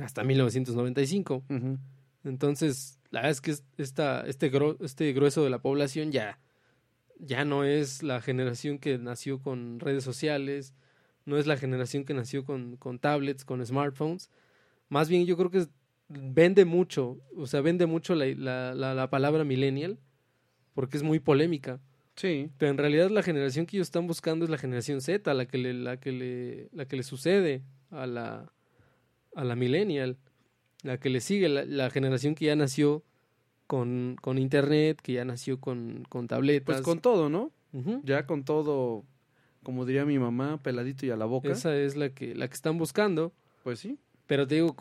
hasta 0.00 0.24
1995. 0.24 1.44
Ujú. 1.48 1.78
Entonces, 2.24 2.98
la 3.10 3.20
verdad 3.20 3.30
es 3.32 3.40
que 3.40 3.50
es- 3.52 3.64
esta, 3.76 4.22
este, 4.26 4.50
gro- 4.50 4.76
este 4.84 5.12
grueso 5.12 5.44
de 5.44 5.50
la 5.50 5.60
población 5.60 6.10
ya, 6.10 6.40
ya 7.18 7.44
no 7.44 7.64
es 7.64 8.02
la 8.02 8.20
generación 8.20 8.78
que 8.78 8.98
nació 8.98 9.40
con 9.40 9.78
redes 9.78 10.02
sociales, 10.04 10.74
no 11.26 11.38
es 11.38 11.46
la 11.46 11.56
generación 11.56 12.04
que 12.04 12.14
nació 12.14 12.44
con, 12.44 12.76
con 12.76 12.98
tablets, 12.98 13.44
con 13.44 13.64
smartphones. 13.64 14.30
Más 14.88 15.08
bien 15.08 15.26
yo 15.26 15.36
creo 15.36 15.50
que 15.50 15.66
vende 16.08 16.64
mucho, 16.64 17.18
o 17.36 17.46
sea, 17.46 17.60
vende 17.60 17.86
mucho 17.86 18.14
la, 18.14 18.26
la, 18.26 18.74
la, 18.74 18.94
la 18.94 19.10
palabra 19.10 19.44
millennial 19.44 19.98
porque 20.74 20.96
es 20.96 21.02
muy 21.02 21.20
polémica. 21.20 21.80
Sí. 22.16 22.50
Pero 22.58 22.70
en 22.70 22.78
realidad 22.78 23.10
la 23.10 23.22
generación 23.22 23.66
que 23.66 23.76
ellos 23.76 23.88
están 23.88 24.06
buscando 24.06 24.44
es 24.44 24.50
la 24.50 24.58
generación 24.58 25.00
Z, 25.00 25.32
la 25.34 25.46
que 25.46 25.58
le, 25.58 25.74
la 25.74 25.98
que 25.98 26.12
le, 26.12 26.68
la 26.72 26.86
que 26.86 26.96
le 26.96 27.02
sucede 27.02 27.62
a 27.90 28.06
la, 28.06 28.52
a 29.34 29.44
la 29.44 29.56
millennial, 29.56 30.16
la 30.82 30.98
que 30.98 31.10
le 31.10 31.20
sigue, 31.20 31.48
la, 31.48 31.64
la 31.64 31.90
generación 31.90 32.34
que 32.34 32.46
ya 32.46 32.56
nació 32.56 33.02
con, 33.66 34.16
con 34.20 34.38
internet, 34.38 35.00
que 35.02 35.14
ya 35.14 35.24
nació 35.24 35.58
con, 35.58 36.04
con 36.08 36.28
tabletas. 36.28 36.76
Pues 36.76 36.82
con 36.82 37.00
todo, 37.00 37.28
¿no? 37.28 37.50
Ya 38.04 38.24
con 38.24 38.44
todo, 38.44 39.04
como 39.64 39.84
diría 39.84 40.04
mi 40.04 40.16
mamá, 40.20 40.62
peladito 40.62 41.06
y 41.06 41.10
a 41.10 41.16
la 41.16 41.24
boca. 41.24 41.50
Esa 41.50 41.76
es 41.76 41.96
la 41.96 42.10
que, 42.10 42.32
la 42.36 42.46
que 42.46 42.54
están 42.54 42.78
buscando. 42.78 43.32
Pues 43.64 43.80
sí. 43.80 43.98
Pero 44.28 44.46
te 44.46 44.54
digo, 44.56 44.76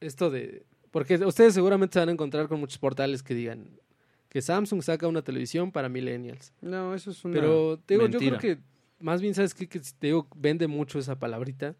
esto 0.00 0.30
de... 0.30 0.64
Porque 0.90 1.16
ustedes 1.16 1.54
seguramente 1.54 1.94
se 1.94 1.98
van 1.98 2.08
a 2.10 2.12
encontrar 2.12 2.48
con 2.48 2.60
muchos 2.60 2.78
portales 2.78 3.22
que 3.22 3.34
digan 3.34 3.80
que 4.28 4.42
Samsung 4.42 4.82
saca 4.82 5.06
una 5.06 5.22
televisión 5.22 5.70
para 5.70 5.88
millennials. 5.88 6.52
No, 6.60 6.94
eso 6.94 7.12
es 7.12 7.24
una 7.24 7.34
Pero 7.34 7.78
te 7.78 7.94
digo, 7.94 8.08
yo 8.08 8.18
creo 8.18 8.38
que 8.38 8.58
más 8.98 9.20
bien, 9.20 9.34
¿sabes 9.34 9.54
qué? 9.54 9.68
Que 9.68 9.78
te 9.80 10.06
digo, 10.08 10.26
vende 10.34 10.66
mucho 10.66 10.98
esa 10.98 11.18
palabrita. 11.18 11.76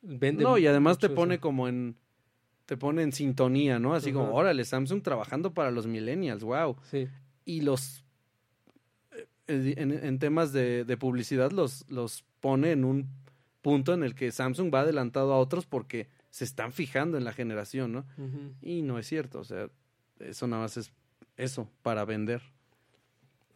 Vende 0.00 0.42
No, 0.42 0.56
y 0.56 0.66
además 0.66 0.98
te 0.98 1.08
pone 1.08 1.34
eso. 1.34 1.40
como 1.42 1.68
en 1.68 1.96
te 2.66 2.76
pone 2.76 3.02
en 3.02 3.12
sintonía, 3.12 3.78
¿no? 3.78 3.92
Así 3.94 4.12
como, 4.12 4.32
órale, 4.32 4.64
Samsung 4.64 5.02
trabajando 5.02 5.52
para 5.52 5.70
los 5.70 5.86
millennials, 5.86 6.44
wow. 6.44 6.76
Sí, 6.90 7.08
Y 7.44 7.60
los 7.60 8.04
eh, 9.48 9.74
en, 9.76 9.92
en 9.92 10.18
temas 10.18 10.52
de, 10.52 10.84
de 10.84 10.96
publicidad 10.96 11.50
los, 11.50 11.84
los 11.90 12.24
pone 12.40 12.72
en 12.72 12.84
un 12.84 13.08
punto 13.62 13.94
en 13.94 14.02
el 14.02 14.14
que 14.14 14.30
Samsung 14.32 14.72
va 14.74 14.80
adelantado 14.80 15.32
a 15.32 15.38
otros 15.38 15.64
porque 15.66 16.08
se 16.30 16.44
están 16.44 16.72
fijando 16.72 17.16
en 17.16 17.24
la 17.24 17.32
generación, 17.32 17.92
¿no? 17.92 18.04
Y 18.60 18.82
no 18.82 18.98
es 18.98 19.06
cierto, 19.06 19.40
o 19.40 19.44
sea, 19.44 19.68
eso 20.18 20.46
nada 20.46 20.62
más 20.62 20.76
es 20.76 20.92
eso, 21.36 21.68
para 21.82 22.04
vender. 22.04 22.42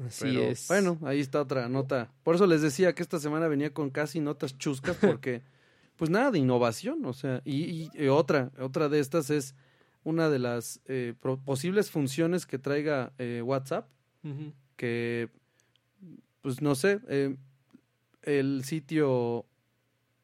así 0.05 0.25
Pero, 0.25 0.43
es. 0.43 0.67
Bueno, 0.69 0.99
ahí 1.03 1.21
está 1.21 1.41
otra 1.43 1.69
nota. 1.69 2.13
Por 2.23 2.35
eso 2.35 2.47
les 2.47 2.63
decía 2.63 2.95
que 2.95 3.03
esta 3.03 3.19
semana 3.19 3.49
venía 3.49 3.73
con 3.73 3.91
casi 3.91 4.21
notas 4.21 4.57
chuscas 4.59 4.97
porque, 4.97 5.43
pues 5.97 6.11
nada 6.11 6.31
de 6.31 6.39
innovación, 6.39 7.05
o 7.05 7.13
sea, 7.13 7.41
y, 7.45 7.65
y- 7.65 7.91
y 7.95 8.09
otra, 8.09 8.51
otra 8.59 8.89
de 8.89 9.01
estas 9.01 9.31
es 9.31 9.55
una 10.05 10.29
de 10.29 10.39
las 10.39 10.81
eh, 10.87 11.15
posibles 11.45 11.91
funciones 11.91 12.47
que 12.47 12.59
traiga 12.59 13.13
eh, 13.19 13.43
WhatsApp, 13.43 13.89
que, 14.77 15.31
pues 16.43 16.61
no 16.63 16.75
sé, 16.75 17.01
eh, 17.09 17.37
el 18.23 18.63
sitio 18.65 19.47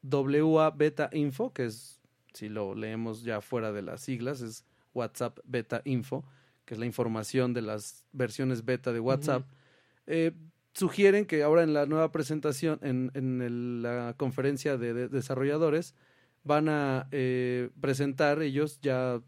WA 0.03 0.69
Beta 0.71 1.09
Info, 1.13 1.53
que 1.53 1.65
es, 1.65 1.99
si 2.33 2.49
lo 2.49 2.75
leemos 2.75 3.23
ya 3.23 3.41
fuera 3.41 3.71
de 3.71 3.81
las 3.81 4.01
siglas, 4.01 4.41
es 4.41 4.65
WhatsApp 4.93 5.39
Beta 5.45 5.81
Info, 5.85 6.23
que 6.65 6.75
es 6.75 6.79
la 6.79 6.85
información 6.85 7.53
de 7.53 7.61
las 7.61 8.05
versiones 8.11 8.63
beta 8.65 8.93
de 8.93 8.99
WhatsApp, 8.99 9.43
eh, 10.07 10.31
sugieren 10.73 11.25
que 11.25 11.43
ahora 11.43 11.63
en 11.63 11.73
la 11.73 11.85
nueva 11.85 12.11
presentación, 12.11 12.79
en, 12.83 13.11
en 13.15 13.41
el- 13.41 13.81
la 13.81 14.13
conferencia 14.17 14.77
de, 14.77 14.93
de 14.93 15.07
desarrolladores, 15.07 15.95
van 16.43 16.67
a 16.69 17.07
eh, 17.11 17.69
presentar 17.79 18.41
ellos 18.41 18.79
ya 18.81 19.21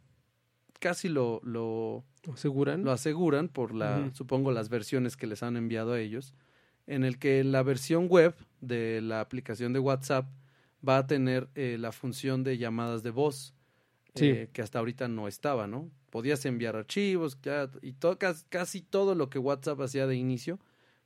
casi 0.79 1.07
lo, 1.07 1.39
lo, 1.43 2.03
¿Aseguran? 2.33 2.83
lo 2.83 2.91
aseguran 2.91 3.47
por 3.47 3.73
la, 3.73 4.11
supongo, 4.13 4.51
las 4.51 4.69
versiones 4.69 5.15
que 5.15 5.25
les 5.27 5.41
han 5.43 5.55
enviado 5.55 5.93
a 5.93 5.99
ellos, 5.99 6.33
en 6.87 7.03
el 7.03 7.17
que 7.17 7.43
la 7.43 7.63
versión 7.63 8.07
web 8.07 8.35
de 8.61 9.01
la 9.01 9.21
aplicación 9.21 9.71
de 9.73 9.79
WhatsApp 9.79 10.27
va 10.87 10.97
a 10.97 11.07
tener 11.07 11.49
eh, 11.55 11.77
la 11.79 11.91
función 11.91 12.43
de 12.43 12.57
llamadas 12.57 13.03
de 13.03 13.11
voz, 13.11 13.53
Sí. 14.15 14.27
eh, 14.27 14.49
que 14.53 14.61
hasta 14.61 14.79
ahorita 14.79 15.07
no 15.09 15.27
estaba, 15.27 15.67
¿no? 15.67 15.91
Podías 16.09 16.45
enviar 16.45 16.77
archivos 16.77 17.37
ya, 17.41 17.69
y 17.81 17.95
casi 18.47 18.81
todo 18.81 19.13
lo 19.13 19.29
que 19.29 19.39
WhatsApp 19.39 19.81
hacía 19.81 20.07
de 20.07 20.15
inicio, 20.15 20.57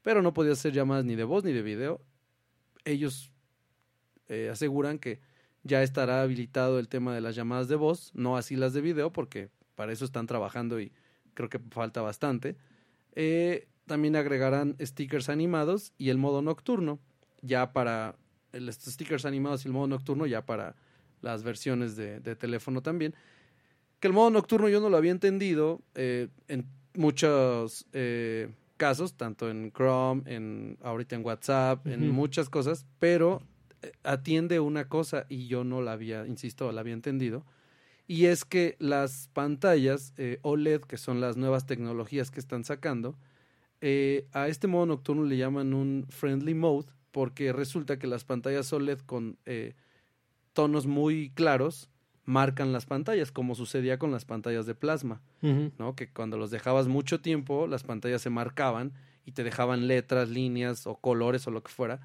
pero 0.03 0.21
no 0.21 0.33
podías 0.33 0.59
hacer 0.59 0.73
llamadas 0.73 1.05
ni 1.05 1.15
de 1.15 1.23
voz 1.23 1.43
ni 1.43 1.51
de 1.51 1.63
video. 1.63 2.01
Ellos 2.85 3.31
eh, 4.27 4.49
aseguran 4.51 4.99
que 4.99 5.21
ya 5.63 5.81
estará 5.81 6.21
habilitado 6.21 6.77
el 6.77 6.87
tema 6.87 7.15
de 7.15 7.21
las 7.21 7.35
llamadas 7.35 7.67
de 7.67 7.75
voz, 7.75 8.11
no 8.13 8.37
así 8.37 8.55
las 8.55 8.73
de 8.73 8.81
video, 8.81 9.11
porque 9.11 9.49
para 9.73 9.91
eso 9.91 10.05
están 10.05 10.27
trabajando 10.27 10.79
y 10.79 10.91
creo 11.33 11.49
que 11.49 11.57
falta 11.71 12.01
bastante. 12.01 12.57
También 13.89 14.15
agregarán 14.15 14.75
stickers 14.79 15.29
animados 15.29 15.93
y 15.97 16.09
el 16.09 16.19
modo 16.19 16.43
nocturno, 16.43 16.99
ya 17.41 17.73
para 17.73 18.15
estos 18.53 18.93
stickers 18.93 19.25
animados 19.25 19.65
y 19.65 19.67
el 19.67 19.73
modo 19.73 19.87
nocturno, 19.87 20.25
ya 20.25 20.45
para 20.45 20.75
las 21.21 21.43
versiones 21.43 21.95
de, 21.95 22.19
de 22.19 22.35
teléfono 22.35 22.81
también. 22.81 23.13
Que 23.99 24.07
el 24.07 24.13
modo 24.13 24.29
nocturno 24.29 24.69
yo 24.69 24.79
no 24.79 24.89
lo 24.89 24.97
había 24.97 25.11
entendido 25.11 25.81
eh, 25.95 26.29
en 26.47 26.65
muchos 26.95 27.85
eh, 27.93 28.49
casos, 28.77 29.13
tanto 29.13 29.49
en 29.49 29.71
Chrome, 29.71 30.23
en 30.25 30.77
ahorita 30.81 31.15
en 31.15 31.25
WhatsApp, 31.25 31.85
en 31.85 32.09
muchas 32.09 32.49
cosas, 32.49 32.85
pero 32.97 33.41
eh, 33.81 33.91
atiende 34.03 34.59
una 34.59 34.87
cosa 34.87 35.25
y 35.29 35.47
yo 35.47 35.63
no 35.63 35.81
la 35.81 35.91
había, 35.91 36.25
insisto, 36.25 36.71
la 36.71 36.81
había 36.81 36.93
entendido. 36.93 37.45
Y 38.07 38.25
es 38.25 38.43
que 38.43 38.75
las 38.79 39.29
pantallas 39.33 40.13
eh, 40.17 40.39
OLED, 40.41 40.81
que 40.81 40.97
son 40.97 41.21
las 41.21 41.37
nuevas 41.37 41.67
tecnologías 41.67 42.31
que 42.31 42.39
están 42.39 42.63
sacando, 42.63 43.15
eh, 43.81 44.27
a 44.31 44.47
este 44.47 44.67
modo 44.67 44.87
nocturno 44.87 45.23
le 45.25 45.37
llaman 45.37 45.73
un 45.73 46.05
friendly 46.09 46.53
mode, 46.53 46.87
porque 47.11 47.53
resulta 47.53 47.99
que 47.99 48.07
las 48.07 48.23
pantallas 48.23 48.71
OLED 48.73 48.99
con 48.99 49.37
eh, 49.45 49.75
tonos 50.53 50.87
muy 50.87 51.31
claros 51.31 51.89
marcan 52.25 52.71
las 52.71 52.85
pantallas, 52.85 53.31
como 53.31 53.55
sucedía 53.55 53.97
con 53.97 54.11
las 54.11 54.25
pantallas 54.25 54.65
de 54.65 54.75
plasma. 54.75 55.21
¿no? 55.41 55.95
Que 55.95 56.11
cuando 56.11 56.37
los 56.37 56.51
dejabas 56.51 56.87
mucho 56.87 57.21
tiempo, 57.21 57.65
las 57.65 57.83
pantallas 57.83 58.21
se 58.21 58.29
marcaban 58.29 58.93
y 59.25 59.31
te 59.31 59.43
dejaban 59.43 59.87
letras, 59.87 60.29
líneas 60.29 60.85
o 60.85 60.95
colores 60.95 61.47
o 61.47 61.51
lo 61.51 61.63
que 61.63 61.71
fuera, 61.71 62.01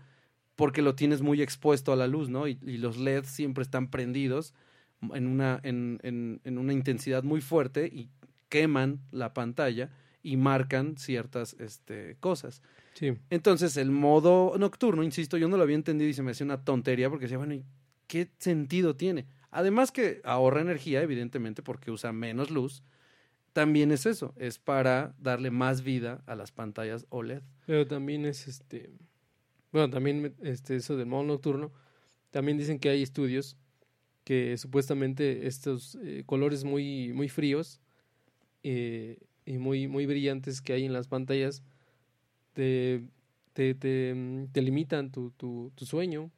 porque 0.56 0.82
lo 0.82 0.94
tienes 0.94 1.20
muy 1.20 1.42
expuesto 1.42 1.92
a 1.92 1.96
la 1.96 2.06
luz, 2.06 2.28
¿no? 2.28 2.48
Y, 2.48 2.58
y 2.64 2.78
los 2.78 2.96
LEDs 2.96 3.28
siempre 3.28 3.62
están 3.62 3.90
prendidos 3.90 4.54
en 5.12 5.26
una, 5.26 5.60
en, 5.62 6.00
en, 6.02 6.40
en 6.44 6.58
una 6.58 6.72
intensidad 6.72 7.22
muy 7.22 7.40
fuerte 7.40 7.86
y 7.86 8.08
queman 8.48 9.00
la 9.10 9.34
pantalla 9.34 9.90
y 10.22 10.36
marcan 10.36 10.96
ciertas 10.96 11.54
este, 11.58 12.16
cosas. 12.20 12.62
Sí. 12.94 13.12
Entonces, 13.30 13.76
el 13.76 13.90
modo 13.90 14.54
nocturno, 14.58 15.02
insisto, 15.02 15.36
yo 15.36 15.48
no 15.48 15.56
lo 15.56 15.62
había 15.64 15.76
entendido 15.76 16.08
y 16.08 16.14
se 16.14 16.22
me 16.22 16.30
hacía 16.30 16.46
una 16.46 16.64
tontería 16.64 17.10
porque 17.10 17.24
decía, 17.24 17.38
bueno, 17.38 17.54
¿y 17.54 17.64
qué 18.06 18.30
sentido 18.38 18.96
tiene? 18.96 19.26
Además 19.50 19.92
que 19.92 20.20
ahorra 20.24 20.60
energía, 20.60 21.02
evidentemente, 21.02 21.62
porque 21.62 21.90
usa 21.90 22.12
menos 22.12 22.50
luz. 22.50 22.82
También 23.52 23.92
es 23.92 24.04
eso, 24.06 24.34
es 24.36 24.58
para 24.58 25.14
darle 25.18 25.50
más 25.52 25.82
vida 25.82 26.24
a 26.26 26.34
las 26.34 26.50
pantallas 26.50 27.06
OLED. 27.10 27.42
Pero 27.66 27.86
también 27.86 28.24
es 28.26 28.48
este. 28.48 28.90
Bueno, 29.70 29.90
también 29.90 30.34
este, 30.42 30.76
eso 30.76 30.96
del 30.96 31.06
modo 31.06 31.22
nocturno. 31.22 31.72
También 32.30 32.58
dicen 32.58 32.80
que 32.80 32.88
hay 32.88 33.02
estudios 33.02 33.56
que 34.24 34.56
supuestamente 34.58 35.46
estos 35.46 35.96
eh, 36.02 36.24
colores 36.26 36.64
muy, 36.64 37.12
muy 37.12 37.28
fríos 37.28 37.80
eh, 38.64 39.18
y 39.46 39.58
muy, 39.58 39.86
muy 39.86 40.06
brillantes 40.06 40.60
que 40.60 40.72
hay 40.72 40.84
en 40.84 40.92
las 40.92 41.06
pantallas 41.06 41.62
te, 42.54 43.04
te, 43.52 43.74
te, 43.74 44.14
mm, 44.14 44.46
te 44.52 44.62
limitan 44.62 45.12
tu, 45.12 45.30
tu, 45.32 45.70
tu 45.74 45.84
sueño. 45.84 46.30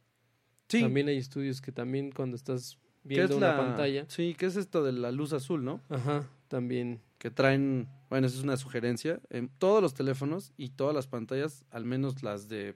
Sí, 0.68 0.80
También 0.80 1.06
hay 1.08 1.18
estudios 1.18 1.60
que 1.60 1.70
también 1.70 2.10
cuando 2.10 2.34
estás 2.36 2.76
¿qué 3.02 3.08
viendo 3.10 3.34
es 3.34 3.38
una 3.38 3.48
la 3.50 3.56
pantalla, 3.56 4.04
Sí, 4.08 4.34
¿qué 4.36 4.46
es 4.46 4.56
esto 4.56 4.82
de 4.82 4.92
la 4.92 5.12
luz 5.12 5.32
azul, 5.32 5.64
no? 5.64 5.80
ajá, 5.88 6.28
también. 6.48 7.00
Que 7.18 7.30
traen, 7.30 7.88
bueno, 8.10 8.26
esa 8.26 8.36
es 8.36 8.42
una 8.42 8.56
sugerencia, 8.56 9.20
en 9.30 9.48
todos 9.48 9.80
los 9.80 9.94
teléfonos 9.94 10.52
y 10.56 10.70
todas 10.70 10.94
las 10.94 11.06
pantallas, 11.06 11.64
al 11.70 11.84
menos 11.84 12.22
las 12.22 12.48
de 12.48 12.74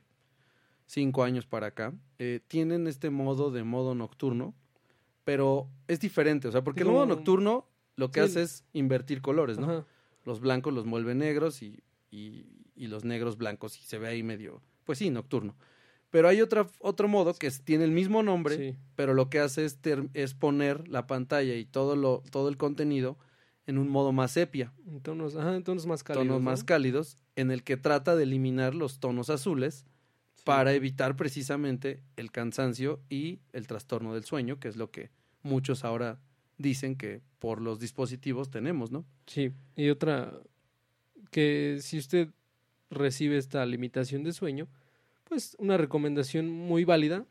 cinco 0.87 1.25
años 1.25 1.47
para 1.47 1.69
acá, 1.69 1.93
eh, 2.19 2.41
tienen 2.49 2.87
este 2.87 3.11
modo 3.11 3.51
de 3.51 3.65
modo 3.65 3.95
nocturno, 3.95 4.55
pero 5.25 5.69
es 5.89 6.01
diferente, 6.01 6.49
o 6.49 6.53
sea, 6.53 6.63
porque 6.65 6.83
el 6.83 6.89
modo 6.91 7.07
nocturno 7.07 7.67
lo 7.97 8.11
que 8.11 8.21
Sí. 8.21 8.27
hace 8.31 8.43
es 8.43 8.65
invertir 8.73 9.21
colores, 9.21 9.59
¿no? 9.59 9.65
Ajá. 9.71 9.87
Los 10.25 10.41
blancos 10.41 10.73
los 10.73 10.87
vuelve 10.89 11.15
negros 11.15 11.63
y, 11.63 11.83
y, 12.11 12.47
y 12.81 12.87
los 12.89 13.05
negros 13.05 13.37
blancos 13.37 13.79
y 13.79 13.83
se 13.85 13.99
ve 13.99 14.09
ahí 14.09 14.23
medio, 14.23 14.63
pues 14.85 14.99
sí, 14.99 15.11
nocturno. 15.11 15.55
Pero 16.11 16.27
hay 16.29 16.41
otra, 16.41 16.67
otro 16.81 17.07
modo 17.07 17.35
que 17.35 17.47
es- 17.47 17.63
tiene 17.63 17.85
el 17.85 17.93
mismo 17.93 18.23
nombre, 18.23 18.57
Sí. 18.57 18.77
pero 18.97 19.15
lo 19.15 19.31
que 19.31 19.39
hace 19.39 19.65
es, 19.65 19.77
ter- 19.79 20.09
es 20.15 20.35
poner 20.35 20.89
la 20.89 21.07
pantalla 21.07 21.55
y 21.55 21.65
todo, 21.65 21.95
lo, 21.95 22.23
todo 22.31 22.49
el 22.49 22.57
contenido 22.57 23.17
en 23.67 23.79
un 23.79 23.89
modo 23.89 24.11
más 24.11 24.33
sepia, 24.33 24.73
En 24.89 25.01
tonos, 25.01 25.37
ajá, 25.37 25.55
en 25.55 25.63
tonos 25.63 25.87
más 25.87 26.03
cálidos. 26.03 26.27
tonos 26.27 26.41
¿no? 26.43 26.51
más 26.51 26.65
cálidos, 26.65 27.17
en 27.37 27.53
el 27.53 27.63
que 27.63 27.77
trata 27.77 28.17
de 28.17 28.25
eliminar 28.25 28.75
los 28.75 28.99
tonos 28.99 29.31
azules 29.31 29.85
Sí. 30.35 30.43
para 30.47 30.73
evitar 30.73 31.15
precisamente 31.17 32.03
el 32.17 32.33
cansancio 32.33 33.01
y 33.11 33.41
el 33.53 33.67
trastorno 33.67 34.15
del 34.15 34.25
sueño, 34.25 34.59
que 34.59 34.69
es 34.69 34.77
lo 34.77 34.91
que 34.91 35.11
muchos 35.43 35.85
ahora 35.85 36.19
dicen 36.59 36.97
que 36.97 37.21
por 37.39 37.61
los 37.61 37.79
dispositivos 37.79 38.51
tenemos, 38.51 38.91
¿no? 38.91 39.05
Sí, 39.27 39.53
y 39.77 39.91
otra, 39.91 40.33
que 41.31 41.79
si 41.81 41.99
usted 41.99 42.31
recibe 42.91 43.37
esta 43.39 43.65
limitación 43.67 44.23
de 44.25 44.33
sueño, 44.33 44.69
pues 45.25 45.57
una 45.59 45.77
recomendación 45.77 46.51
muy 46.51 46.85
válida, 46.85 47.25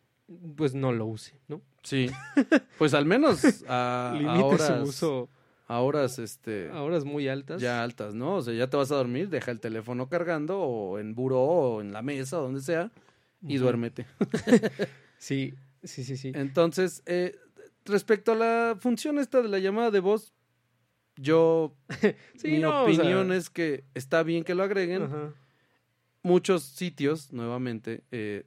pues 0.55 0.74
no 0.74 0.91
lo 0.91 1.05
use, 1.05 1.39
¿no? 1.47 1.62
Sí. 1.84 2.10
Pues 2.78 2.93
al 2.93 3.05
menos 3.05 3.64
a, 3.68 4.18
a 4.26 4.43
horas, 4.45 4.68
su 4.84 4.88
uso 5.05 5.30
a 5.68 5.82
horas 5.82 6.18
este, 6.18 6.70
a 6.72 6.82
horas 6.82 7.03
muy 7.03 7.28
altas. 7.28 7.62
ya 7.62 7.84
altas, 7.84 8.14
¿no? 8.16 8.38
O 8.38 8.41
sea, 8.41 8.53
ya 8.53 8.70
te 8.70 8.78
vas 8.78 8.89
a 8.91 8.95
dormir, 8.95 9.30
deja 9.30 9.51
el 9.51 9.60
teléfono 9.60 10.07
cargando 10.07 10.60
o 10.62 10.97
en 10.97 11.14
buró 11.14 11.41
o 11.41 11.82
en 11.82 11.91
la 11.91 12.01
mesa 12.01 12.39
o 12.39 12.43
donde 12.43 12.62
sea 12.62 12.89
y 13.41 13.55
Ujú. 13.57 13.66
duérmete. 13.66 14.05
Sí, 15.18 15.53
sí, 15.84 16.05
sí, 16.05 16.16
sí. 16.16 16.32
Entonces, 16.34 17.03
eh, 17.05 17.36
respecto 17.84 18.32
a 18.32 18.36
la 18.36 18.78
función 18.80 19.20
esta 19.20 19.41
de 19.41 19.49
la 19.49 19.60
llamada 19.60 19.91
de 19.91 19.99
voz, 19.99 20.32
yo, 21.18 21.76
Sí, 22.38 22.47
mi 22.51 22.60
no, 22.60 22.70
o 22.70 22.86
sea, 22.93 23.03
opinión 23.03 23.34
es 23.34 23.49
que 23.49 23.84
está 23.93 24.24
bien 24.24 24.45
que 24.45 24.55
lo 24.55 24.64
agreguen. 24.64 25.03
ajá. 25.03 25.34
Muchos 26.22 26.63
sitios, 26.63 27.32
nuevamente, 27.32 28.03
eh, 28.11 28.45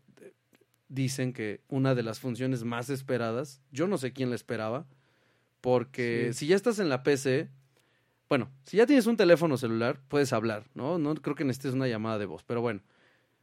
dicen 0.89 1.33
que 1.33 1.61
una 1.69 1.95
de 1.95 2.03
las 2.03 2.21
funciones 2.21 2.65
más 2.65 2.91
esperadas, 2.91 3.63
yo 3.71 3.87
no 3.89 3.97
sé 3.99 4.13
quién 4.13 4.29
la 4.31 4.37
esperaba, 4.37 4.87
porque 5.63 6.29
Sí. 6.33 6.41
si 6.41 6.47
ya 6.49 6.57
estás 6.57 6.79
en 6.79 6.89
la 6.91 7.03
PC, 7.03 7.49
bueno, 8.29 8.51
si 8.65 8.77
ya 8.77 8.87
tienes 8.87 9.07
un 9.07 9.17
teléfono 9.17 9.57
celular, 9.57 10.01
puedes 10.09 10.33
hablar, 10.33 10.65
¿no? 10.75 10.99
No 10.99 11.15
creo 11.15 11.35
que 11.35 11.45
necesites 11.45 11.75
una 11.75 11.89
llamada 11.89 12.19
de 12.19 12.27
voz, 12.27 12.43
pero 12.45 12.61
bueno, 12.61 12.81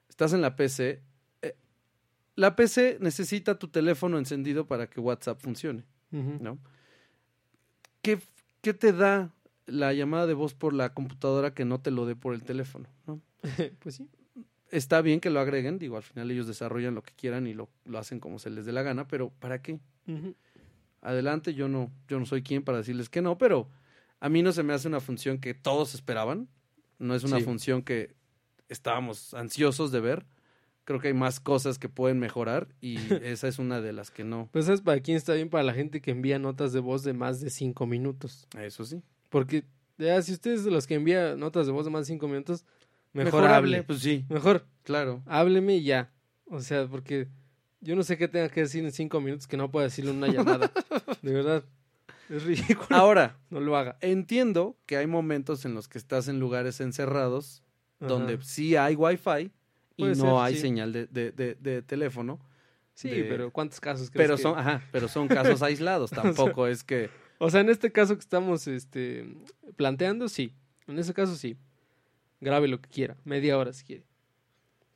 estás 0.09 0.33
en 0.33 0.41
la 0.41 0.55
PC. 0.55 1.01
eh, 1.41 1.55
la 2.35 2.55
PC 2.55 2.97
necesita 3.01 3.57
tu 3.57 3.67
teléfono 3.69 4.17
encendido 4.19 4.67
para 4.67 4.87
que 4.89 4.99
WhatsApp 4.99 5.39
funcione. 5.41 5.83
¿no? 6.11 6.57
¿Qué, 8.01 8.19
qué 8.61 8.73
te 8.73 8.93
da 8.93 9.31
la 9.67 9.93
llamada 9.93 10.25
de 10.25 10.33
voz 10.33 10.53
por 10.55 10.73
la 10.73 10.93
computadora 10.93 11.53
que 11.53 11.65
no 11.65 11.79
te 11.81 11.91
lo 11.91 12.05
dé 12.07 12.15
por 12.15 12.33
el 12.33 12.43
teléfono, 12.43 12.87
¿no? 13.07 13.21
pues 13.79 13.95
sí. 13.95 14.07
Está 14.71 15.01
bien 15.01 15.19
que 15.19 15.29
lo 15.29 15.39
agreguen, 15.39 15.79
digo, 15.79 15.97
al 15.97 16.03
final 16.03 16.29
ellos 16.31 16.47
desarrollan 16.47 16.95
lo 16.95 17.03
que 17.03 17.13
quieran 17.13 17.47
y 17.47 17.53
lo, 17.53 17.69
lo 17.85 17.97
hacen 17.97 18.19
como 18.19 18.39
se 18.39 18.49
les 18.49 18.65
dé 18.65 18.71
la 18.71 18.83
gana, 18.83 19.07
pero 19.07 19.29
¿para 19.39 19.61
qué? 19.61 19.79
Adelante, 21.01 21.53
yo 21.53 21.69
no, 21.69 21.91
yo 22.07 22.19
no 22.19 22.25
soy 22.25 22.41
quien 22.43 22.63
para 22.63 22.79
decirles 22.79 23.07
que 23.09 23.21
no, 23.21 23.37
pero 23.37 23.69
a 24.19 24.27
mí 24.27 24.43
no 24.43 24.51
se 24.51 24.63
me 24.63 24.73
hace 24.73 24.87
una 24.87 24.99
función 24.99 25.39
que 25.39 25.53
todos 25.53 25.93
esperaban, 25.93 26.49
no 26.97 27.15
es 27.15 27.23
una 27.23 27.37
Sí. 27.37 27.43
función 27.43 27.81
que 27.83 28.15
estábamos 28.67 29.33
ansiosos 29.33 29.91
de 29.91 30.01
ver, 30.01 30.25
creo 30.83 30.99
que 30.99 31.07
hay 31.07 31.13
más 31.13 31.39
cosas 31.39 31.79
que 31.79 31.87
pueden 31.87 32.19
mejorar 32.19 32.67
y 32.81 32.95
esa 33.23 33.47
es 33.47 33.59
una 33.59 33.79
de 33.79 33.93
las 33.93 34.11
que 34.11 34.23
no, 34.25 34.49
Pues 34.51 34.65
sabes 34.65 34.81
para 34.81 34.99
quién 34.99 35.15
está 35.15 35.33
bien 35.33 35.49
para 35.49 35.63
la 35.63 35.73
gente 35.73 36.01
que 36.01 36.11
envía 36.11 36.37
notas 36.37 36.73
de 36.73 36.81
voz 36.81 37.03
de 37.03 37.13
más 37.13 37.39
de 37.39 37.49
cinco 37.49 37.85
minutos. 37.85 38.47
eso 38.57 38.83
sí. 38.83 39.01
Porque 39.29 39.63
ya, 39.97 40.21
si 40.21 40.33
usted 40.33 40.51
es 40.51 40.63
de 40.65 40.71
los 40.71 40.85
que 40.87 40.95
envía 40.95 41.35
notas 41.37 41.65
de 41.65 41.71
voz 41.71 41.85
de 41.85 41.91
más 41.91 42.07
de 42.07 42.13
cinco 42.13 42.27
minutos, 42.27 42.65
mejor 43.13 43.45
hable. 43.47 43.83
pues 43.83 43.99
sí, 43.99 44.25
Mejor 44.29 44.65
claro. 44.83 45.21
hábleme 45.25 45.77
y 45.77 45.83
ya. 45.83 46.11
O 46.45 46.59
sea, 46.61 46.87
porque 46.87 47.27
yo 47.81 47.95
no 47.95 48.03
sé 48.03 48.17
qué 48.17 48.27
tenga 48.27 48.49
que 48.49 48.61
decir 48.61 48.83
en 48.83 48.91
cinco 48.91 49.21
minutos 49.21 49.47
que 49.47 49.57
no 49.57 49.71
pueda 49.71 49.85
decirle 49.85 50.11
en 50.11 50.17
una 50.17 50.27
llamada. 50.27 50.71
de 51.21 51.31
verdad, 51.33 51.63
es 52.29 52.43
ridículo. 52.43 52.87
Ahora, 52.97 53.37
No 53.49 53.59
lo 53.59 53.75
haga. 53.77 53.97
entiendo 54.01 54.77
que 54.85 54.97
hay 54.97 55.07
momentos 55.07 55.65
en 55.65 55.73
los 55.75 55.87
que 55.87 55.97
estás 55.97 56.27
en 56.27 56.39
lugares 56.39 56.79
encerrados 56.81 57.63
donde 57.99 58.39
sí 58.41 58.75
hay 58.77 58.95
wifi 58.95 59.51
y 59.97 60.03
Puede 60.03 60.15
no 60.15 60.23
ser, 60.23 60.33
hay 60.45 60.55
sí. 60.55 60.61
señal 60.61 60.93
de, 60.93 61.07
de, 61.07 61.31
de, 61.31 61.55
de 61.55 61.81
teléfono. 61.81 62.39
Sí, 62.93 63.09
pero 63.29 63.51
¿cuántos 63.51 63.79
casos 63.79 64.09
crees 64.09 64.25
Pero 64.27 64.35
que- 64.37 64.41
son, 64.43 64.57
ajá, 64.59 64.81
pero 64.91 65.07
son 65.07 65.27
casos 65.29 65.61
aislados, 65.61 66.09
tampoco 66.11 66.67
es 66.67 66.83
que 66.83 67.09
O 67.37 67.49
sea, 67.49 67.61
en 67.61 67.69
este 67.69 67.91
caso 67.91 68.15
que 68.15 68.19
estamos 68.21 68.67
este, 68.67 69.25
planteando, 69.77 70.27
sí. 70.29 70.53
En 70.87 70.97
ese 70.99 71.13
caso, 71.13 71.35
sí. 71.35 71.55
Grabe 72.41 72.67
lo 72.67 72.79
que 72.81 72.89
quiera. 72.89 73.17
Media 73.25 73.57
hora 73.57 73.73
si 73.73 73.83
quiere. 73.83 74.03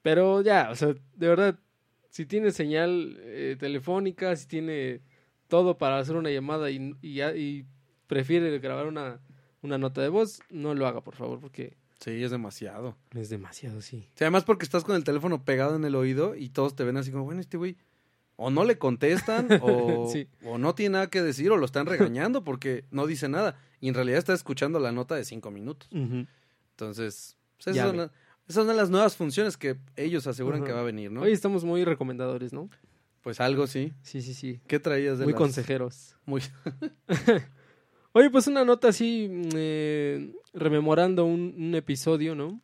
Pero 0.02 0.42
ya, 0.42 0.70
o 0.72 0.76
sea, 0.76 0.90
de 0.90 1.28
verdad, 1.28 1.60
si 2.10 2.26
tiene 2.26 2.52
señal 2.52 3.18
eh, 3.22 3.56
telefónica, 3.60 4.36
si 4.36 4.48
tiene 4.48 5.02
todo 5.48 5.78
para 5.78 5.98
hacer 6.00 6.16
una 6.16 6.30
llamada 6.32 6.70
y, 6.72 6.96
y, 7.02 7.22
y 7.22 7.66
prefiere 8.08 8.58
grabar 8.60 8.88
una, 8.88 9.20
una 9.62 9.78
nota 9.78 10.02
de 10.02 10.10
voz, 10.10 10.42
no 10.50 10.74
lo 10.74 10.88
haga, 10.88 11.02
por 11.02 11.16
favor, 11.16 11.40
porque 11.40 11.76
sí, 12.00 12.24
es 12.24 12.32
demasiado. 12.32 12.98
es 13.16 13.30
demasiado, 13.30 13.82
sí. 13.82 14.10
Sí, 14.16 14.24
además 14.24 14.44
porque 14.44 14.66
estás 14.66 14.84
con 14.84 14.96
el 14.96 15.04
teléfono 15.04 15.44
pegado 15.46 15.76
en 15.76 15.86
el 15.86 15.96
oído 15.96 16.36
y 16.36 16.50
todos 16.50 16.76
te 16.76 16.84
ven 16.84 16.98
así 16.98 17.12
como, 17.12 17.24
bueno, 17.26 17.40
este 17.42 17.58
güey 17.58 17.78
o 18.36 18.50
no 18.50 18.64
le 18.66 18.78
contestan 18.78 19.48
o, 19.62 20.10
Sí. 20.12 20.28
o 20.44 20.58
no 20.58 20.74
tiene 20.76 20.94
nada 20.94 21.10
que 21.10 21.22
decir 21.22 21.52
o 21.52 21.58
lo 21.58 21.66
están 21.66 21.86
regañando 21.86 22.44
porque 22.44 22.84
no 22.92 23.06
dice 23.06 23.30
nada 23.30 23.58
y 23.80 23.88
en 23.90 23.94
realidad 23.94 24.18
está 24.18 24.34
escuchando 24.34 24.80
la 24.80 24.92
nota 24.92 25.16
de 25.16 25.24
cinco 25.24 25.52
minutos. 25.52 25.88
Entonces, 26.84 27.38
pues, 27.58 27.76
esas, 27.76 27.88
son 27.88 27.98
la- 27.98 28.12
esas 28.48 28.66
son 28.66 28.76
las 28.78 28.90
nuevas 28.90 29.16
funciones 29.16 29.58
que 29.58 29.78
ellos 29.96 30.28
aseguran 30.28 30.64
que 30.64 30.72
va 30.72 30.82
a 30.82 30.84
venir, 30.84 31.12
¿no? 31.12 31.22
Hoy 31.22 31.32
estamos 31.32 31.64
muy 31.64 31.84
recomendadores, 31.86 32.54
¿no? 32.54 32.70
Pues 33.22 33.40
algo 33.40 33.68
sí. 33.68 33.94
Sí, 34.02 34.22
sí, 34.22 34.34
sí. 34.34 34.60
¿Qué 34.68 34.80
traías 34.80 35.18
de 35.18 35.24
Muy 35.26 35.34
las- 35.34 35.40
consejeros. 35.40 36.18
Muy... 36.26 36.42
Oye, 38.16 38.30
pues 38.30 38.48
una 38.48 38.64
nota 38.64 38.90
así, 38.90 39.28
mm, 39.30 39.50
eh, 39.56 40.32
rememorando 40.54 41.26
un, 41.26 41.56
un 41.58 41.74
episodio, 41.76 42.36
¿no? 42.36 42.62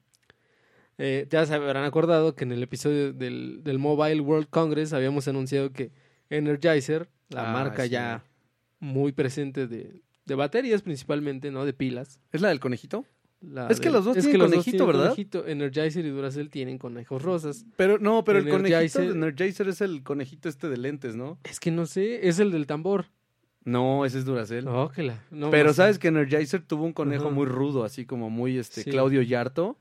Eh, 0.98 1.28
ya 1.30 1.46
se 1.46 1.54
habrán 1.56 1.86
acordado 1.86 2.36
que 2.36 2.44
en 2.44 2.52
el 2.52 2.62
episodio 2.62 3.14
del, 3.14 3.62
del 3.64 3.80
Mobile 3.80 4.20
World 4.22 4.50
Congress 4.50 4.92
habíamos 4.94 5.28
anunciado 5.28 5.72
que 5.72 5.92
Energizer, 6.30 7.10
la 7.30 7.50
Ah, 7.50 7.54
marca 7.54 7.84
sí. 7.84 7.90
ya 7.90 8.24
muy 8.80 9.12
presente 9.14 9.66
de, 9.68 10.02
de 10.26 10.36
baterías 10.36 10.82
principalmente, 10.82 11.52
¿no? 11.52 11.66
De 11.66 11.74
pilas. 11.74 12.20
¿Es 12.32 12.42
la 12.42 12.50
del 12.50 12.60
conejito? 12.60 13.06
La 13.42 13.68
Es 13.68 13.80
que 13.80 13.90
los 13.90 14.04
dos 14.04 14.18
es 14.18 14.24
tienen 14.26 14.32
que 14.34 14.38
los 14.38 14.52
dos 14.52 14.56
conejito, 14.66 14.78
tienen 14.84 14.88
¿verdad? 14.88 15.10
conejito. 15.12 15.48
Energizer 15.48 16.06
y 16.06 16.10
Duracell 16.10 16.50
tienen 16.50 16.78
conejos 16.78 17.22
rosas. 17.22 17.66
Pero 17.78 17.98
no, 17.98 18.24
pero 18.26 18.40
el 18.40 18.50
conejito 18.50 18.80
Energizer- 19.00 19.08
de 19.08 19.12
Energizer 19.14 19.68
es 19.70 19.80
el 19.82 20.04
conejito 20.04 20.50
este 20.50 20.68
de 20.68 20.76
lentes, 20.78 21.16
¿no? 21.16 21.38
Es 21.46 21.60
que 21.60 21.72
no 21.72 21.86
sé, 21.86 22.28
es 22.28 22.40
el 22.40 22.52
del 22.52 22.68
tambor. 22.68 23.06
No, 23.64 24.04
ese 24.06 24.20
es 24.20 24.26
Duracell. 24.26 24.66
No, 24.66 24.90
que 24.90 25.04
la- 25.04 25.24
no, 25.32 25.52
pero 25.52 25.66
no 25.70 25.74
sé. 25.74 25.78
sabes 25.78 26.00
que 26.00 26.10
Energizer 26.10 26.62
tuvo 26.62 26.84
un 26.84 26.92
conejo 26.94 27.32
muy 27.32 27.46
rudo, 27.46 27.84
así 27.86 28.06
como 28.06 28.30
muy 28.30 28.58
este 28.58 28.84
Sí. 28.84 28.90
Claudio 28.92 29.22
Yarto, 29.22 29.78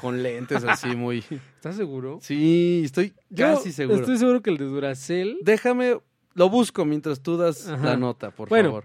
con 0.00 0.22
lentes 0.22 0.62
así 0.64 0.88
muy. 0.96 1.24
¿Estás 1.56 1.74
seguro? 1.76 2.18
Sí, 2.22 2.82
estoy 2.84 3.12
Yo 3.28 3.46
casi 3.46 3.72
seguro. 3.72 3.98
Estoy 4.00 4.18
seguro 4.18 4.40
que 4.42 4.50
el 4.50 4.56
de 4.58 4.66
Duracell. 4.66 5.38
Déjame, 5.42 5.98
lo 6.34 6.48
busco 6.48 6.84
mientras 6.84 7.20
tú 7.22 7.36
das 7.36 7.66
Ajá. 7.68 7.84
la 7.84 7.96
nota, 7.96 8.30
por 8.30 8.48
Bueno. 8.48 8.68
favor. 8.68 8.84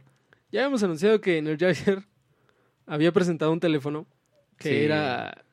Ya 0.51 0.65
hemos 0.65 0.81
anunciado 0.83 1.21
que 1.21 1.37
Energizer 1.37 2.03
había 2.87 3.11
presentado 3.11 3.51
un 3.51 3.59
teléfono 3.59 4.07
que 4.57 4.69
Sí. 4.69 4.75
era, 4.85 5.43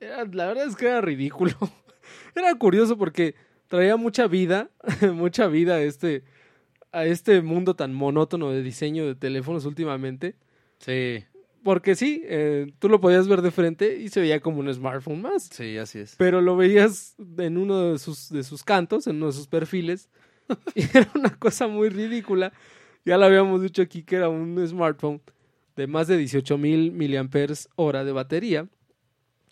era- 0.00 0.24
La 0.24 0.46
verdad 0.46 0.66
es 0.66 0.76
que 0.76 0.86
era 0.86 1.00
ridículo. 1.00 1.52
era 2.34 2.54
curioso 2.56 2.96
porque 2.96 3.34
traía 3.66 3.96
mucha 3.96 4.26
vida, 4.26 4.70
mucha 5.14 5.46
vida 5.48 5.74
a 5.76 5.80
este, 5.82 6.24
a 6.92 7.04
este 7.04 7.42
mundo 7.42 7.74
tan 7.74 7.92
monótono 7.94 8.50
de 8.50 8.62
diseño 8.62 9.06
de 9.06 9.14
teléfonos 9.14 9.64
últimamente. 9.66 10.36
Sí, 10.78 11.24
Porque 11.64 11.94
sí, 11.96 12.22
eh, 12.26 12.72
tú 12.78 12.88
lo 12.88 13.00
podías 13.00 13.26
ver 13.28 13.42
de 13.42 13.50
frente 13.50 13.98
y 13.98 14.08
se 14.08 14.20
veía 14.20 14.40
como 14.40 14.60
un 14.60 14.72
smartphone 14.72 15.20
más. 15.20 15.44
sí, 15.52 15.76
así 15.76 15.98
es. 15.98 16.14
Pero 16.16 16.40
lo 16.40 16.56
veías 16.56 17.16
en 17.36 17.58
uno 17.58 17.92
de 17.92 17.98
sus, 17.98 18.30
de 18.30 18.44
sus 18.44 18.62
cantos, 18.62 19.06
en 19.08 19.16
uno 19.16 19.26
de 19.26 19.32
sus 19.32 19.46
perfiles. 19.48 20.08
Y 20.74 20.82
era 20.96 21.10
una 21.14 21.36
cosa 21.36 21.66
muy 21.66 21.88
ridícula. 21.90 22.52
Ya 23.04 23.18
lo 23.18 23.26
habíamos 23.26 23.60
dicho 23.60 23.82
aquí 23.82 24.02
que 24.02 24.16
era 24.16 24.28
un 24.30 24.64
smartphone 24.66 25.20
de 25.78 25.86
más 25.86 26.08
de 26.08 26.16
18 26.18 26.58
mil 26.58 26.90
miliamperes 26.92 27.68
hora 27.76 28.04
de 28.04 28.10
batería. 28.12 28.68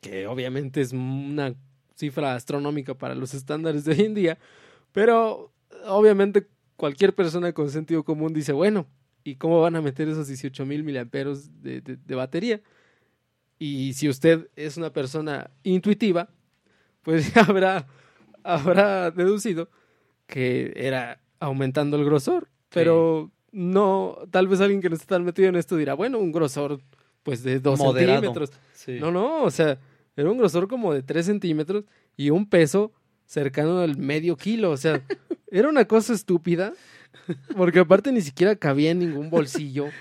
Que 0.01 0.27
obviamente 0.27 0.81
es 0.81 0.93
una 0.93 1.55
cifra 1.95 2.35
astronómica 2.35 2.95
para 2.95 3.15
los 3.15 3.33
estándares 3.33 3.85
de 3.85 3.93
hoy 3.93 4.01
en 4.03 4.15
día. 4.15 4.39
Pero 4.93 5.53
obviamente 5.87 6.49
cualquier 6.77 7.15
persona 7.15 7.53
con 7.53 7.71
sentido 7.71 8.03
común 8.05 8.35
dice, 8.35 8.53
bueno, 8.53 8.87
¿y 9.25 9.37
cómo 9.37 9.61
van 9.61 9.77
a 9.77 9.81
meter 9.83 10.09
esos 10.09 10.27
18 10.29 10.67
mil 10.67 10.83
miliamperes 10.83 11.63
de, 11.63 11.81
de- 11.81 11.97
de 11.97 12.15
batería? 12.15 12.61
Y 13.59 13.95
si 13.95 14.09
usted 14.09 14.49
es 14.57 14.77
una 14.77 14.93
persona 14.93 15.51
intuitiva, 15.63 16.29
pues 17.03 17.33
ya 17.33 17.41
habrá, 17.49 17.87
habrá 18.43 19.11
deducido 19.13 19.71
que 20.27 20.73
era 20.77 21.21
aumentando 21.39 21.97
el 21.97 22.05
grosor. 22.05 22.49
Pero 22.69 23.31
no, 23.57 24.19
tal 24.31 24.49
vez 24.49 24.61
alguien 24.61 24.83
que 24.83 24.91
no 24.91 24.97
está 24.97 25.07
tan 25.07 25.25
metido 25.25 25.49
en 25.49 25.57
esto 25.57 25.77
dirá, 25.77 25.95
bueno, 25.95 26.19
un 26.19 26.31
grosor 26.31 26.81
pues 27.23 27.43
de 27.43 27.59
2 27.59 27.79
Moderado. 27.79 28.21
centímetros. 28.21 28.53
Sí. 28.75 28.99
No, 29.01 29.11
no, 29.11 29.45
o 29.45 29.51
sea, 29.51 29.79
era 30.15 30.31
un 30.31 30.37
grosor 30.37 30.69
como 30.69 30.93
de 30.93 31.03
3 31.03 31.25
centímetros 31.25 31.85
y 32.19 32.29
un 32.29 32.49
peso 32.51 32.93
cercano 33.25 33.81
al 33.81 33.97
medio 33.97 34.37
kilo. 34.37 34.71
O 34.71 34.77
sea, 34.77 35.01
era 35.51 35.69
una 35.69 35.87
cosa 35.87 36.13
estúpida. 36.13 36.75
Porque 37.57 37.79
aparte 37.81 38.13
ni 38.13 38.21
siquiera 38.21 38.57
cabía 38.57 38.91
en 38.91 38.99
ningún 38.99 39.31
bolsillo. 39.31 39.87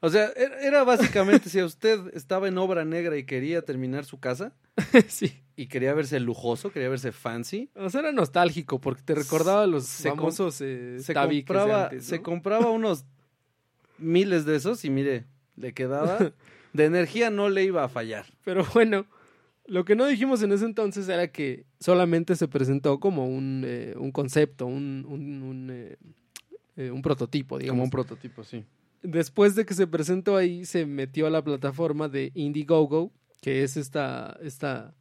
O 0.00 0.10
sea, 0.10 0.30
era 0.36 0.60
era 0.60 0.84
básicamente 0.84 1.50
si 1.50 1.60
usted 1.60 1.98
estaba 2.14 2.46
en 2.46 2.56
obra 2.56 2.84
negra 2.84 3.16
y 3.16 3.24
quería 3.24 3.62
terminar 3.62 4.04
su 4.04 4.20
casa 4.20 4.52
sí. 5.08 5.42
Y 5.58 5.66
quería 5.66 5.92
verse 5.92 6.20
lujoso, 6.20 6.70
quería 6.70 6.88
verse 6.88 7.10
fancy, 7.10 7.68
O 7.74 7.90
sea, 7.90 7.98
era 7.98 8.12
nostálgico 8.12 8.80
porque 8.80 9.02
te 9.02 9.16
recordaba 9.16 9.66
los 9.66 9.86
Se 9.86 10.08
famosos 10.08 10.60
eh, 10.60 10.98
se 11.00 11.12
tabiques 11.12 11.48
de 11.48 11.54
compraba, 11.54 11.84
antes, 11.86 12.04
se 12.04 12.18
¿no? 12.18 12.22
compraba 12.22 12.70
unos 12.70 13.04
miles 13.98 14.44
de 14.44 14.54
esos 14.54 14.84
y 14.84 14.90
mire, 14.90 15.24
le 15.56 15.74
quedaba 15.74 16.16
de 16.72 16.84
energía 16.84 17.30
no 17.30 17.48
le 17.48 17.64
iba 17.64 17.82
a 17.82 17.88
fallar. 17.88 18.26
Pero 18.44 18.64
bueno, 18.72 19.04
lo 19.66 19.84
que 19.84 19.96
no 19.96 20.06
dijimos 20.06 20.42
en 20.42 20.52
ese 20.52 20.64
entonces 20.64 21.08
era 21.08 21.26
que 21.32 21.66
solamente 21.80 22.36
se 22.36 22.46
presentó 22.46 23.00
como 23.00 23.26
un, 23.26 23.64
eh, 23.66 23.94
un 23.98 24.12
concepto, 24.12 24.64
un, 24.64 25.04
un, 25.08 25.42
un, 25.42 25.70
eh, 25.72 25.96
eh, 26.76 26.92
un 26.92 27.02
prototipo, 27.02 27.58
digamos. 27.58 27.74
Como 27.74 27.82
un 27.84 27.90
prototipo, 27.90 28.44
sí. 28.44 28.64
Después 29.02 29.56
de 29.56 29.66
que 29.66 29.74
se 29.74 29.88
presentó 29.88 30.36
ahí, 30.36 30.64
se 30.64 30.86
metió 30.86 31.26
a 31.26 31.30
la 31.30 31.42
plataforma 31.42 32.08
de 32.08 32.30
Indiegogo, 32.34 33.10
que 33.40 33.64
es 33.64 33.76
esta, 33.76 34.38
esta, 34.40 34.94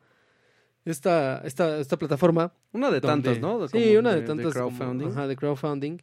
esta, 0.90 1.42
esta, 1.46 1.80
esta 1.80 1.98
plataforma 1.98 2.54
Una 2.74 2.90
de 2.92 3.00
donde- 3.00 3.30
tantas, 3.30 3.40
¿no? 3.40 3.68
sí, 3.68 3.96
una 3.96 4.14
de 4.16 4.22
tantas. 4.22 4.54
como- 4.54 4.78
crowdfunding. 4.78 5.08
ajá, 5.08 5.28
de 5.28 5.36
crowdfunding, 5.36 5.98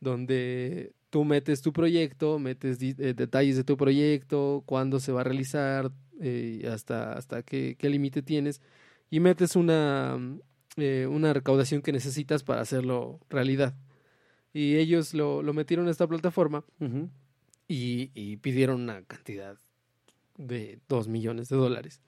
donde 0.00 0.92
tú 1.10 1.24
metes 1.24 1.60
tu 1.62 1.72
proyecto, 1.72 2.38
metes 2.38 2.78
eh, 2.82 2.94
detalles 3.14 3.56
de 3.56 3.64
tu 3.64 3.76
proyecto, 3.76 4.62
cuándo 4.66 5.00
se 5.00 5.12
va 5.12 5.20
a 5.22 5.24
realizar, 5.24 5.90
eh, 6.20 6.68
hasta, 6.72 7.12
hasta 7.14 7.42
qué, 7.42 7.76
qué 7.78 7.88
límite 7.90 8.22
tienes, 8.22 8.60
y 9.10 9.20
metes 9.20 9.56
una, 9.56 10.18
eh, 10.76 11.06
una 11.10 11.32
recaudación 11.32 11.82
que 11.82 11.92
necesitas 11.92 12.42
para 12.42 12.60
hacerlo 12.60 13.18
realidad. 13.28 13.74
Y 14.52 14.76
ellos 14.76 15.14
lo, 15.14 15.42
lo 15.42 15.52
metieron 15.52 15.86
a 15.88 15.90
esta 15.90 16.06
plataforma 16.08 16.64
y, 17.68 18.10
y 18.14 18.36
pidieron 18.38 18.80
una 18.82 19.02
cantidad 19.02 19.56
de 20.38 20.78
2 20.88 21.08
millones 21.08 21.48
de 21.48 21.56
dólares. 21.56 22.00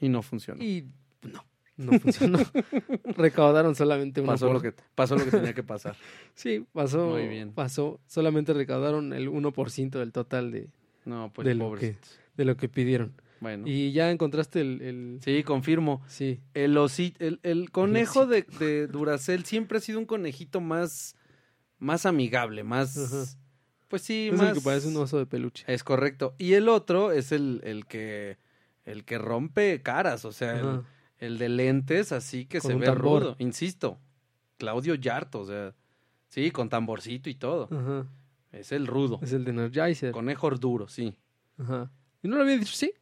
Y 0.00 0.08
no 0.08 0.22
funcionó. 0.22 0.62
Y 0.62 0.86
no, 1.22 1.44
no 1.76 1.98
funcionó. 1.98 2.38
Recaudaron 3.16 3.74
solamente 3.74 4.20
una 4.20 4.32
pasó, 4.32 4.52
lo 4.52 4.60
que, 4.60 4.72
pasó 4.94 5.16
lo 5.16 5.24
que 5.24 5.30
tenía 5.30 5.54
que 5.54 5.62
pasar. 5.62 5.96
Sí, 6.34 6.64
pasó. 6.72 7.10
Muy 7.10 7.28
bien. 7.28 7.52
Pasó. 7.52 8.00
Solamente 8.06 8.52
recaudaron 8.52 9.12
el 9.12 9.28
1% 9.30 9.90
del 9.90 10.12
total 10.12 10.50
de, 10.50 10.68
No, 11.04 11.30
pues 11.32 11.46
De 11.46 11.54
lo 11.54 11.66
pobrecitos. 11.66 12.18
de 12.36 12.44
lo 12.44 12.56
que 12.56 12.68
pidieron. 12.68 13.12
Bueno. 13.40 13.64
Y 13.66 13.92
ya 13.92 14.10
encontraste 14.10 14.60
el. 14.60 14.80
el- 14.82 15.18
Sí, 15.22 15.42
confirmo. 15.42 16.02
sí. 16.08 16.40
El, 16.54 16.76
osi- 16.76 17.14
el, 17.18 17.40
el 17.42 17.70
conejo 17.70 18.26
de, 18.26 18.42
de 18.58 18.86
Duracell 18.88 19.44
siempre 19.44 19.78
ha 19.78 19.80
sido 19.80 19.98
un 19.98 20.06
conejito 20.06 20.60
más, 20.60 21.14
más 21.78 22.06
amigable, 22.06 22.64
más... 22.64 22.96
Ajá. 22.96 23.24
Pues 23.88 24.02
sí, 24.02 24.28
es 24.32 24.38
más... 24.38 24.48
el 24.48 24.54
que 24.54 24.60
parece 24.60 24.88
un 24.88 24.96
oso 24.96 25.18
de 25.18 25.26
peluche. 25.26 25.64
Es 25.68 25.84
correcto. 25.84 26.34
Y 26.38 26.54
el 26.54 26.68
otro 26.68 27.12
es 27.12 27.30
el, 27.32 27.60
el 27.64 27.86
que 27.86 28.38
el 28.86 29.04
que 29.04 29.18
rompe 29.18 29.80
caras, 29.82 30.24
o 30.24 30.32
sea, 30.32 30.82
el, 31.26 31.38
de 31.38 31.48
lentes, 31.48 32.12
así 32.12 32.46
que 32.46 32.60
Con 32.60 32.70
se 32.70 32.76
ve 32.78 32.86
tambor. 32.86 33.22
rudo. 33.22 33.36
Insisto, 33.38 33.98
Claudio 34.58 34.94
Yarto, 34.94 35.40
o 35.40 35.44
sea, 35.46 35.74
sí, 36.28 36.50
con 36.50 36.68
tamborcito 36.68 37.28
y 37.30 37.34
todo. 37.34 37.68
Ajá. 37.70 38.06
Es 38.52 38.70
el 38.72 38.86
rudo. 38.86 39.18
Es 39.22 39.32
el 39.32 39.44
de 39.44 39.50
Energizer. 39.50 40.12
Conejo 40.12 40.48
duro, 40.50 40.86
sí. 40.88 41.14
Ajá. 41.58 41.90
¿Y 42.22 42.28
no 42.28 42.36
lo 42.36 42.42
había 42.42 42.56
dicho? 42.58 42.74
Sí. 42.74 42.92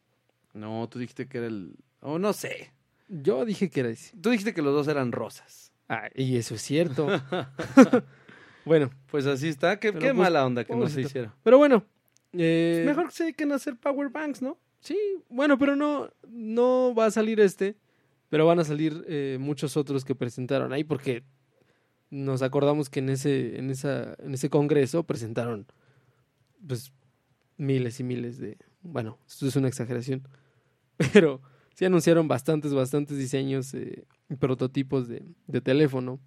No, 0.53 0.87
tú 0.89 0.99
dijiste 0.99 1.27
que 1.27 1.37
era 1.39 1.47
el... 1.47 1.75
Oh, 2.01 2.17
no 2.19 2.33
sé. 2.33 2.71
Yo 3.07 3.45
dije 3.45 3.69
que 3.69 3.81
era 3.81 3.89
ese. 3.89 4.15
Tú 4.19 4.29
dijiste 4.31 4.53
que 4.53 4.61
los 4.61 4.73
dos 4.73 4.87
eran 4.87 5.11
rosas. 5.11 5.71
Ah, 5.89 6.09
y 6.15 6.37
eso 6.37 6.55
es 6.55 6.61
cierto. 6.61 7.07
bueno, 8.65 8.89
Pues 9.11 9.25
así 9.25 9.47
está. 9.47 9.79
Qué, 9.79 9.91
qué 9.93 9.99
pues, 9.99 10.15
mala 10.15 10.45
onda 10.45 10.63
que 10.63 10.75
no 10.75 10.87
se 10.87 11.01
hiciera. 11.01 11.33
pero 11.43 11.57
bueno. 11.57 11.83
eh, 12.33 12.83
Mejor 12.85 13.05
que 13.07 13.11
se 13.11 13.23
dediquen 13.23 13.51
a 13.51 13.55
hacer 13.55 13.75
power 13.77 14.09
banks, 14.09 14.41
¿no? 14.41 14.57
Sí, 14.79 14.97
bueno, 15.29 15.57
pero 15.57 15.75
no, 15.75 16.09
no 16.27 16.93
va 16.93 17.05
a 17.05 17.11
salir 17.11 17.39
este, 17.39 17.77
pero 18.33 18.47
van 18.47 18.57
a 18.57 18.63
salir 18.63 19.05
eh, 19.07 19.37
muchos 19.39 19.77
otros 19.77 20.03
que 20.03 20.15
presentaron 20.15 20.73
ahí 20.73 20.83
porque 20.83 21.23
nos 22.09 22.41
acordamos 22.41 22.89
que 22.89 22.97
en 22.97 23.09
ese, 23.09 23.59
en 23.59 23.69
esa, 23.69 24.15
en 24.17 24.33
ese 24.33 24.49
congreso 24.49 25.03
presentaron 25.03 25.67
pues 26.67 26.91
miles 27.57 27.99
y 27.99 28.03
miles 28.03 28.39
de, 28.39 28.57
bueno, 28.81 29.19
esto 29.27 29.45
es 29.45 29.55
una 29.55 29.67
exageración, 29.67 30.27
pero 31.13 31.43
sí 31.75 31.85
anunciaron 31.85 32.27
bastantes, 32.27 32.73
bastantes 32.73 33.19
diseños 33.19 33.71
eh, 33.75 34.03
y 34.27 34.35
prototipos 34.35 35.07
de, 35.07 35.23
de 35.45 35.61
teléfono. 35.61 36.19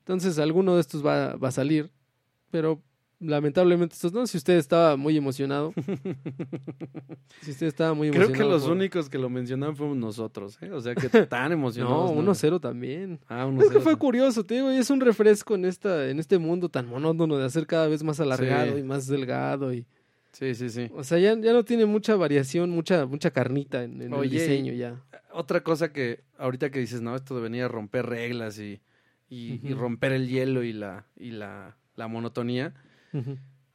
Entonces 0.00 0.38
alguno 0.38 0.74
de 0.74 0.82
estos 0.82 1.02
va, 1.02 1.36
va 1.36 1.48
a 1.48 1.52
salir, 1.52 1.90
pero 2.50 2.82
lamentablemente 3.20 3.94
estos 3.94 4.12
no. 4.12 4.26
Si 4.26 4.36
usted 4.36 4.54
estaba 4.56 4.96
muy 4.96 5.16
emocionado, 5.16 5.72
si 7.42 7.50
usted 7.50 7.66
estaba 7.66 7.94
muy 7.94 8.10
Creo 8.10 8.24
emocionado. 8.24 8.48
que 8.48 8.52
los 8.54 8.62
por- 8.64 8.72
únicos 8.72 9.08
que 9.08 9.18
lo 9.18 9.28
mencionaron 9.30 9.76
fuimos 9.76 9.96
nosotros, 9.96 10.58
¿eh? 10.62 10.70
O 10.72 10.80
sea, 10.80 10.94
que 10.94 11.08
tan 11.26 11.48
No, 11.50 11.54
emocionados. 11.54 12.10
1-0 12.12 12.60
también. 12.60 13.20
Ah, 13.28 13.46
1-0. 13.46 13.62
Es 13.62 13.70
que 13.70 13.80
fue 13.80 13.96
curioso, 13.96 14.44
te 14.44 14.54
digo, 14.54 14.72
y 14.72 14.76
es 14.76 14.90
un 14.90 15.00
refresco 15.00 15.54
en 15.54 15.64
esta, 15.64 16.08
en 16.08 16.18
este 16.18 16.38
mundo 16.38 16.68
tan 16.68 16.86
monótono 16.88 17.36
de 17.36 17.44
hacer 17.44 17.66
cada 17.66 17.88
vez 17.88 18.02
más 18.02 18.20
alargado 18.20 18.74
Sí. 18.74 18.80
y 18.80 18.82
más 18.82 19.06
delgado 19.06 19.72
y, 19.72 19.86
Sí, 20.32 20.54
sí, 20.54 20.68
sí. 20.68 20.88
o 20.94 21.02
sea, 21.02 21.18
ya, 21.18 21.36
ya 21.40 21.52
no 21.52 21.64
tiene 21.64 21.86
mucha 21.86 22.14
variación, 22.14 22.70
mucha, 22.70 23.06
mucha 23.06 23.30
carnita 23.30 23.82
en, 23.82 24.00
en 24.02 24.12
el 24.12 24.30
diseño 24.30 24.72
ya. 24.72 25.02
Otra 25.32 25.62
cosa 25.62 25.92
que 25.92 26.20
ahorita 26.36 26.70
que 26.70 26.78
dices, 26.80 27.00
no, 27.00 27.16
esto 27.16 27.40
venir 27.40 27.62
a 27.64 27.68
romper 27.68 28.06
reglas 28.06 28.58
y, 28.58 28.80
y, 29.30 29.58
romper 29.74 30.12
el 30.12 30.28
hielo 30.28 30.62
y 30.62 30.72
la, 30.72 31.06
y 31.16 31.30
la, 31.30 31.76
la 31.96 32.08
monotonía. 32.08 32.74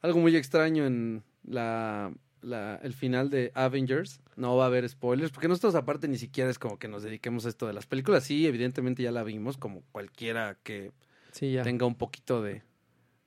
Algo 0.00 0.18
muy 0.20 0.36
extraño 0.36 0.86
en 0.86 1.22
la, 1.44 2.12
la, 2.42 2.76
el 2.82 2.92
final 2.92 3.30
de 3.30 3.50
Avengers. 3.54 4.20
No 4.36 4.56
va 4.56 4.64
a 4.64 4.66
haber 4.66 4.88
spoilers, 4.88 5.30
porque 5.30 5.48
nosotros 5.48 5.74
aparte 5.74 6.08
ni 6.08 6.18
siquiera 6.18 6.50
es 6.50 6.58
como 6.58 6.78
que 6.78 6.88
nos 6.88 7.02
dediquemos 7.02 7.46
a 7.46 7.48
esto 7.48 7.66
de 7.66 7.72
las 7.72 7.86
películas. 7.86 8.24
Sí, 8.24 8.46
evidentemente 8.46 9.02
ya 9.02 9.12
la 9.12 9.22
vimos, 9.22 9.56
como 9.56 9.82
cualquiera 9.92 10.58
que 10.62 10.92
Sí, 11.32 11.52
ya. 11.52 11.62
tenga 11.62 11.86
un 11.86 11.94
poquito 11.94 12.42
de, 12.42 12.62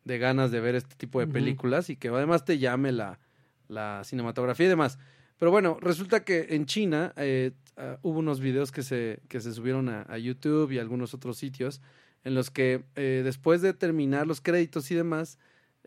de 0.05 0.18
ganas 0.18 0.51
de 0.51 0.60
ver 0.60 0.76
este 0.76 0.95
tipo 0.95 1.20
de 1.20 1.28
películas 1.28 1.89
y 1.89 1.95
que 1.95 2.10
además 2.10 2.45
te 2.45 2.58
llame 2.60 2.91
la, 2.91 3.20
la 3.68 4.01
cinematografía 4.03 4.66
y 4.66 4.70
demás. 4.70 4.99
Pero 5.39 5.51
bueno, 5.51 5.78
resulta 5.82 6.24
que 6.24 6.47
en 6.51 6.66
China 6.66 7.14
eh, 7.16 7.51
ah, 7.78 7.99
hubo 8.01 8.20
unos 8.20 8.39
videos 8.39 8.72
que 8.72 8.82
se, 8.84 9.20
que 9.30 9.39
se 9.39 9.53
subieron 9.53 9.88
a, 9.89 10.01
a 10.10 10.18
YouTube 10.18 10.72
y 10.72 10.80
a 10.80 10.82
algunos 10.82 11.14
otros 11.14 11.38
sitios 11.38 11.82
en 12.24 12.34
los 12.34 12.49
que 12.49 12.84
eh, 12.95 13.22
después 13.24 13.62
de 13.62 13.74
terminar 13.74 14.26
los 14.28 14.41
créditos 14.41 14.89
y 14.91 14.95
demás, 14.95 15.38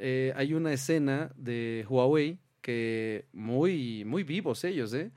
eh, 0.03 0.33
hay 0.35 0.55
una 0.55 0.73
escena 0.73 1.31
de 1.37 1.85
Huawei 1.89 2.39
que 2.63 3.27
muy, 3.33 4.05
muy 4.07 4.25
vivos 4.25 4.65
ellos, 4.65 4.95
¿eh? 4.95 5.11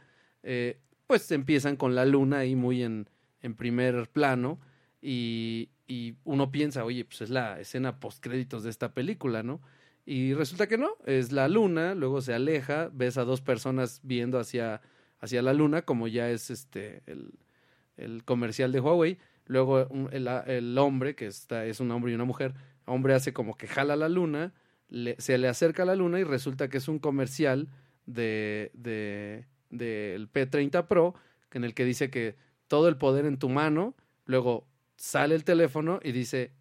Eh, 0.43 0.79
pues 1.07 1.31
empiezan 1.31 1.77
con 1.77 1.95
la 1.95 2.05
luna 2.05 2.39
ahí 2.39 2.55
muy 2.55 2.83
en, 2.83 3.09
en 3.41 3.55
primer 3.55 4.09
plano 4.09 4.59
y, 5.01 5.69
y 5.87 6.15
uno 6.25 6.51
piensa, 6.51 6.83
oye, 6.83 7.05
pues 7.05 7.21
es 7.21 7.29
la 7.29 7.59
escena 7.61 7.99
post 8.01 8.21
créditos 8.21 8.63
de 8.63 8.69
esta 8.69 8.93
película, 8.93 9.41
¿no? 9.41 9.61
Y 10.05 10.33
resulta 10.33 10.67
que 10.67 10.77
no, 10.77 10.97
es 11.05 11.31
la 11.31 11.47
luna, 11.47 11.95
luego 11.95 12.21
se 12.21 12.33
aleja, 12.33 12.89
ves 12.91 13.17
a 13.17 13.23
dos 13.23 13.39
personas 13.39 14.01
viendo 14.03 14.37
hacia, 14.37 14.81
hacia 15.19 15.41
la 15.41 15.53
luna, 15.53 15.83
como 15.83 16.09
ya 16.09 16.29
es 16.29 16.49
este 16.49 17.03
el, 17.05 17.31
el 17.95 18.25
comercial 18.25 18.73
de 18.73 18.81
Huawei, 18.81 19.17
luego 19.45 19.87
el, 20.11 20.27
el 20.27 20.77
hombre, 20.77 21.15
que 21.15 21.27
está, 21.27 21.65
es 21.65 21.79
un 21.79 21.89
hombre 21.91 22.11
y 22.11 22.15
una 22.15 22.25
mujer, 22.25 22.53
hombre 22.85 23.13
hace 23.13 23.31
como 23.31 23.55
que 23.55 23.67
jala 23.67 23.95
la 23.95 24.09
luna, 24.09 24.53
le- 24.93 25.15
se 25.19 25.37
le 25.37 25.47
acerca 25.47 25.83
a 25.83 25.85
la 25.85 25.95
luna 25.95 26.19
y 26.19 26.23
resulta 26.23 26.69
que 26.69 26.77
es 26.77 26.87
un 26.87 26.99
comercial 26.99 27.67
de, 28.05 28.69
de, 28.73 29.45
del 29.71 30.31
P30 30.31 30.87
Pro, 30.87 31.15
en 31.51 31.63
el 31.63 31.73
que 31.73 31.83
dice 31.83 32.09
que 32.09 32.35
todo 32.67 32.87
el 32.87 32.97
poder 32.97 33.25
en 33.25 33.37
tu 33.37 33.49
mano, 33.49 33.95
luego 34.25 34.67
sale 34.95 35.35
el 35.35 35.43
teléfono 35.43 35.99
y 36.03 36.11
dice 36.11 36.51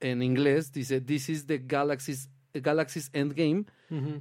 en 0.00 0.22
inglés, 0.22 0.72
dice, 0.72 1.00
this 1.00 1.28
is 1.28 1.46
the 1.46 1.58
Galaxy's, 1.58 2.30
Galaxy's 2.54 3.10
Endgame, 3.12 3.64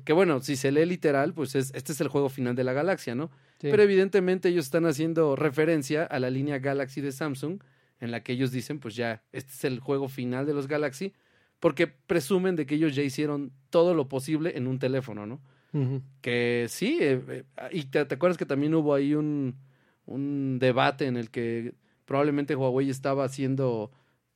que 0.06 0.12
bueno, 0.14 0.42
si 0.42 0.56
se 0.58 0.72
lee 0.72 0.86
literal, 0.86 1.34
pues 1.34 1.56
es, 1.56 1.72
este 1.74 1.94
es 1.94 2.02
el 2.02 2.08
juego 2.10 2.30
final 2.30 2.56
de 2.56 2.64
la 2.64 2.74
galaxia, 2.74 3.16
¿no? 3.16 3.30
Sí. 3.60 3.68
Pero 3.72 3.82
evidentemente 3.84 4.50
ellos 4.50 4.66
están 4.66 4.86
haciendo 4.86 5.36
referencia 5.36 6.04
a 6.04 6.20
la 6.20 6.30
línea 6.30 6.60
Galaxy 6.60 7.00
de 7.02 7.12
Samsung, 7.12 7.62
en 8.00 8.12
la 8.12 8.22
que 8.22 8.34
ellos 8.34 8.52
dicen, 8.52 8.80
pues 8.80 8.96
ya, 8.96 9.24
este 9.32 9.52
es 9.54 9.64
el 9.64 9.80
juego 9.80 10.10
final 10.10 10.46
de 10.46 10.54
los 10.54 10.68
Galaxy, 10.68 11.14
porque 11.62 11.88
presumen 11.88 12.58
de 12.58 12.66
que 12.66 12.76
ellos 12.76 12.94
ya 12.94 13.04
hicieron 13.04 13.54
todo 13.70 13.94
lo 13.94 14.10
posible 14.10 14.58
en 14.58 14.68
un 14.68 14.78
teléfono, 14.80 15.26
¿no? 15.26 15.40
Que 16.20 16.66
sí, 16.68 16.98
eh, 17.00 17.22
eh, 17.30 17.44
y 17.72 17.84
te, 17.86 18.04
te 18.04 18.16
acuerdas 18.16 18.38
que 18.38 18.46
también 18.46 18.76
hubo 18.76 18.94
ahí 18.94 19.14
un, 19.16 19.56
un 20.06 20.58
debate 20.60 21.06
en 21.06 21.16
el 21.16 21.30
que 21.32 21.76
probablemente 22.04 22.58
Huawei 22.58 22.90
estaba 22.90 23.24
haciendo 23.24 23.90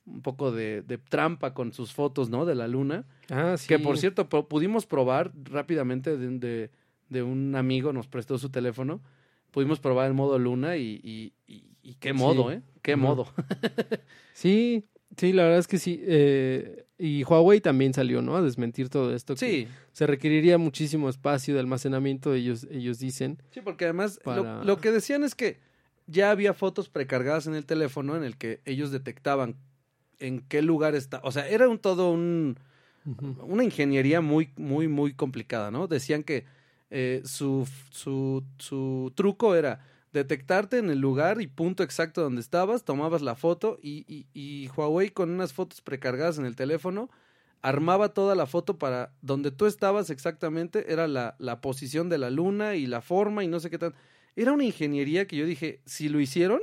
un 0.06 0.22
poco 0.22 0.50
de, 0.50 0.80
de 0.80 0.96
trampa 0.96 1.52
con 1.52 1.74
sus 1.74 1.92
fotos, 1.92 2.30
¿no? 2.30 2.46
De 2.46 2.54
la 2.54 2.68
luna. 2.68 3.04
Ah, 3.28 3.56
sí. 3.58 3.68
Que 3.68 3.78
por 3.78 3.98
cierto, 3.98 4.30
pro- 4.30 4.48
pudimos 4.48 4.86
probar 4.86 5.32
rápidamente 5.44 6.16
de, 6.16 6.38
de- 6.38 6.70
de 7.10 7.22
un 7.22 7.54
amigo, 7.54 7.92
nos 7.92 8.06
prestó 8.08 8.38
su 8.38 8.48
teléfono. 8.48 9.02
Pudimos 9.50 9.78
probar 9.78 10.06
el 10.06 10.14
modo 10.14 10.38
luna 10.38 10.76
y, 10.78 11.00
y, 11.04 11.34
y- 11.46 11.64
y 11.82 11.94
qué 11.96 12.12
modo, 12.14 12.48
Sí. 12.50 12.56
¿eh? 12.56 12.62
Qué 12.82 12.96
modo. 12.96 13.26
Sí, 14.32 14.84
sí, 15.16 15.32
la 15.32 15.42
verdad 15.44 15.58
es 15.58 15.68
que 15.68 15.78
sí. 15.78 16.00
eh, 16.02 16.85
y 16.98 17.24
Huawei 17.24 17.60
también 17.60 17.92
salió, 17.92 18.22
¿no? 18.22 18.36
A 18.36 18.42
desmentir 18.42 18.88
todo 18.88 19.14
esto. 19.14 19.34
que 19.34 19.40
Sí, 19.40 19.68
Se 19.92 20.06
requeriría 20.06 20.56
muchísimo 20.58 21.08
espacio 21.08 21.54
de 21.54 21.60
almacenamiento, 21.60 22.32
ellos, 22.34 22.66
ellos 22.70 22.98
dicen. 22.98 23.38
sí, 23.50 23.60
porque 23.62 23.84
además 23.84 24.18
lo- 24.18 24.22
Para- 24.24 24.64
lo, 24.64 24.78
que 24.78 24.90
decían 24.92 25.22
es 25.24 25.34
que 25.34 25.58
ya 26.06 26.30
había 26.30 26.54
fotos 26.54 26.88
precargadas 26.88 27.46
en 27.46 27.54
el 27.54 27.66
teléfono 27.66 28.16
en 28.16 28.22
el 28.24 28.36
que 28.36 28.60
ellos 28.64 28.90
detectaban 28.92 29.56
en 30.18 30.40
qué 30.40 30.62
lugar 30.62 30.94
está. 30.94 31.20
O 31.24 31.32
sea, 31.32 31.46
era 31.48 31.68
un 31.68 31.78
todo 31.78 32.10
un, 32.12 32.56
una 33.42 33.62
ingeniería 33.64 34.20
muy, 34.20 34.50
muy, 34.56 34.88
muy 34.88 35.12
complicada, 35.12 35.70
¿no? 35.70 35.86
Decían 35.88 36.22
que 36.22 36.44
eh, 36.90 37.20
su, 37.24 37.68
su, 37.90 38.42
su 38.58 39.12
truco 39.14 39.54
era 39.54 39.84
detectarte 40.16 40.78
en 40.78 40.90
el 40.90 40.98
lugar 40.98 41.40
y 41.40 41.46
punto 41.46 41.82
exacto 41.82 42.22
donde 42.22 42.40
estabas, 42.40 42.84
tomabas 42.84 43.22
la 43.22 43.34
foto 43.34 43.78
y, 43.82 44.04
y, 44.08 44.26
y 44.34 44.68
Huawei 44.76 45.10
con 45.10 45.30
unas 45.30 45.52
fotos 45.52 45.80
precargadas 45.82 46.38
en 46.38 46.46
el 46.46 46.56
teléfono 46.56 47.10
armaba 47.62 48.10
toda 48.14 48.34
la 48.34 48.46
foto 48.46 48.78
para 48.78 49.12
donde 49.22 49.50
tú 49.50 49.66
estabas 49.66 50.10
exactamente, 50.10 50.92
era 50.92 51.08
la, 51.08 51.34
la 51.38 51.60
posición 51.60 52.08
de 52.08 52.18
la 52.18 52.30
luna 52.30 52.76
y 52.76 52.86
la 52.86 53.00
forma 53.00 53.42
y 53.44 53.48
no 53.48 53.58
sé 53.60 53.70
qué 53.70 53.78
tal. 53.78 53.94
Era 54.36 54.52
una 54.52 54.64
ingeniería 54.64 55.26
que 55.26 55.36
yo 55.36 55.46
dije, 55.46 55.80
si 55.84 56.08
lo 56.08 56.20
hicieron, 56.20 56.60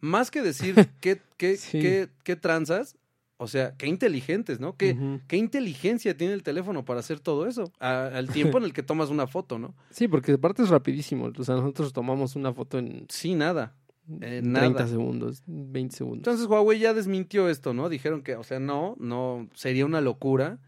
más 0.00 0.30
que 0.30 0.42
decir 0.42 0.74
qué, 1.00 1.20
qué, 1.36 1.56
Sí. 1.56 1.80
qué, 1.80 2.08
qué 2.22 2.36
tranzas, 2.36 2.96
o 3.38 3.46
sea, 3.48 3.74
qué 3.76 3.86
inteligentes, 3.86 4.60
¿no? 4.60 4.76
Qué. 4.76 4.96
¿Qué 5.28 5.36
inteligencia 5.36 6.16
tiene 6.16 6.32
el 6.34 6.42
teléfono 6.42 6.84
para 6.84 7.00
hacer 7.00 7.20
todo 7.20 7.46
eso? 7.46 7.70
A- 7.80 8.06
al 8.06 8.28
tiempo 8.30 8.56
en 8.58 8.64
el 8.64 8.72
que 8.72 8.82
tomas 8.82 9.10
una 9.10 9.26
foto, 9.26 9.58
¿no? 9.58 9.74
Sí, 9.90 10.08
porque 10.08 10.32
aparte 10.32 10.62
es 10.62 10.68
rapidísimo. 10.70 11.30
O 11.36 11.44
sea, 11.44 11.56
nosotros 11.56 11.92
tomamos 11.92 12.34
una 12.36 12.52
foto 12.52 12.78
en 12.78 13.06
Sí, 13.08 13.34
nada. 13.34 13.74
Eh, 14.20 14.40
30 14.40 14.48
nada. 14.70 14.86
segundos, 14.86 15.42
20 15.46 15.96
segundos. 15.96 16.18
Entonces 16.20 16.46
Huawei 16.46 16.78
ya 16.78 16.94
desmintió 16.94 17.48
esto, 17.48 17.74
¿no? 17.74 17.88
Dijeron 17.88 18.22
que, 18.22 18.36
o 18.36 18.44
sea, 18.44 18.60
no, 18.60 18.94
no, 19.00 19.48
sería 19.54 19.84
una 19.84 20.00
locura. 20.00 20.60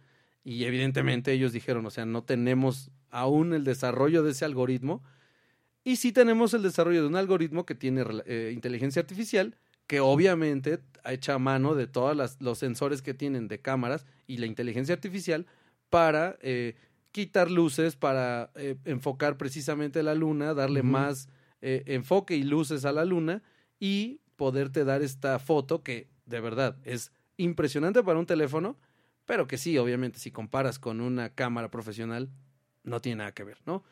Y 0.44 0.64
evidentemente 0.64 1.32
ellos 1.32 1.52
dijeron, 1.52 1.86
o 1.86 1.90
sea, 1.90 2.04
no 2.04 2.24
tenemos 2.24 2.90
aún 3.10 3.54
el 3.54 3.64
desarrollo 3.64 4.22
de 4.24 4.32
ese 4.32 4.44
algoritmo. 4.44 5.02
Y 5.84 5.96
sí 5.96 6.10
tenemos 6.12 6.52
el 6.52 6.62
desarrollo 6.62 7.00
de 7.02 7.08
un 7.08 7.16
algoritmo 7.16 7.64
que 7.64 7.74
tiene 7.74 8.04
eh, 8.26 8.50
inteligencia 8.52 9.00
artificial, 9.00 9.56
que 9.88 10.00
obviamente 10.00 10.80
echa 11.04 11.38
mano 11.38 11.74
de 11.74 11.88
todos 11.88 12.36
los 12.38 12.58
sensores 12.58 13.02
que 13.02 13.14
tienen 13.14 13.48
de 13.48 13.60
cámaras 13.60 14.06
y 14.26 14.36
la 14.36 14.46
inteligencia 14.46 14.94
artificial 14.94 15.46
para 15.88 16.38
eh, 16.42 16.76
quitar 17.10 17.50
luces, 17.50 17.96
para 17.96 18.52
eh, 18.54 18.76
enfocar 18.84 19.38
precisamente 19.38 20.02
la 20.02 20.14
luna, 20.14 20.54
darle 20.54 20.82
más 20.82 21.28
eh, 21.62 21.82
enfoque 21.86 22.36
y 22.36 22.42
luces 22.42 22.84
a 22.84 22.92
la 22.92 23.06
luna 23.06 23.42
y 23.80 24.20
poderte 24.36 24.84
dar 24.84 25.02
esta 25.02 25.38
foto 25.38 25.82
que 25.82 26.08
de 26.26 26.40
verdad 26.40 26.76
es 26.84 27.10
impresionante 27.38 28.02
para 28.02 28.18
un 28.18 28.26
teléfono, 28.26 28.76
pero 29.24 29.46
que 29.46 29.56
sí, 29.56 29.78
obviamente, 29.78 30.18
si 30.18 30.30
comparas 30.30 30.78
con 30.78 31.00
una 31.00 31.30
cámara 31.30 31.70
profesional, 31.70 32.28
no 32.84 33.00
tiene 33.00 33.16
nada 33.16 33.32
que 33.32 33.44
ver, 33.44 33.58
¿no? 33.64 33.84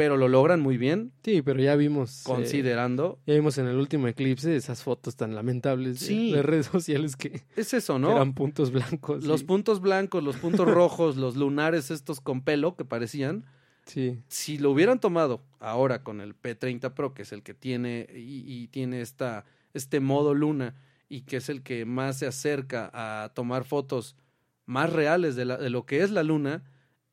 Pero 0.00 0.16
lo 0.16 0.28
logran 0.28 0.60
muy 0.62 0.78
bien, 0.78 1.12
Sí, 1.22 1.42
pero 1.42 1.60
ya 1.60 1.76
vimos. 1.76 2.20
eh, 2.20 2.22
considerando. 2.24 3.20
ya 3.26 3.34
vimos 3.34 3.58
en 3.58 3.66
el 3.66 3.76
último 3.76 4.08
eclipse 4.08 4.56
esas 4.56 4.82
fotos 4.82 5.14
tan 5.16 5.34
lamentables 5.34 6.00
de- 6.00 6.06
Sí. 6.06 6.32
de, 6.32 6.42
redes 6.42 6.66
sociales 6.66 7.16
que, 7.16 7.42
Es 7.54 7.74
eso, 7.74 7.98
¿no? 7.98 8.12
eran 8.12 8.32
puntos 8.32 8.70
blancos. 8.72 9.24
Los 9.24 9.44
puntos 9.44 9.80
blancos, 9.82 10.22
los 10.24 10.36
puntos 10.36 10.66
rojos, 10.74 11.16
los 11.16 11.36
lunares 11.36 11.90
estos 11.90 12.20
con 12.20 12.40
pelo 12.42 12.76
que 12.76 12.84
parecían, 12.86 13.44
Sí. 13.84 14.22
si 14.28 14.56
lo 14.58 14.70
hubieran 14.70 15.00
tomado 15.00 15.42
ahora 15.58 16.02
con 16.02 16.20
el 16.22 16.34
P30 16.34 16.94
Pro, 16.94 17.12
que 17.12 17.22
es 17.22 17.32
el 17.32 17.42
que 17.42 17.52
tiene 17.54 18.06
y, 18.14 18.42
y 18.46 18.68
tiene 18.68 19.02
esta, 19.02 19.44
este 19.74 20.00
modo 20.00 20.32
luna 20.32 20.76
y 21.08 21.22
que 21.22 21.36
es 21.38 21.48
el 21.48 21.62
que 21.62 21.84
más 21.84 22.18
se 22.20 22.26
acerca 22.26 22.90
a 22.94 23.32
tomar 23.34 23.64
fotos 23.64 24.16
más 24.64 24.90
reales 24.92 25.36
de, 25.36 25.44
la- 25.44 25.56
de 25.58 25.68
lo 25.70 25.84
que 25.84 26.02
es 26.02 26.10
la 26.10 26.22
luna, 26.22 26.62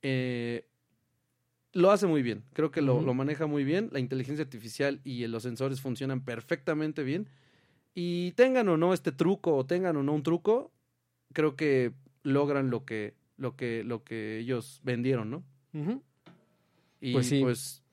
eh, 0.03 0.67
lo 1.77 1.91
hace 1.91 2.07
muy 2.07 2.23
bien. 2.23 2.43
Creo 2.53 2.71
que 2.71 2.81
lo, 2.81 3.01
maneja 3.13 3.45
muy 3.45 3.63
bien. 3.63 3.89
La 3.91 3.99
inteligencia 3.99 4.43
artificial 4.43 4.99
y 5.03 5.25
los 5.27 5.43
sensores 5.43 5.79
funcionan 5.79 6.21
perfectamente 6.25 7.03
bien. 7.03 7.27
Y 7.93 8.31
tengan 8.31 8.67
o 8.69 8.77
no 8.77 8.93
este 8.93 9.11
truco 9.11 9.55
o 9.55 9.65
tengan 9.65 9.95
o 9.97 10.03
no 10.03 10.13
un 10.13 10.23
truco, 10.23 10.71
creo 11.33 11.55
que 11.55 11.93
logran 12.23 12.69
lo 12.71 12.83
que, 12.83 13.13
lo 13.37 13.55
que, 13.55 13.83
lo 13.83 14.03
que 14.03 14.39
ellos 14.39 14.81
vendieron, 14.83 15.29
¿no? 15.29 15.43
Y 16.99 17.13
Pues 17.13 17.27
sí. 17.27 17.41
pues, 17.41 17.83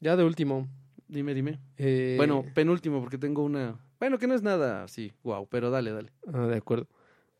Ya 0.00 0.16
de 0.16 0.24
último. 0.24 0.68
dime, 1.08 1.34
dime. 1.34 1.58
eh, 1.78 2.14
Bueno, 2.18 2.44
penúltimo, 2.54 3.00
porque 3.00 3.18
tengo 3.18 3.42
una. 3.42 3.78
Bueno, 3.98 4.18
que 4.18 4.26
no 4.26 4.34
es 4.34 4.42
nada 4.42 4.84
así, 4.84 5.12
wow, 5.22 5.46
pero 5.48 5.70
dale, 5.70 5.90
dale. 5.92 6.10
Ah, 6.32 6.46
de 6.46 6.56
acuerdo. 6.56 6.86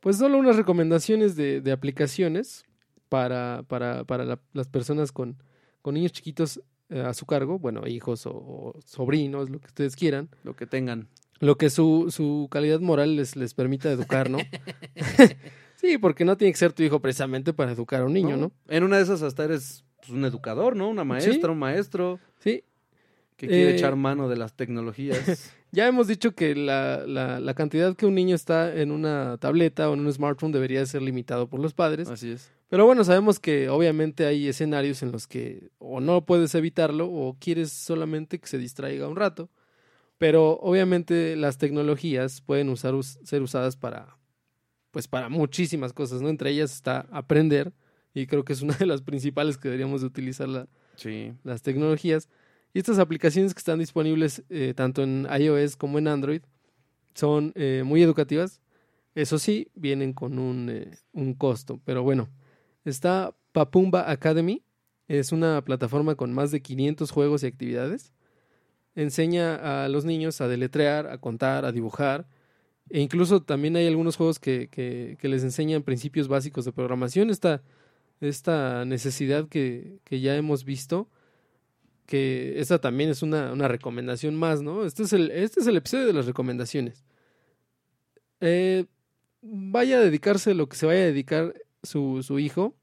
Pues 0.01 0.17
solo 0.17 0.39
unas 0.39 0.57
recomendaciones 0.57 1.37
de, 1.37 1.61
de 1.61 1.73
aplicaciones 1.73 2.65
para, 3.09 3.63
para, 3.69 4.05
para 4.05 4.25
la- 4.25 4.41
las 4.53 4.69
personas 4.69 5.13
con, 5.13 5.37
con 5.83 5.95
niños 5.95 6.13
chiquitos 6.13 6.61
eh, 6.89 7.01
a 7.01 7.13
su 7.15 7.27
cargo, 7.27 7.59
bueno, 7.59 7.87
hijos 7.87 8.27
o, 8.27 8.33
o 8.33 8.75
sobrinos, 8.87 9.51
lo 9.51 9.61
que 9.61 9.67
ustedes 9.67 9.97
quieran, 9.97 10.29
Lo 10.45 10.55
que 10.57 10.67
tengan. 10.67 11.09
lo 11.41 11.57
que 11.57 11.71
su, 11.71 12.07
su 12.11 12.49
calidad 12.51 12.81
moral 12.81 13.17
les, 13.17 13.35
les 13.37 13.53
permita 13.55 13.91
educar, 13.91 14.31
¿no? 14.31 14.39
sí, 15.77 15.99
porque 15.99 16.25
no 16.25 16.37
tiene 16.37 16.53
que 16.53 16.59
ser 16.59 16.73
tu 16.73 16.83
hijo 16.83 17.01
precisamente 17.01 17.53
para 17.53 17.73
educar 17.73 18.03
a 18.03 18.05
un 18.07 18.13
niño, 18.13 18.37
¿no? 18.37 18.53
En 18.69 18.85
una 18.85 18.97
de 18.99 19.03
esas 19.03 19.23
hasta 19.23 19.45
eres 19.45 19.85
pues, 19.99 20.11
un 20.11 20.25
educador, 20.25 20.77
¿no? 20.77 20.89
Una 20.89 21.05
maestra, 21.05 21.33
Sí. 21.35 21.45
un 21.47 21.59
maestro. 21.59 22.19
Sí. 22.41 22.65
Que 23.37 23.49
quiere 23.49 23.71
Eh, 23.71 23.75
echar 23.77 23.97
mano 23.97 24.29
de 24.29 24.37
las 24.37 24.55
tecnologías. 24.55 25.53
Ya 25.75 25.89
hemos 25.89 26.07
dicho 26.07 26.35
que 26.35 26.55
la, 26.55 27.07
la, 27.07 27.41
la 27.41 27.55
cantidad 27.55 27.97
que 27.97 28.05
un 28.05 28.15
niño 28.15 28.35
está 28.37 28.75
en 28.79 28.91
una 28.93 29.39
tableta 29.39 29.89
o 29.89 29.95
en 29.95 30.01
un 30.01 30.13
smartphone 30.13 30.53
debería 30.53 30.85
ser 30.85 31.01
limitado 31.01 31.49
por 31.49 31.61
los 31.61 31.73
padres. 31.73 32.09
Así 32.09 32.33
es. 32.33 32.51
Pero 32.69 32.85
bueno, 32.85 33.05
sabemos 33.05 33.41
que 33.41 33.71
obviamente 33.71 34.27
hay 34.27 34.49
escenarios 34.49 35.03
en 35.03 35.13
los 35.13 35.27
que 35.27 35.71
o 35.79 35.99
no 36.01 36.27
puedes 36.27 36.55
evitarlo 36.55 37.07
o 37.09 37.39
quieres 37.41 37.73
solamente 37.73 38.39
que 38.39 38.49
se 38.49 38.59
distraiga 38.59 39.09
un 39.09 39.17
rato. 39.17 39.49
Pero 40.19 40.59
obviamente 40.61 41.37
las 41.37 41.57
tecnologías 41.57 42.43
pueden 42.43 42.69
usar, 42.69 42.95
us- 42.95 43.19
ser 43.25 43.41
usadas 43.41 43.77
para, 43.77 44.19
pues 44.91 45.09
para 45.09 45.31
muchísimas 45.31 45.95
cosas, 45.95 46.21
¿no? 46.21 46.29
Entre 46.29 46.51
ellas 46.51 46.71
está 46.71 47.07
aprender 47.11 47.73
y 48.13 48.27
creo 48.27 48.45
que 48.45 48.53
es 48.53 48.61
una 48.61 48.75
de 48.75 48.85
las 48.85 49.01
principales 49.01 49.57
que 49.57 49.69
deberíamos 49.69 50.03
de 50.03 50.07
utilizar 50.09 50.51
la- 50.51 50.69
Sí. 50.97 51.33
las 51.45 51.63
tecnologías. 51.63 52.29
Y 52.75 52.79
estas 52.79 52.99
aplicaciones 52.99 53.55
que 53.55 53.59
están 53.59 53.79
disponibles 53.79 54.43
eh, 54.49 54.73
tanto 54.75 55.03
en 55.03 55.27
iOS 55.39 55.77
como 55.77 55.99
en 55.99 56.09
Android 56.09 56.43
son 57.15 57.53
eh, 57.55 57.83
muy 57.85 58.03
educativas. 58.03 58.61
Eso 59.15 59.39
sí, 59.39 59.69
vienen 59.75 60.15
con 60.15 60.39
un, 60.39 60.71
eh, 60.71 60.91
un 61.13 61.35
costo. 61.35 61.81
Pero 61.85 62.03
bueno, 62.03 62.31
está 62.85 63.35
Papumba 63.53 64.11
Academy. 64.11 64.63
Es 65.09 65.33
una 65.33 65.63
plataforma 65.65 66.15
con 66.15 66.33
más 66.33 66.51
de 66.51 66.63
500 66.63 67.11
juegos 67.11 67.43
y 67.43 67.47
actividades. 67.47 68.15
Enseña 68.95 69.85
a 69.85 69.89
los 69.89 70.05
niños 70.05 70.41
a 70.41 70.49
deletrear, 70.49 71.07
a 71.07 71.19
contar, 71.19 71.65
a 71.65 71.73
dibujar. 71.73 72.27
E 72.91 73.01
incluso 73.01 73.43
también 73.43 73.77
hay 73.77 73.87
algunos 73.87 74.17
juegos 74.17 74.39
que, 74.39 74.69
que- 74.69 75.17
que 75.19 75.29
les 75.29 75.45
enseñan 75.45 75.83
principios 75.83 76.29
básicos 76.29 76.65
de 76.67 76.73
programación. 76.73 77.31
Esta, 77.31 77.63
esta 78.21 78.85
necesidad 78.85 79.49
que, 79.49 79.99
que 80.05 80.21
ya 80.21 80.37
hemos 80.37 80.65
visto, 80.65 81.09
que 82.07 82.61
esta 82.61 82.81
también 82.81 83.11
es 83.11 83.23
una, 83.23 83.53
una 83.53 83.69
recomendación 83.69 84.37
más, 84.37 84.63
¿no? 84.63 84.85
Este 84.85 85.05
es 85.05 85.13
el, 85.13 85.31
este 85.31 85.61
es 85.61 85.67
el 85.67 85.77
episodio 85.77 86.07
de 86.07 86.13
las 86.13 86.27
recomendaciones. 86.27 87.05
Eh, 88.41 88.87
vaya 89.41 89.99
a 89.99 90.01
dedicarse 90.01 90.55
lo 90.55 90.69
que 90.69 90.77
se 90.77 90.87
vaya 90.87 91.03
a 91.03 91.07
dedicar 91.07 91.55
su, 91.83 92.23
su 92.23 92.39
hijo. 92.39 92.75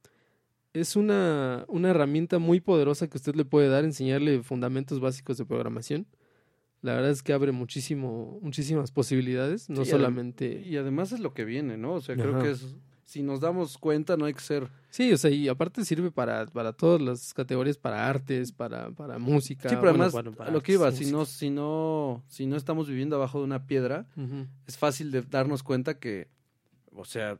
Es 0.73 0.95
una, 0.95 1.65
una 1.67 1.89
herramienta 1.89 2.39
muy 2.39 2.59
poderosa 2.59 3.07
que 3.07 3.17
usted 3.17 3.35
le 3.35 3.45
puede 3.45 3.69
dar, 3.69 3.83
enseñarle 3.83 4.43
fundamentos 4.43 4.99
básicos 4.99 5.37
de 5.37 5.45
programación. 5.45 6.05
La 6.81 6.93
verdad 6.93 7.11
es 7.11 7.23
que 7.23 7.33
abre 7.33 7.51
muchísimo, 7.51 8.39
muchísimas 8.41 8.91
posibilidades, 8.91 9.69
no 9.69 9.83
Sí, 9.83 9.91
solamente... 9.91 10.63
Y 10.65 10.77
además 10.77 11.11
es 11.11 11.19
lo 11.19 11.33
que 11.33 11.43
viene, 11.43 11.77
¿no? 11.77 11.95
O 11.95 12.01
sea, 12.01 12.15
creo 12.15 12.41
que 12.41 12.51
es, 12.51 12.75
si 13.09 13.23
nos 13.23 13.39
damos 13.39 13.79
cuenta, 13.79 14.17
no 14.17 14.25
hay 14.25 14.35
que 14.35 14.39
ser... 14.39 14.69
Sí, 14.91 15.11
o 15.11 15.17
sea, 15.17 15.31
y 15.31 15.47
aparte 15.47 15.83
sirve 15.83 16.11
para, 16.11 16.45
para 16.45 16.73
todas 16.73 17.01
las 17.01 17.33
categorías, 17.33 17.75
para 17.75 18.07
artes, 18.07 18.51
para, 18.51 18.91
para 18.91 19.17
música. 19.17 19.67
Sí, 19.67 19.75
pero 19.81 19.93
bueno, 19.95 20.03
además, 20.13 20.35
para 20.37 20.51
lo 20.51 20.61
que 20.61 20.73
iba, 20.73 20.91
si 20.91 21.11
no, 21.11 21.25
si 21.25 21.49
no, 21.49 22.23
si 22.27 22.45
no 22.45 22.55
estamos 22.55 22.87
viviendo 22.87 23.15
abajo 23.15 23.39
de 23.39 23.45
una 23.45 23.65
piedra, 23.65 24.05
es 24.67 24.77
fácil 24.77 25.09
de 25.09 25.23
darnos 25.23 25.63
cuenta 25.63 25.97
que, 25.97 26.27
o 26.93 27.03
sea, 27.03 27.39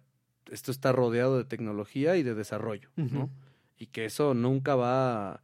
esto 0.49 0.71
está 0.71 0.91
rodeado 0.91 1.37
de 1.37 1.45
tecnología 1.45 2.17
y 2.17 2.23
de 2.23 2.33
desarrollo, 2.33 2.89
¿no? 2.95 3.29
Y 3.77 3.85
que 3.87 4.05
eso 4.05 4.33
nunca 4.33 4.73
va, 4.75 5.43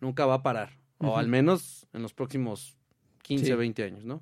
nunca 0.00 0.26
va 0.26 0.34
a 0.34 0.42
parar. 0.42 0.70
O 0.98 1.16
al 1.16 1.28
menos 1.28 1.86
en 1.92 2.02
los 2.02 2.12
próximos 2.12 2.76
15, 3.22 3.46
Sí. 3.46 3.52
20 3.52 3.84
años, 3.84 4.04
¿no? 4.04 4.20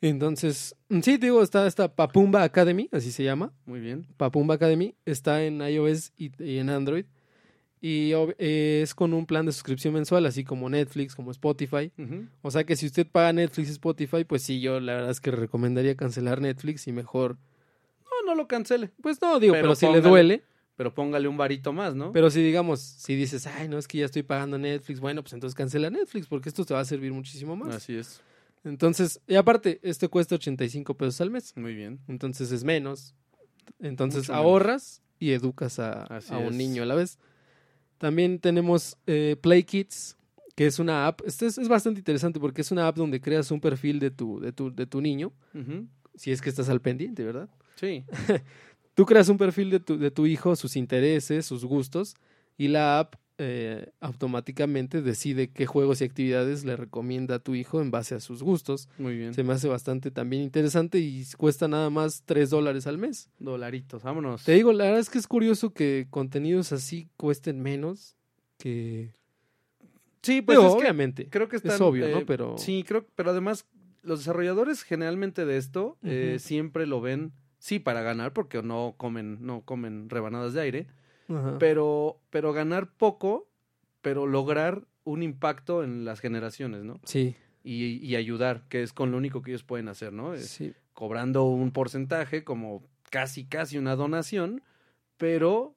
Entonces, 0.00 0.76
mm, 0.88 1.00
sí, 1.00 1.16
digo, 1.16 1.42
está 1.42 1.66
esta 1.66 1.94
Papumba 1.94 2.42
Academy, 2.42 2.88
así 2.92 3.10
se 3.10 3.24
llama. 3.24 3.52
Muy 3.66 3.80
bien. 3.80 4.06
Papumba 4.16 4.54
Academy 4.54 4.94
está 5.04 5.44
en 5.44 5.60
iOS 5.60 6.12
y, 6.16 6.30
y 6.42 6.58
en 6.58 6.70
Android. 6.70 7.04
Y 7.80 8.10
eh, 8.38 8.80
es 8.82 8.92
con 8.94 9.14
un 9.14 9.24
plan 9.24 9.46
de 9.46 9.52
suscripción 9.52 9.94
mensual, 9.94 10.26
así 10.26 10.42
como 10.42 10.68
Netflix, 10.68 11.14
como 11.14 11.30
Spotify. 11.30 11.92
O 12.42 12.50
sea 12.50 12.64
que 12.64 12.74
si 12.74 12.86
usted 12.86 13.06
paga 13.06 13.32
Netflix 13.32 13.68
y 13.68 13.72
Spotify, 13.72 14.24
pues 14.24 14.42
sí, 14.42 14.60
yo 14.60 14.80
la 14.80 14.94
verdad 14.94 15.10
es 15.10 15.20
que 15.20 15.30
recomendaría 15.30 15.96
cancelar 15.96 16.40
Netflix 16.40 16.88
y 16.88 16.92
mejor. 16.92 17.36
No, 18.04 18.26
no 18.26 18.34
lo 18.34 18.48
cancele, 18.48 18.90
Pues 19.00 19.22
no, 19.22 19.38
digo, 19.38 19.52
Pero 19.52 19.62
pero, 19.62 19.74
si 19.76 19.86
le 19.86 20.00
duele. 20.00 20.42
pero 20.76 20.92
póngale 20.92 21.28
un 21.28 21.36
varito 21.36 21.72
más, 21.72 21.94
¿no? 21.94 22.10
Pero 22.12 22.30
si 22.30 22.42
digamos, 22.42 22.80
si 22.80 23.14
dices, 23.14 23.46
ay, 23.46 23.68
no, 23.68 23.78
es 23.78 23.86
que 23.86 23.98
ya 23.98 24.06
estoy 24.06 24.24
pagando 24.24 24.58
Netflix, 24.58 24.98
bueno, 24.98 25.22
pues 25.22 25.34
entonces 25.34 25.54
cancela 25.54 25.88
Netflix, 25.88 26.26
porque 26.26 26.48
esto 26.48 26.64
te 26.64 26.74
va 26.74 26.80
a 26.80 26.84
servir 26.84 27.12
muchísimo 27.12 27.54
más. 27.54 27.76
Así 27.76 27.94
es. 27.96 28.20
Entonces, 28.64 29.20
y 29.26 29.36
aparte, 29.36 29.80
este 29.82 30.08
cuesta 30.08 30.34
85 30.34 30.94
pesos 30.96 31.20
al 31.20 31.30
mes. 31.30 31.52
Muy 31.56 31.74
bien. 31.74 32.00
Entonces 32.08 32.50
es 32.52 32.64
menos. 32.64 33.14
Entonces 33.80 34.22
Mucho 34.22 34.32
menos. 34.32 34.44
ahorras 34.44 35.02
y 35.18 35.32
educas 35.32 35.78
a, 35.78 36.02
a 36.04 36.38
un 36.38 36.56
niño 36.56 36.82
a 36.82 36.86
la 36.86 36.94
vez. 36.94 37.18
También 37.98 38.38
tenemos 38.38 38.96
eh, 39.06 39.36
Play 39.40 39.64
Kids, 39.64 40.16
que 40.54 40.66
es 40.66 40.78
una 40.78 41.06
app. 41.06 41.20
Este 41.26 41.46
es, 41.46 41.58
es 41.58 41.68
bastante 41.68 42.00
interesante 42.00 42.38
porque 42.40 42.60
es 42.60 42.70
una 42.70 42.86
app 42.86 42.96
donde 42.96 43.20
creas 43.20 43.50
un 43.50 43.60
perfil 43.60 43.98
de 43.98 44.10
tu, 44.10 44.40
de 44.40 44.52
tu, 44.52 44.74
de 44.74 44.86
tu 44.86 45.00
niño, 45.00 45.32
si 46.14 46.30
es 46.32 46.40
que 46.40 46.48
estás 46.48 46.68
al 46.68 46.80
pendiente, 46.80 47.24
¿verdad? 47.24 47.48
Sí. 47.76 48.04
Tú 48.94 49.06
creas 49.06 49.28
un 49.28 49.38
perfil 49.38 49.70
de 49.70 49.80
tu, 49.80 49.96
de 49.98 50.10
tu 50.10 50.26
hijo, 50.26 50.56
sus 50.56 50.74
intereses, 50.76 51.46
sus 51.46 51.64
gustos, 51.64 52.14
y 52.56 52.68
la 52.68 52.98
app 52.98 53.14
eh, 53.40 53.92
automáticamente 54.00 55.00
decide 55.00 55.50
qué 55.50 55.64
juegos 55.64 56.00
y 56.00 56.04
actividades 56.04 56.64
le 56.64 56.76
recomienda 56.76 57.36
a 57.36 57.38
tu 57.38 57.54
hijo 57.54 57.80
en 57.80 57.92
base 57.92 58.16
a 58.16 58.20
sus 58.20 58.42
gustos. 58.42 58.88
Muy 58.98 59.16
bien. 59.16 59.32
Se 59.32 59.44
me 59.44 59.52
hace 59.52 59.68
bastante 59.68 60.10
también 60.10 60.42
interesante 60.42 60.98
y 60.98 61.24
cuesta 61.36 61.68
nada 61.68 61.88
más 61.88 62.24
3 62.26 62.50
dólares 62.50 62.88
al 62.88 62.98
mes. 62.98 63.30
Dolaritos, 63.38 64.02
vámonos. 64.02 64.42
Te 64.42 64.52
digo, 64.52 64.72
la 64.72 64.84
verdad 64.84 64.98
es 65.00 65.08
que 65.08 65.18
es 65.18 65.28
curioso 65.28 65.72
que 65.72 66.08
contenidos 66.10 66.72
así 66.72 67.08
cuesten 67.16 67.60
menos 67.62 68.16
que... 68.58 69.14
Sí, 70.22 70.42
pues 70.42 70.58
Digo, 70.58 70.68
es 70.70 70.74
que 70.74 70.80
obviamente. 70.80 71.28
creo 71.30 71.48
que 71.48 71.56
están, 71.56 71.74
es 71.74 71.80
obvio, 71.80 72.06
eh, 72.06 72.12
¿no? 72.12 72.26
Pero... 72.26 72.58
Sí, 72.58 72.84
creo, 72.86 73.06
pero 73.14 73.30
además 73.30 73.66
los 74.02 74.18
desarrolladores 74.18 74.82
generalmente 74.82 75.46
de 75.46 75.58
esto 75.58 75.96
eh, 76.02 76.38
siempre 76.40 76.86
lo 76.86 77.00
ven, 77.00 77.32
sí, 77.60 77.78
para 77.78 78.02
ganar, 78.02 78.32
porque 78.32 78.60
no 78.62 78.94
comen, 78.96 79.38
no 79.46 79.60
comen 79.60 80.10
rebanadas 80.10 80.54
de 80.54 80.60
aire, 80.60 80.86
Ajá. 81.28 81.58
pero, 81.58 82.20
pero 82.30 82.52
ganar 82.52 82.90
poco, 82.90 83.48
pero 84.00 84.26
lograr 84.26 84.86
un 85.04 85.22
impacto 85.22 85.82
en 85.82 86.04
las 86.04 86.20
generaciones, 86.20 86.84
¿no? 86.84 87.00
Sí, 87.04 87.36
Y, 87.64 87.96
y 88.04 88.16
ayudar, 88.16 88.66
que 88.68 88.82
es 88.82 88.92
con 88.92 89.10
lo 89.10 89.16
único 89.16 89.42
que 89.42 89.50
ellos 89.50 89.64
pueden 89.64 89.88
hacer, 89.88 90.12
¿no? 90.12 90.34
Es 90.34 90.48
sí. 90.48 90.74
cobrando 90.92 91.44
un 91.44 91.70
porcentaje 91.70 92.44
como 92.44 92.82
casi, 93.10 93.44
casi 93.44 93.78
una 93.78 93.96
donación, 93.96 94.62
pero 95.16 95.74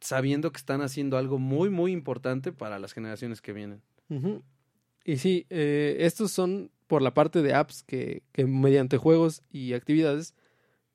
sabiendo 0.00 0.50
que 0.52 0.58
están 0.58 0.82
haciendo 0.82 1.16
algo 1.16 1.38
muy, 1.38 1.70
muy 1.70 1.92
importante 1.92 2.52
para 2.52 2.78
las 2.78 2.92
generaciones 2.92 3.40
que 3.40 3.52
vienen. 3.52 3.82
Y 5.04 5.16
sí, 5.16 5.46
eh, 5.48 5.96
estos 6.00 6.32
son 6.32 6.70
por 6.86 7.02
la 7.02 7.14
parte 7.14 7.40
de 7.40 7.54
apps 7.54 7.82
que, 7.82 8.22
que 8.32 8.44
mediante 8.44 8.98
juegos 8.98 9.42
y 9.50 9.72
actividades 9.72 10.34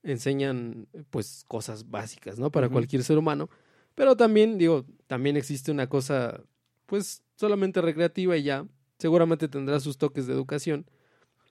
enseñan 0.03 0.87
pues 1.09 1.45
cosas 1.47 1.89
básicas, 1.89 2.37
¿no? 2.37 2.51
Para 2.51 2.69
cualquier 2.69 3.03
ser 3.03 3.17
humano. 3.17 3.49
Pero 3.97 4.15
también, 4.15 4.59
digo, 4.59 4.85
también 5.07 5.37
existe 5.37 5.71
una 5.71 5.89
cosa 5.89 6.43
pues 6.85 7.23
solamente 7.35 7.81
recreativa 7.81 8.37
y 8.37 8.43
ya. 8.43 8.67
Seguramente 8.99 9.47
tendrá 9.47 9.79
sus 9.79 9.97
toques 9.97 10.27
de 10.27 10.33
educación. 10.33 10.85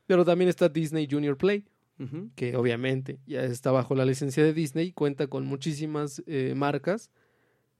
Pero 0.07 0.25
también 0.25 0.49
está 0.49 0.69
Disney 0.69 1.09
Junior 1.11 1.37
Play, 1.37 1.65
que 2.37 2.57
obviamente 2.57 3.19
ya 3.27 3.43
está 3.43 3.73
bajo 3.73 3.97
la 3.97 4.05
licencia 4.05 4.45
de 4.45 4.53
Disney, 4.53 4.93
cuenta 4.93 5.27
con 5.27 5.45
muchísimas 5.45 6.23
eh, 6.29 6.55
marcas 6.55 7.11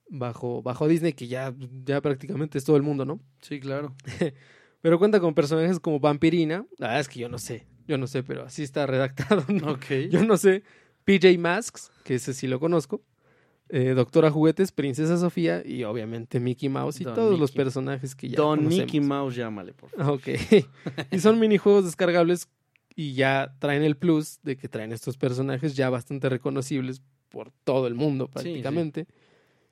bajo, 0.09 0.63
bajo 0.63 0.89
Disney, 0.89 1.13
que 1.13 1.29
ya, 1.29 1.55
ya 1.85 2.01
prácticamente 2.01 2.59
es 2.59 2.65
todo 2.65 2.77
el 2.77 2.83
mundo, 2.83 3.05
¿no? 3.05 3.21
Sí, 3.43 3.61
claro. 3.61 3.95
Pero 4.81 4.99
cuenta 4.99 5.21
con 5.21 5.33
personajes 5.33 5.79
como 5.79 6.01
Vampirina. 6.01 6.67
La 6.79 6.89
verdad 6.89 7.03
es 7.03 7.09
que 7.09 7.21
yo 7.21 7.29
no 7.29 7.39
sé. 7.39 7.69
Yo 7.87 7.99
no 7.99 8.09
sé, 8.09 8.25
pero 8.25 8.43
así 8.45 8.65
está 8.65 8.85
redactado. 8.85 9.45
¿no? 9.49 9.73
Ok. 9.73 10.11
Yo 10.11 10.25
no 10.25 10.37
sé. 10.37 10.65
PJ 11.05 11.39
Masks, 11.39 11.93
que 12.03 12.17
ese 12.17 12.35
sí 12.35 12.49
lo 12.49 12.59
conozco. 12.59 13.01
Eh, 13.69 13.95
Doctora 13.95 14.31
Juguetes, 14.31 14.71
Princesa 14.71 15.19
Sofía 15.19 15.63
y 15.65 15.83
obviamente 15.83 16.39
Mickey 16.39 16.69
Mouse 16.69 17.01
y 17.01 17.05
Don 17.05 17.15
todos 17.15 17.39
los 17.39 17.51
personajes 17.51 18.15
que 18.15 18.29
ya 18.29 18.37
Don 18.37 18.59
conocemos. 18.59 18.87
Mickey 18.87 19.01
Mouse, 19.01 19.35
llámale, 19.35 19.73
por 19.73 19.91
favor. 19.91 20.15
Ok. 20.15 20.29
y 21.11 21.19
son 21.19 21.41
minijuegos 21.41 21.85
descargables 21.85 22.49
y 22.95 23.15
ya 23.15 23.55
traen 23.59 23.83
el 23.83 23.97
plus 23.97 24.39
de 24.43 24.57
que 24.57 24.69
traen 24.69 24.93
estos 24.93 25.17
personajes 25.17 25.75
ya 25.75 25.91
bastante 25.91 26.29
reconocibles 26.29 27.03
por 27.29 27.51
todo 27.65 27.87
el 27.87 27.95
mundo 27.95 28.27
sí. 28.27 28.33
prácticamente. 28.33 29.07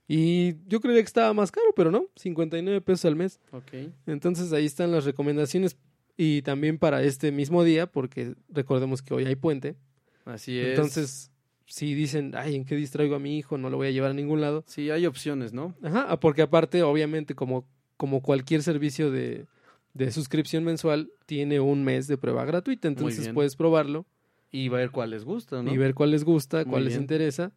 Y 0.07 0.57
yo 0.66 0.80
creía 0.80 1.01
que 1.01 1.07
estaba 1.07 1.32
más 1.32 1.51
caro, 1.51 1.68
pero 1.74 1.90
no, 1.90 2.07
59 2.16 2.80
pesos 2.80 3.05
al 3.07 3.16
mes. 3.16 3.40
Ok. 3.53 3.92
Entonces 4.07 4.53
ahí 4.53 4.66
están 4.66 4.90
las 4.92 5.05
recomendaciones 5.05 5.76
y 6.16 6.42
también 6.42 6.78
para 6.78 7.03
este 7.03 7.32
mismo 7.32 7.64
día, 7.64 7.86
porque 7.86 8.34
recordemos 8.49 9.03
que 9.03 9.14
hoy 9.14 9.24
hay 9.24 9.36
puente. 9.36 9.76
Así 10.24 10.59
es. 10.59 10.68
Entonces, 10.68 11.30
si 11.66 11.94
dicen, 11.94 12.32
ay, 12.36 12.56
¿en 12.56 12.64
qué 12.64 12.76
distraigo 12.76 13.14
a 13.16 13.18
mi 13.18 13.38
hijo? 13.38 13.58
No 13.58 13.70
lo 13.70 13.76
voy 13.76 13.88
a 13.88 13.90
llevar 13.90 14.10
a 14.10 14.14
ningún 14.14 14.40
lado. 14.40 14.64
Sí, 14.66 14.90
hay 14.90 15.06
opciones, 15.06 15.52
¿no? 15.52 15.74
Ajá, 15.82 16.06
ah, 16.08 16.20
porque 16.20 16.42
aparte, 16.42 16.82
obviamente, 16.82 17.34
como, 17.34 17.66
como 17.96 18.22
cualquier 18.22 18.62
servicio 18.62 19.10
de, 19.10 19.46
de 19.94 20.10
suscripción 20.10 20.64
mensual, 20.64 21.10
tiene 21.26 21.60
un 21.60 21.84
mes 21.84 22.06
de 22.06 22.18
prueba 22.18 22.44
gratuita. 22.44 22.88
Entonces 22.88 23.28
puedes 23.30 23.56
probarlo 23.56 24.06
Y 24.50 24.68
ver 24.68 24.90
cuál 24.90 25.10
les 25.10 25.24
gusta, 25.24 25.62
¿no? 25.62 25.72
y 25.72 25.78
ver 25.78 25.94
cuál 25.94 26.10
les 26.10 26.24
gusta, 26.24 26.64
cuál 26.64 26.84
les 26.84 26.96
interesa. 26.96 27.52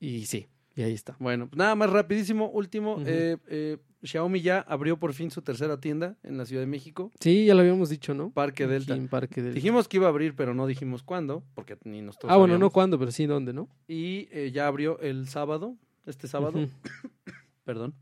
Y 0.00 0.24
sí, 0.26 0.46
Y 0.74 0.82
ahí 0.82 0.92
está. 0.94 1.16
Bueno, 1.18 1.48
nada 1.54 1.74
más 1.74 1.90
rapidísimo, 1.90 2.48
último, 2.50 3.02
eh, 3.06 3.36
eh, 3.48 3.76
Xiaomi 4.02 4.40
ya 4.40 4.60
abrió 4.60 4.98
por 4.98 5.12
fin 5.12 5.30
su 5.30 5.42
tercera 5.42 5.78
tienda 5.80 6.16
en 6.22 6.38
la 6.38 6.46
Ciudad 6.46 6.62
de 6.62 6.66
México, 6.66 7.10
Sí, 7.20 7.44
ya 7.44 7.54
lo 7.54 7.60
habíamos 7.60 7.88
dicho, 7.90 8.14
¿no? 8.14 8.30
Parque 8.30 8.64
Aquí 8.64 8.72
Delta. 8.72 8.94
en 8.96 9.08
Parque 9.08 9.42
Delta. 9.42 9.54
Dijimos 9.54 9.88
que 9.88 9.98
iba 9.98 10.06
a 10.06 10.10
abrir, 10.10 10.34
pero 10.34 10.54
no 10.54 10.66
dijimos 10.66 11.02
cuándo, 11.02 11.44
porque 11.54 11.76
ni 11.84 12.00
nosotros 12.00 12.32
ah, 12.32 12.36
bueno, 12.36 12.56
no 12.58 12.70
cuándo, 12.70 12.98
pero 12.98 13.10
sí 13.10 13.26
dónde, 13.26 13.52
¿no? 13.52 13.68
Y 13.88 14.28
eh, 14.32 14.50
ya 14.52 14.66
abrió 14.66 14.98
el 15.00 15.28
sábado, 15.28 15.76
este 16.06 16.28
sábado, 16.28 16.58
Ujú. 16.60 16.70
perdón. 17.64 17.94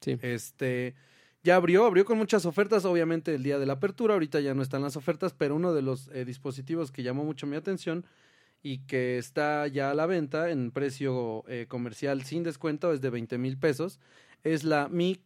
Sí. 0.00 0.16
Este, 0.22 0.94
ya 1.42 1.56
abrió, 1.56 1.84
abrió 1.84 2.04
con 2.04 2.16
muchas 2.16 2.46
ofertas, 2.46 2.84
obviamente 2.84 3.34
el 3.34 3.42
día 3.42 3.58
de 3.58 3.66
la 3.66 3.74
apertura, 3.74 4.14
ahorita 4.14 4.40
ya 4.40 4.54
no 4.54 4.62
están 4.62 4.82
las 4.82 4.96
ofertas, 4.96 5.34
pero 5.36 5.56
uno 5.56 5.74
de 5.74 5.82
los 5.82 6.08
eh, 6.12 6.24
dispositivos 6.24 6.92
que 6.92 7.02
llamó 7.02 7.24
mucho 7.24 7.46
mi 7.46 7.56
atención 7.56 8.04
y 8.62 8.78
que 8.86 9.18
está 9.18 9.66
ya 9.66 9.90
a 9.90 9.94
la 9.94 10.06
venta 10.06 10.50
en 10.50 10.70
precio 10.70 11.44
eh, 11.48 11.66
comercial 11.66 12.22
sin 12.22 12.42
descuento 12.42 12.92
es 12.92 13.00
de 13.00 13.10
20 13.10 13.38
mil 13.38 13.58
pesos, 13.58 13.98
es 14.44 14.64
la 14.64 14.88
Mi, 14.88 15.18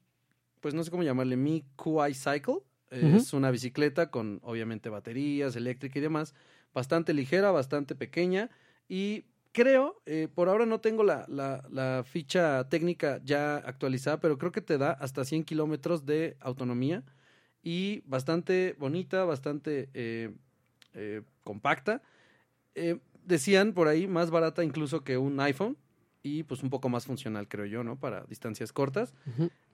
pues 0.64 0.72
no 0.72 0.82
sé 0.82 0.90
cómo 0.90 1.02
llamarle, 1.02 1.36
Mi 1.36 1.62
QI 1.76 2.14
Cycle, 2.14 2.60
Eh, 2.90 3.16
es 3.16 3.34
una 3.34 3.50
bicicleta 3.50 4.10
con 4.10 4.40
obviamente 4.42 4.88
baterías, 4.88 5.56
eléctrica 5.56 5.98
y 5.98 6.00
demás, 6.00 6.34
bastante 6.72 7.12
ligera, 7.12 7.50
bastante 7.50 7.94
pequeña. 7.94 8.48
Y 8.88 9.26
creo, 9.52 10.00
eh, 10.06 10.26
por 10.34 10.48
ahora 10.48 10.64
no 10.64 10.80
tengo 10.80 11.04
la, 11.04 11.26
la, 11.28 11.68
la 11.68 12.02
ficha 12.06 12.66
técnica 12.70 13.20
ya 13.22 13.56
actualizada, 13.56 14.20
pero 14.20 14.38
creo 14.38 14.52
que 14.52 14.62
te 14.62 14.78
da 14.78 14.92
hasta 14.92 15.26
100 15.26 15.44
kilómetros 15.44 16.06
de 16.06 16.38
autonomía 16.40 17.04
y 17.62 18.00
bastante 18.06 18.74
bonita, 18.78 19.26
bastante 19.26 19.90
eh, 19.92 20.30
eh, 20.94 21.20
compacta. 21.42 22.00
Decían 23.22 23.74
por 23.74 23.88
ahí 23.88 24.06
más 24.06 24.30
barata 24.30 24.64
incluso 24.64 25.04
que 25.04 25.18
un 25.18 25.38
iPhone 25.40 25.76
y 26.24 26.42
pues 26.42 26.62
un 26.62 26.70
poco 26.70 26.88
más 26.88 27.04
funcional, 27.04 27.46
creo 27.48 27.66
yo, 27.66 27.84
¿no? 27.84 28.00
Para 28.00 28.24
distancias 28.24 28.72
cortas. 28.72 29.12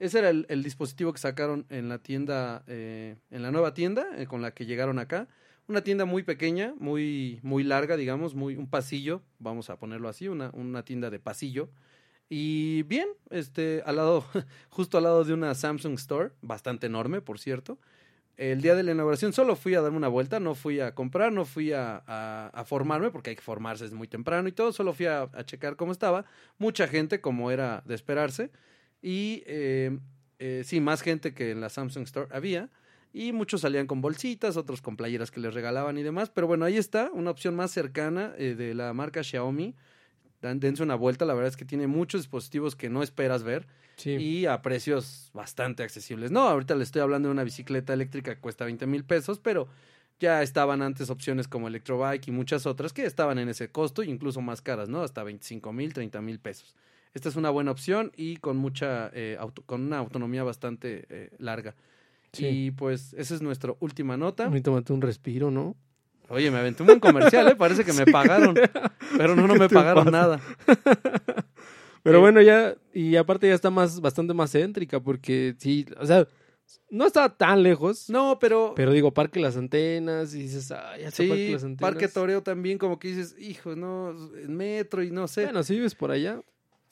Ese 0.01 0.19
era 0.19 0.31
el, 0.31 0.47
el 0.49 0.65
dispositivo 0.65 1.13
que 1.13 1.21
sacaron 1.21 1.65
en 1.71 1.89
la 1.89 1.99
tienda, 1.99 2.65
eh, 2.67 3.15
en 3.31 3.43
la 3.43 3.53
nueva 3.53 3.73
tienda 3.73 4.09
eh, 4.17 4.27
con 4.27 4.43
la 4.43 4.51
que 4.53 4.67
llegaron 4.67 4.99
acá. 4.99 5.29
Una 5.69 5.83
tienda 5.83 6.07
muy 6.07 6.25
pequeña, 6.25 6.75
muy, 6.77 7.39
muy 7.45 7.63
larga, 7.63 7.97
digamos, 7.97 8.35
muy, 8.35 8.57
un 8.57 8.69
pasillo, 8.69 9.23
vamos 9.39 9.71
a 9.71 9.79
ponerlo 9.79 10.09
así, 10.09 10.27
una, 10.27 10.51
una 10.53 10.85
tienda 10.85 11.09
de 11.09 11.21
pasillo. 11.21 11.71
Y 12.29 12.83
bien, 12.83 13.09
este, 13.31 13.83
al 13.87 13.97
lado, 13.97 14.25
justo 14.71 14.99
al 14.99 15.05
lado 15.05 15.23
de 15.23 15.33
una 15.33 15.55
Samsung 15.55 15.95
Store, 15.95 16.33
bastante 16.43 16.89
enorme, 16.89 17.21
por 17.21 17.39
cierto. 17.39 17.79
El 18.41 18.63
día 18.63 18.75
de 18.75 18.83
la 18.83 18.93
inauguración 18.93 19.35
solo 19.35 19.55
fui 19.55 19.75
a 19.75 19.83
darme 19.83 19.99
una 19.99 20.09
vuelta, 20.09 20.41
no 20.41 20.55
fui 20.55 20.81
a 20.81 20.95
comprar, 20.95 21.31
no 21.31 21.45
fui 21.45 21.73
a, 21.75 22.51
formarme, 22.65 23.11
porque 23.11 23.29
hay 23.29 23.37
que 23.37 23.43
formarse 23.43 23.85
es 23.85 23.93
muy 23.93 24.09
temprano 24.09 24.49
y 24.49 24.53
todo, 24.53 24.73
solo 24.73 24.95
fui 24.95 25.05
a, 25.05 25.29
checar 25.45 25.77
cómo 25.77 25.93
estaba. 25.93 26.25
Mucha 26.57 26.89
gente, 26.89 27.21
como 27.21 27.51
era 27.51 27.83
de 27.85 27.95
esperarse. 27.95 28.51
Y 29.03 29.43
eh, 29.45 29.99
eh, 30.39 30.63
sí, 30.65 30.81
más 30.81 31.03
gente 31.03 31.35
que 31.35 31.51
en 31.51 31.61
la 31.61 31.69
Samsung 31.69 32.05
Store 32.05 32.29
había. 32.31 32.71
Y 33.13 33.33
muchos 33.33 33.61
salían 33.61 33.87
con 33.87 34.01
bolsitas, 34.01 34.57
otros 34.57 34.81
con 34.81 34.97
playeras 34.97 35.31
que 35.31 35.41
les 35.41 35.53
regalaban 35.53 35.99
y 35.99 36.03
demás. 36.03 36.31
Pero 36.31 36.47
bueno, 36.47 36.65
ahí 36.65 36.79
está, 36.79 37.11
una 37.13 37.31
opción 37.31 37.55
más 37.55 37.73
cercana 37.73 38.33
eh, 38.39 38.55
de 38.55 38.73
la 38.73 38.95
marca 38.95 39.23
Xiaomi. 39.23 39.75
Dense 40.41 40.83
una 40.83 40.95
vuelta, 40.95 41.27
la 41.27 41.35
verdad 41.35 41.51
es 41.51 41.59
que 41.59 41.67
tiene 41.67 41.87
muchos 41.87 42.23
dispositivos 42.23 42.75
que 42.75 42.89
no 42.89 43.03
esperas 43.03 43.43
ver 43.43 43.67
Sí. 44.01 44.11
y 44.13 44.47
a 44.47 44.63
precios 44.63 45.31
bastante 45.35 45.83
accesibles. 45.83 46.31
No, 46.31 46.41
ahorita 46.49 46.75
le 46.75 46.83
estoy 46.85 47.03
hablando 47.03 47.29
de 47.29 47.33
una 47.33 47.45
bicicleta 47.45 47.93
eléctrica 47.93 48.35
que 48.35 48.41
cuesta 48.41 48.65
20 48.65 48.87
mil 48.87 49.05
pesos, 49.05 49.39
pero 49.39 49.69
ya 50.19 50.43
estaban 50.43 50.83
antes 50.83 51.11
opciones 51.11 51.49
como 51.49 51.69
Electrobike 51.69 52.29
y 52.29 52.31
muchas 52.31 52.67
otras 52.67 52.93
que 52.93 53.05
estaban 53.05 53.39
en 53.39 53.49
ese 53.49 53.71
costo, 53.71 54.03
incluso 54.03 54.41
más 54.41 54.61
caras, 54.63 54.89
¿no? 54.89 55.03
Hasta 55.03 55.23
25 55.23 55.73
mil, 55.73 55.93
30 55.93 56.21
mil 56.21 56.39
pesos. 56.39 56.77
Esta 57.15 57.29
es 57.29 57.37
una 57.37 57.51
buena 57.51 57.71
opción 57.73 58.13
y 58.17 58.37
con 58.37 58.57
mucha, 58.57 59.11
eh, 59.15 59.37
auto- 59.41 59.63
con 59.67 59.83
una 59.83 59.99
autonomía 59.99 60.45
bastante 60.45 61.07
eh, 61.11 61.31
larga. 61.39 61.75
Sí. 62.33 62.47
Y 62.47 62.71
pues 62.71 63.15
esa 63.15 63.35
es 63.35 63.43
nuestra 63.43 63.75
última 63.81 64.17
nota. 64.17 64.47
A 64.47 64.51
mí 64.51 64.61
tómate 64.61 64.93
un 64.93 65.03
respiro, 65.03 65.51
¿no? 65.51 65.75
Oye, 66.29 66.51
me 66.53 66.59
aventé 66.59 66.85
un 66.85 66.87
buen 66.87 67.01
comercial, 67.01 67.49
¿eh? 67.49 67.57
Parece 67.57 67.85
que 67.85 67.93
me 67.93 68.05
pagaron, 68.13 68.55
pero 69.17 69.35
no, 69.35 69.49
no 69.49 69.57
me 69.57 69.69
pagaron 69.69 70.13
nada. 70.13 70.41
Pero 72.03 72.19
Eh, 72.19 72.21
bueno, 72.21 72.41
ya, 72.43 72.75
y 72.95 73.17
aparte 73.17 73.49
ya 73.49 73.55
está 73.55 73.71
más, 73.71 74.01
bastante 74.01 74.33
más 74.35 74.53
céntrica, 74.53 75.01
porque 75.01 75.55
sí, 75.59 75.87
o 75.99 76.07
sea, 76.07 76.27
no 76.89 77.07
está 77.07 77.29
tan 77.37 77.63
lejos, 77.63 78.09
No, 78.09 78.39
pero, 78.41 78.73
pero 78.77 78.93
digo, 78.93 79.13
Parque 79.13 79.41
Las 79.41 79.57
Antenas, 79.57 80.35
y 80.35 80.43
dices, 80.43 80.71
ah, 80.73 80.97
ya 80.99 81.09
está 81.09 81.25
Parque 81.27 81.51
Las 81.53 81.65
Antenas. 81.65 81.81
Parque 81.93 82.09
Toreo 82.09 82.43
también, 82.43 82.79
como 82.79 82.99
que 82.99 83.09
dices, 83.09 83.37
hijo, 83.39 83.75
no, 83.77 84.11
en 84.37 84.57
metro 84.57 85.03
y 85.03 85.11
no 85.11 85.27
sé. 85.29 85.45
Bueno, 85.45 85.63
si 85.63 85.75
vives 85.75 85.95
por 85.95 86.11
allá, 86.11 86.41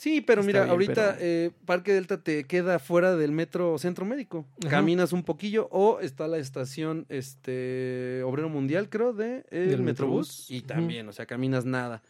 Sí, 0.01 0.21
pero 0.21 0.43
Está 0.43 0.47
mira, 0.47 0.61
bien, 0.61 0.71
ahorita 0.71 0.95
pero- 1.15 1.17
eh, 1.21 1.51
Parque 1.65 1.93
Delta 1.93 2.23
te 2.23 2.45
queda 2.45 2.79
fuera 2.79 3.17
del 3.17 3.33
metro 3.33 3.79
Centro 3.79 4.05
Médico. 4.05 4.47
Ajá. 4.61 4.71
Caminas 4.71 5.13
un 5.13 5.25
poquillo 5.25 5.67
o 5.73 5.99
está 5.99 6.29
la 6.29 6.39
estación 6.39 7.05
este 7.09 8.23
Obrero 8.25 8.49
Mundial, 8.49 8.89
creo, 8.91 9.13
de 9.13 9.45
eh, 9.51 9.59
Del 9.69 9.83
Metrobús. 9.83 10.29
Metrobús. 10.29 10.51
Y 10.53 10.61
también, 10.63 11.09
o 11.09 11.13
sea, 11.13 11.27
caminas 11.27 11.65
nada. 11.65 12.01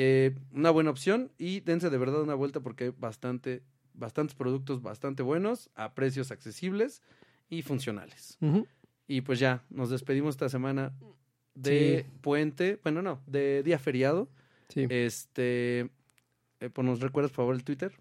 Eh, 0.00 0.32
una 0.52 0.70
buena 0.70 0.90
opción 0.90 1.32
y 1.38 1.58
dense 1.58 1.90
de 1.90 1.98
verdad 1.98 2.22
una 2.22 2.36
vuelta 2.36 2.60
porque 2.60 2.84
hay 2.84 2.92
bastante, 2.96 3.62
bastantes 3.94 4.36
productos 4.36 4.80
bastante 4.80 5.24
buenos, 5.24 5.70
a 5.74 5.92
precios 5.94 6.30
accesibles 6.30 7.02
y 7.50 7.62
funcionales. 7.62 8.38
Y 9.08 9.22
pues 9.22 9.40
ya, 9.40 9.64
nos 9.70 9.90
despedimos 9.90 10.34
esta 10.36 10.48
semana 10.48 10.92
de 11.56 12.04
Sí. 12.06 12.12
puente, 12.20 12.78
bueno, 12.84 13.02
no, 13.02 13.20
de 13.26 13.64
día 13.64 13.80
feriado. 13.80 14.28
sí. 14.68 14.86
Este, 14.88 15.90
eh, 16.60 16.70
pues 16.72 16.84
nos 16.86 17.00
recuerdas 17.00 17.32
por 17.32 17.36
favor 17.38 17.54
el 17.56 17.64
Twitter. 17.64 17.92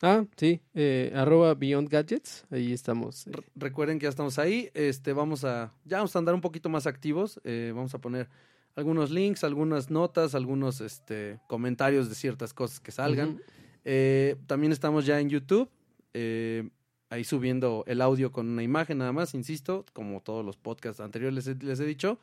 Ah, 0.00 0.24
sí, 0.36 0.62
eh, 0.72 1.12
arroba 1.14 1.52
Beyond 1.54 1.90
Gadgets, 1.90 2.46
ahí 2.50 2.72
estamos. 2.72 3.26
eh, 3.26 3.32
Re- 3.32 3.44
Recuerden 3.56 3.98
que 3.98 4.04
ya 4.04 4.10
estamos 4.10 4.38
ahí. 4.38 4.70
Este, 4.72 5.12
vamos 5.12 5.44
a, 5.44 5.74
ya 5.84 5.98
vamos 5.98 6.16
a 6.16 6.20
andar 6.20 6.34
un 6.34 6.40
poquito 6.40 6.70
más 6.70 6.86
activos. 6.86 7.38
eh, 7.44 7.72
vamos 7.74 7.92
a 7.94 7.98
poner 8.00 8.30
algunos 8.78 9.10
links, 9.10 9.42
algunas 9.42 9.90
notas, 9.90 10.34
algunos 10.34 10.80
este, 10.80 11.40
comentarios 11.48 12.08
de 12.08 12.14
ciertas 12.14 12.54
cosas 12.54 12.78
que 12.78 12.92
salgan. 12.92 13.40
Eh, 13.84 14.36
también 14.46 14.70
estamos 14.72 15.04
ya 15.04 15.18
en 15.20 15.28
YouTube. 15.28 15.68
eh, 16.14 16.68
ahí 17.10 17.24
subiendo 17.24 17.84
el 17.86 18.00
audio 18.02 18.30
con 18.32 18.48
una 18.48 18.62
imagen 18.62 18.98
nada 18.98 19.12
más, 19.12 19.34
insisto, 19.34 19.84
como 19.94 20.20
todos 20.20 20.44
los 20.44 20.56
podcasts 20.56 21.00
anteriores 21.00 21.34
les 21.34 21.46
he, 21.48 21.64
les 21.64 21.80
he 21.80 21.86
dicho. 21.86 22.18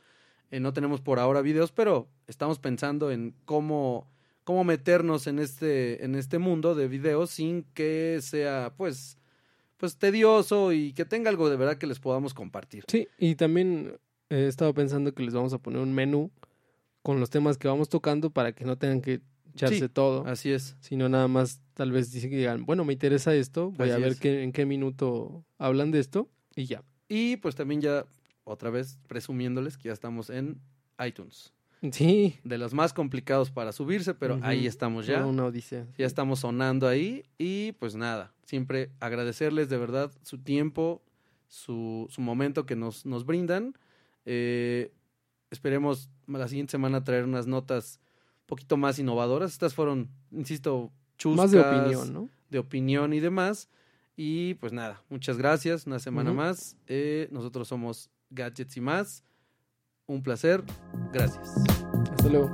eh, 0.51 0.59
no 0.59 0.73
tenemos 0.73 1.01
por 1.01 1.19
ahora 1.19 1.41
videos, 1.41 1.71
pero 1.71 2.07
estamos 2.27 2.59
pensando 2.59 3.11
en 3.11 3.33
cómo, 3.45 4.07
cómo 4.43 4.63
meternos 4.63 5.27
en 5.27 5.39
este, 5.39 6.05
en 6.05 6.15
este 6.15 6.37
mundo 6.37 6.75
de 6.75 6.87
videos 6.87 7.31
sin 7.31 7.63
que 7.73 8.19
sea, 8.21 8.73
pues, 8.77 9.17
pues 9.77 9.97
tedioso 9.97 10.71
y 10.71 10.93
que 10.93 11.03
tenga 11.03 11.29
algo 11.29 11.49
de 11.49 11.57
verdad 11.57 11.77
que 11.77 11.87
les 11.87 11.99
podamos 11.99 12.33
compartir. 12.33 12.83
Sí, 12.87 13.07
y 13.17 13.35
también 13.35 13.97
he 14.29 14.47
estado 14.47 14.73
pensando 14.73 15.13
que 15.13 15.23
les 15.23 15.33
vamos 15.33 15.53
a 15.53 15.57
poner 15.57 15.81
un 15.81 15.93
menú 15.93 16.31
con 17.05 17.19
los 17.19 17.29
temas 17.29 17.59
que 17.59 17.67
vamos 17.67 17.87
tocando 17.87 18.31
para 18.31 18.51
que 18.53 18.65
no 18.65 18.77
tengan 18.79 18.99
que 18.99 19.21
echarse 19.53 19.77
Sí. 19.81 19.89
todo, 19.89 20.25
Así 20.25 20.51
es. 20.51 20.75
sino 20.79 21.07
nada 21.07 21.27
más 21.27 21.61
tal 21.75 21.91
vez 21.91 22.11
digan, 22.11 22.65
bueno, 22.65 22.83
me 22.83 22.93
interesa 22.93 23.35
esto, 23.35 23.69
voy 23.77 23.91
a 23.91 23.97
ver 23.99 24.13
es. 24.13 24.19
qué, 24.19 24.41
en 24.41 24.51
qué 24.51 24.65
minuto 24.65 25.45
hablan 25.59 25.91
de 25.91 25.99
esto 25.99 26.27
y 26.55 26.65
ya. 26.65 26.83
Y 27.07 27.37
pues 27.37 27.53
también 27.53 27.79
ya, 27.79 28.07
otra 28.43 28.71
vez, 28.71 28.97
presumiéndoles 29.07 29.77
que 29.77 29.89
ya 29.89 29.93
estamos 29.93 30.31
en 30.31 30.59
iTunes. 31.05 31.53
Sí, 31.91 32.39
De 32.43 32.57
los 32.57 32.73
más 32.73 32.91
complicados 32.91 33.51
para 33.51 33.71
subirse, 33.71 34.15
pero 34.15 34.39
ahí 34.41 34.65
estamos 34.65 35.05
ya. 35.05 35.23
una 35.23 35.45
odisea. 35.45 35.85
Ya 35.99 36.07
estamos 36.07 36.39
sonando 36.39 36.87
ahí 36.87 37.23
y 37.37 37.73
pues 37.73 37.95
nada, 37.95 38.33
siempre 38.45 38.89
agradecerles 38.99 39.69
de 39.69 39.77
verdad 39.77 40.11
su 40.23 40.39
tiempo, 40.39 41.03
su, 41.47 42.07
su 42.09 42.21
momento 42.21 42.65
que 42.65 42.75
nos, 42.75 43.05
nos 43.05 43.25
brindan. 43.27 43.75
Eh, 44.25 44.91
esperemos 45.55 46.09
la 46.27 46.47
siguiente 46.47 46.71
semana 46.71 47.03
traer 47.03 47.23
unas 47.23 47.47
notas 47.47 47.99
un 48.41 48.47
poquito 48.47 48.77
más 48.77 48.99
innovadoras. 48.99 49.51
Estas 49.51 49.73
fueron, 49.73 50.09
insisto, 50.31 50.91
chuscas, 51.17 51.45
Más 51.45 51.51
de 51.51 51.59
opinión, 51.59 52.13
¿no? 52.13 52.29
de 52.49 52.59
opinión 52.59 53.13
y 53.13 53.19
demás. 53.19 53.69
Y 54.15 54.53
pues 54.55 54.71
nada, 54.71 55.01
muchas 55.09 55.37
gracias, 55.37 55.87
una 55.87 55.99
semana 55.99 56.31
más. 56.31 56.77
Eh, 56.87 57.27
nosotros 57.31 57.67
somos 57.67 58.09
Gadgets 58.29 58.77
y 58.77 58.81
más. 58.81 59.23
Un 60.07 60.21
placer, 60.21 60.63
gracias. 61.11 61.55
Hasta 62.11 62.29
luego. 62.29 62.53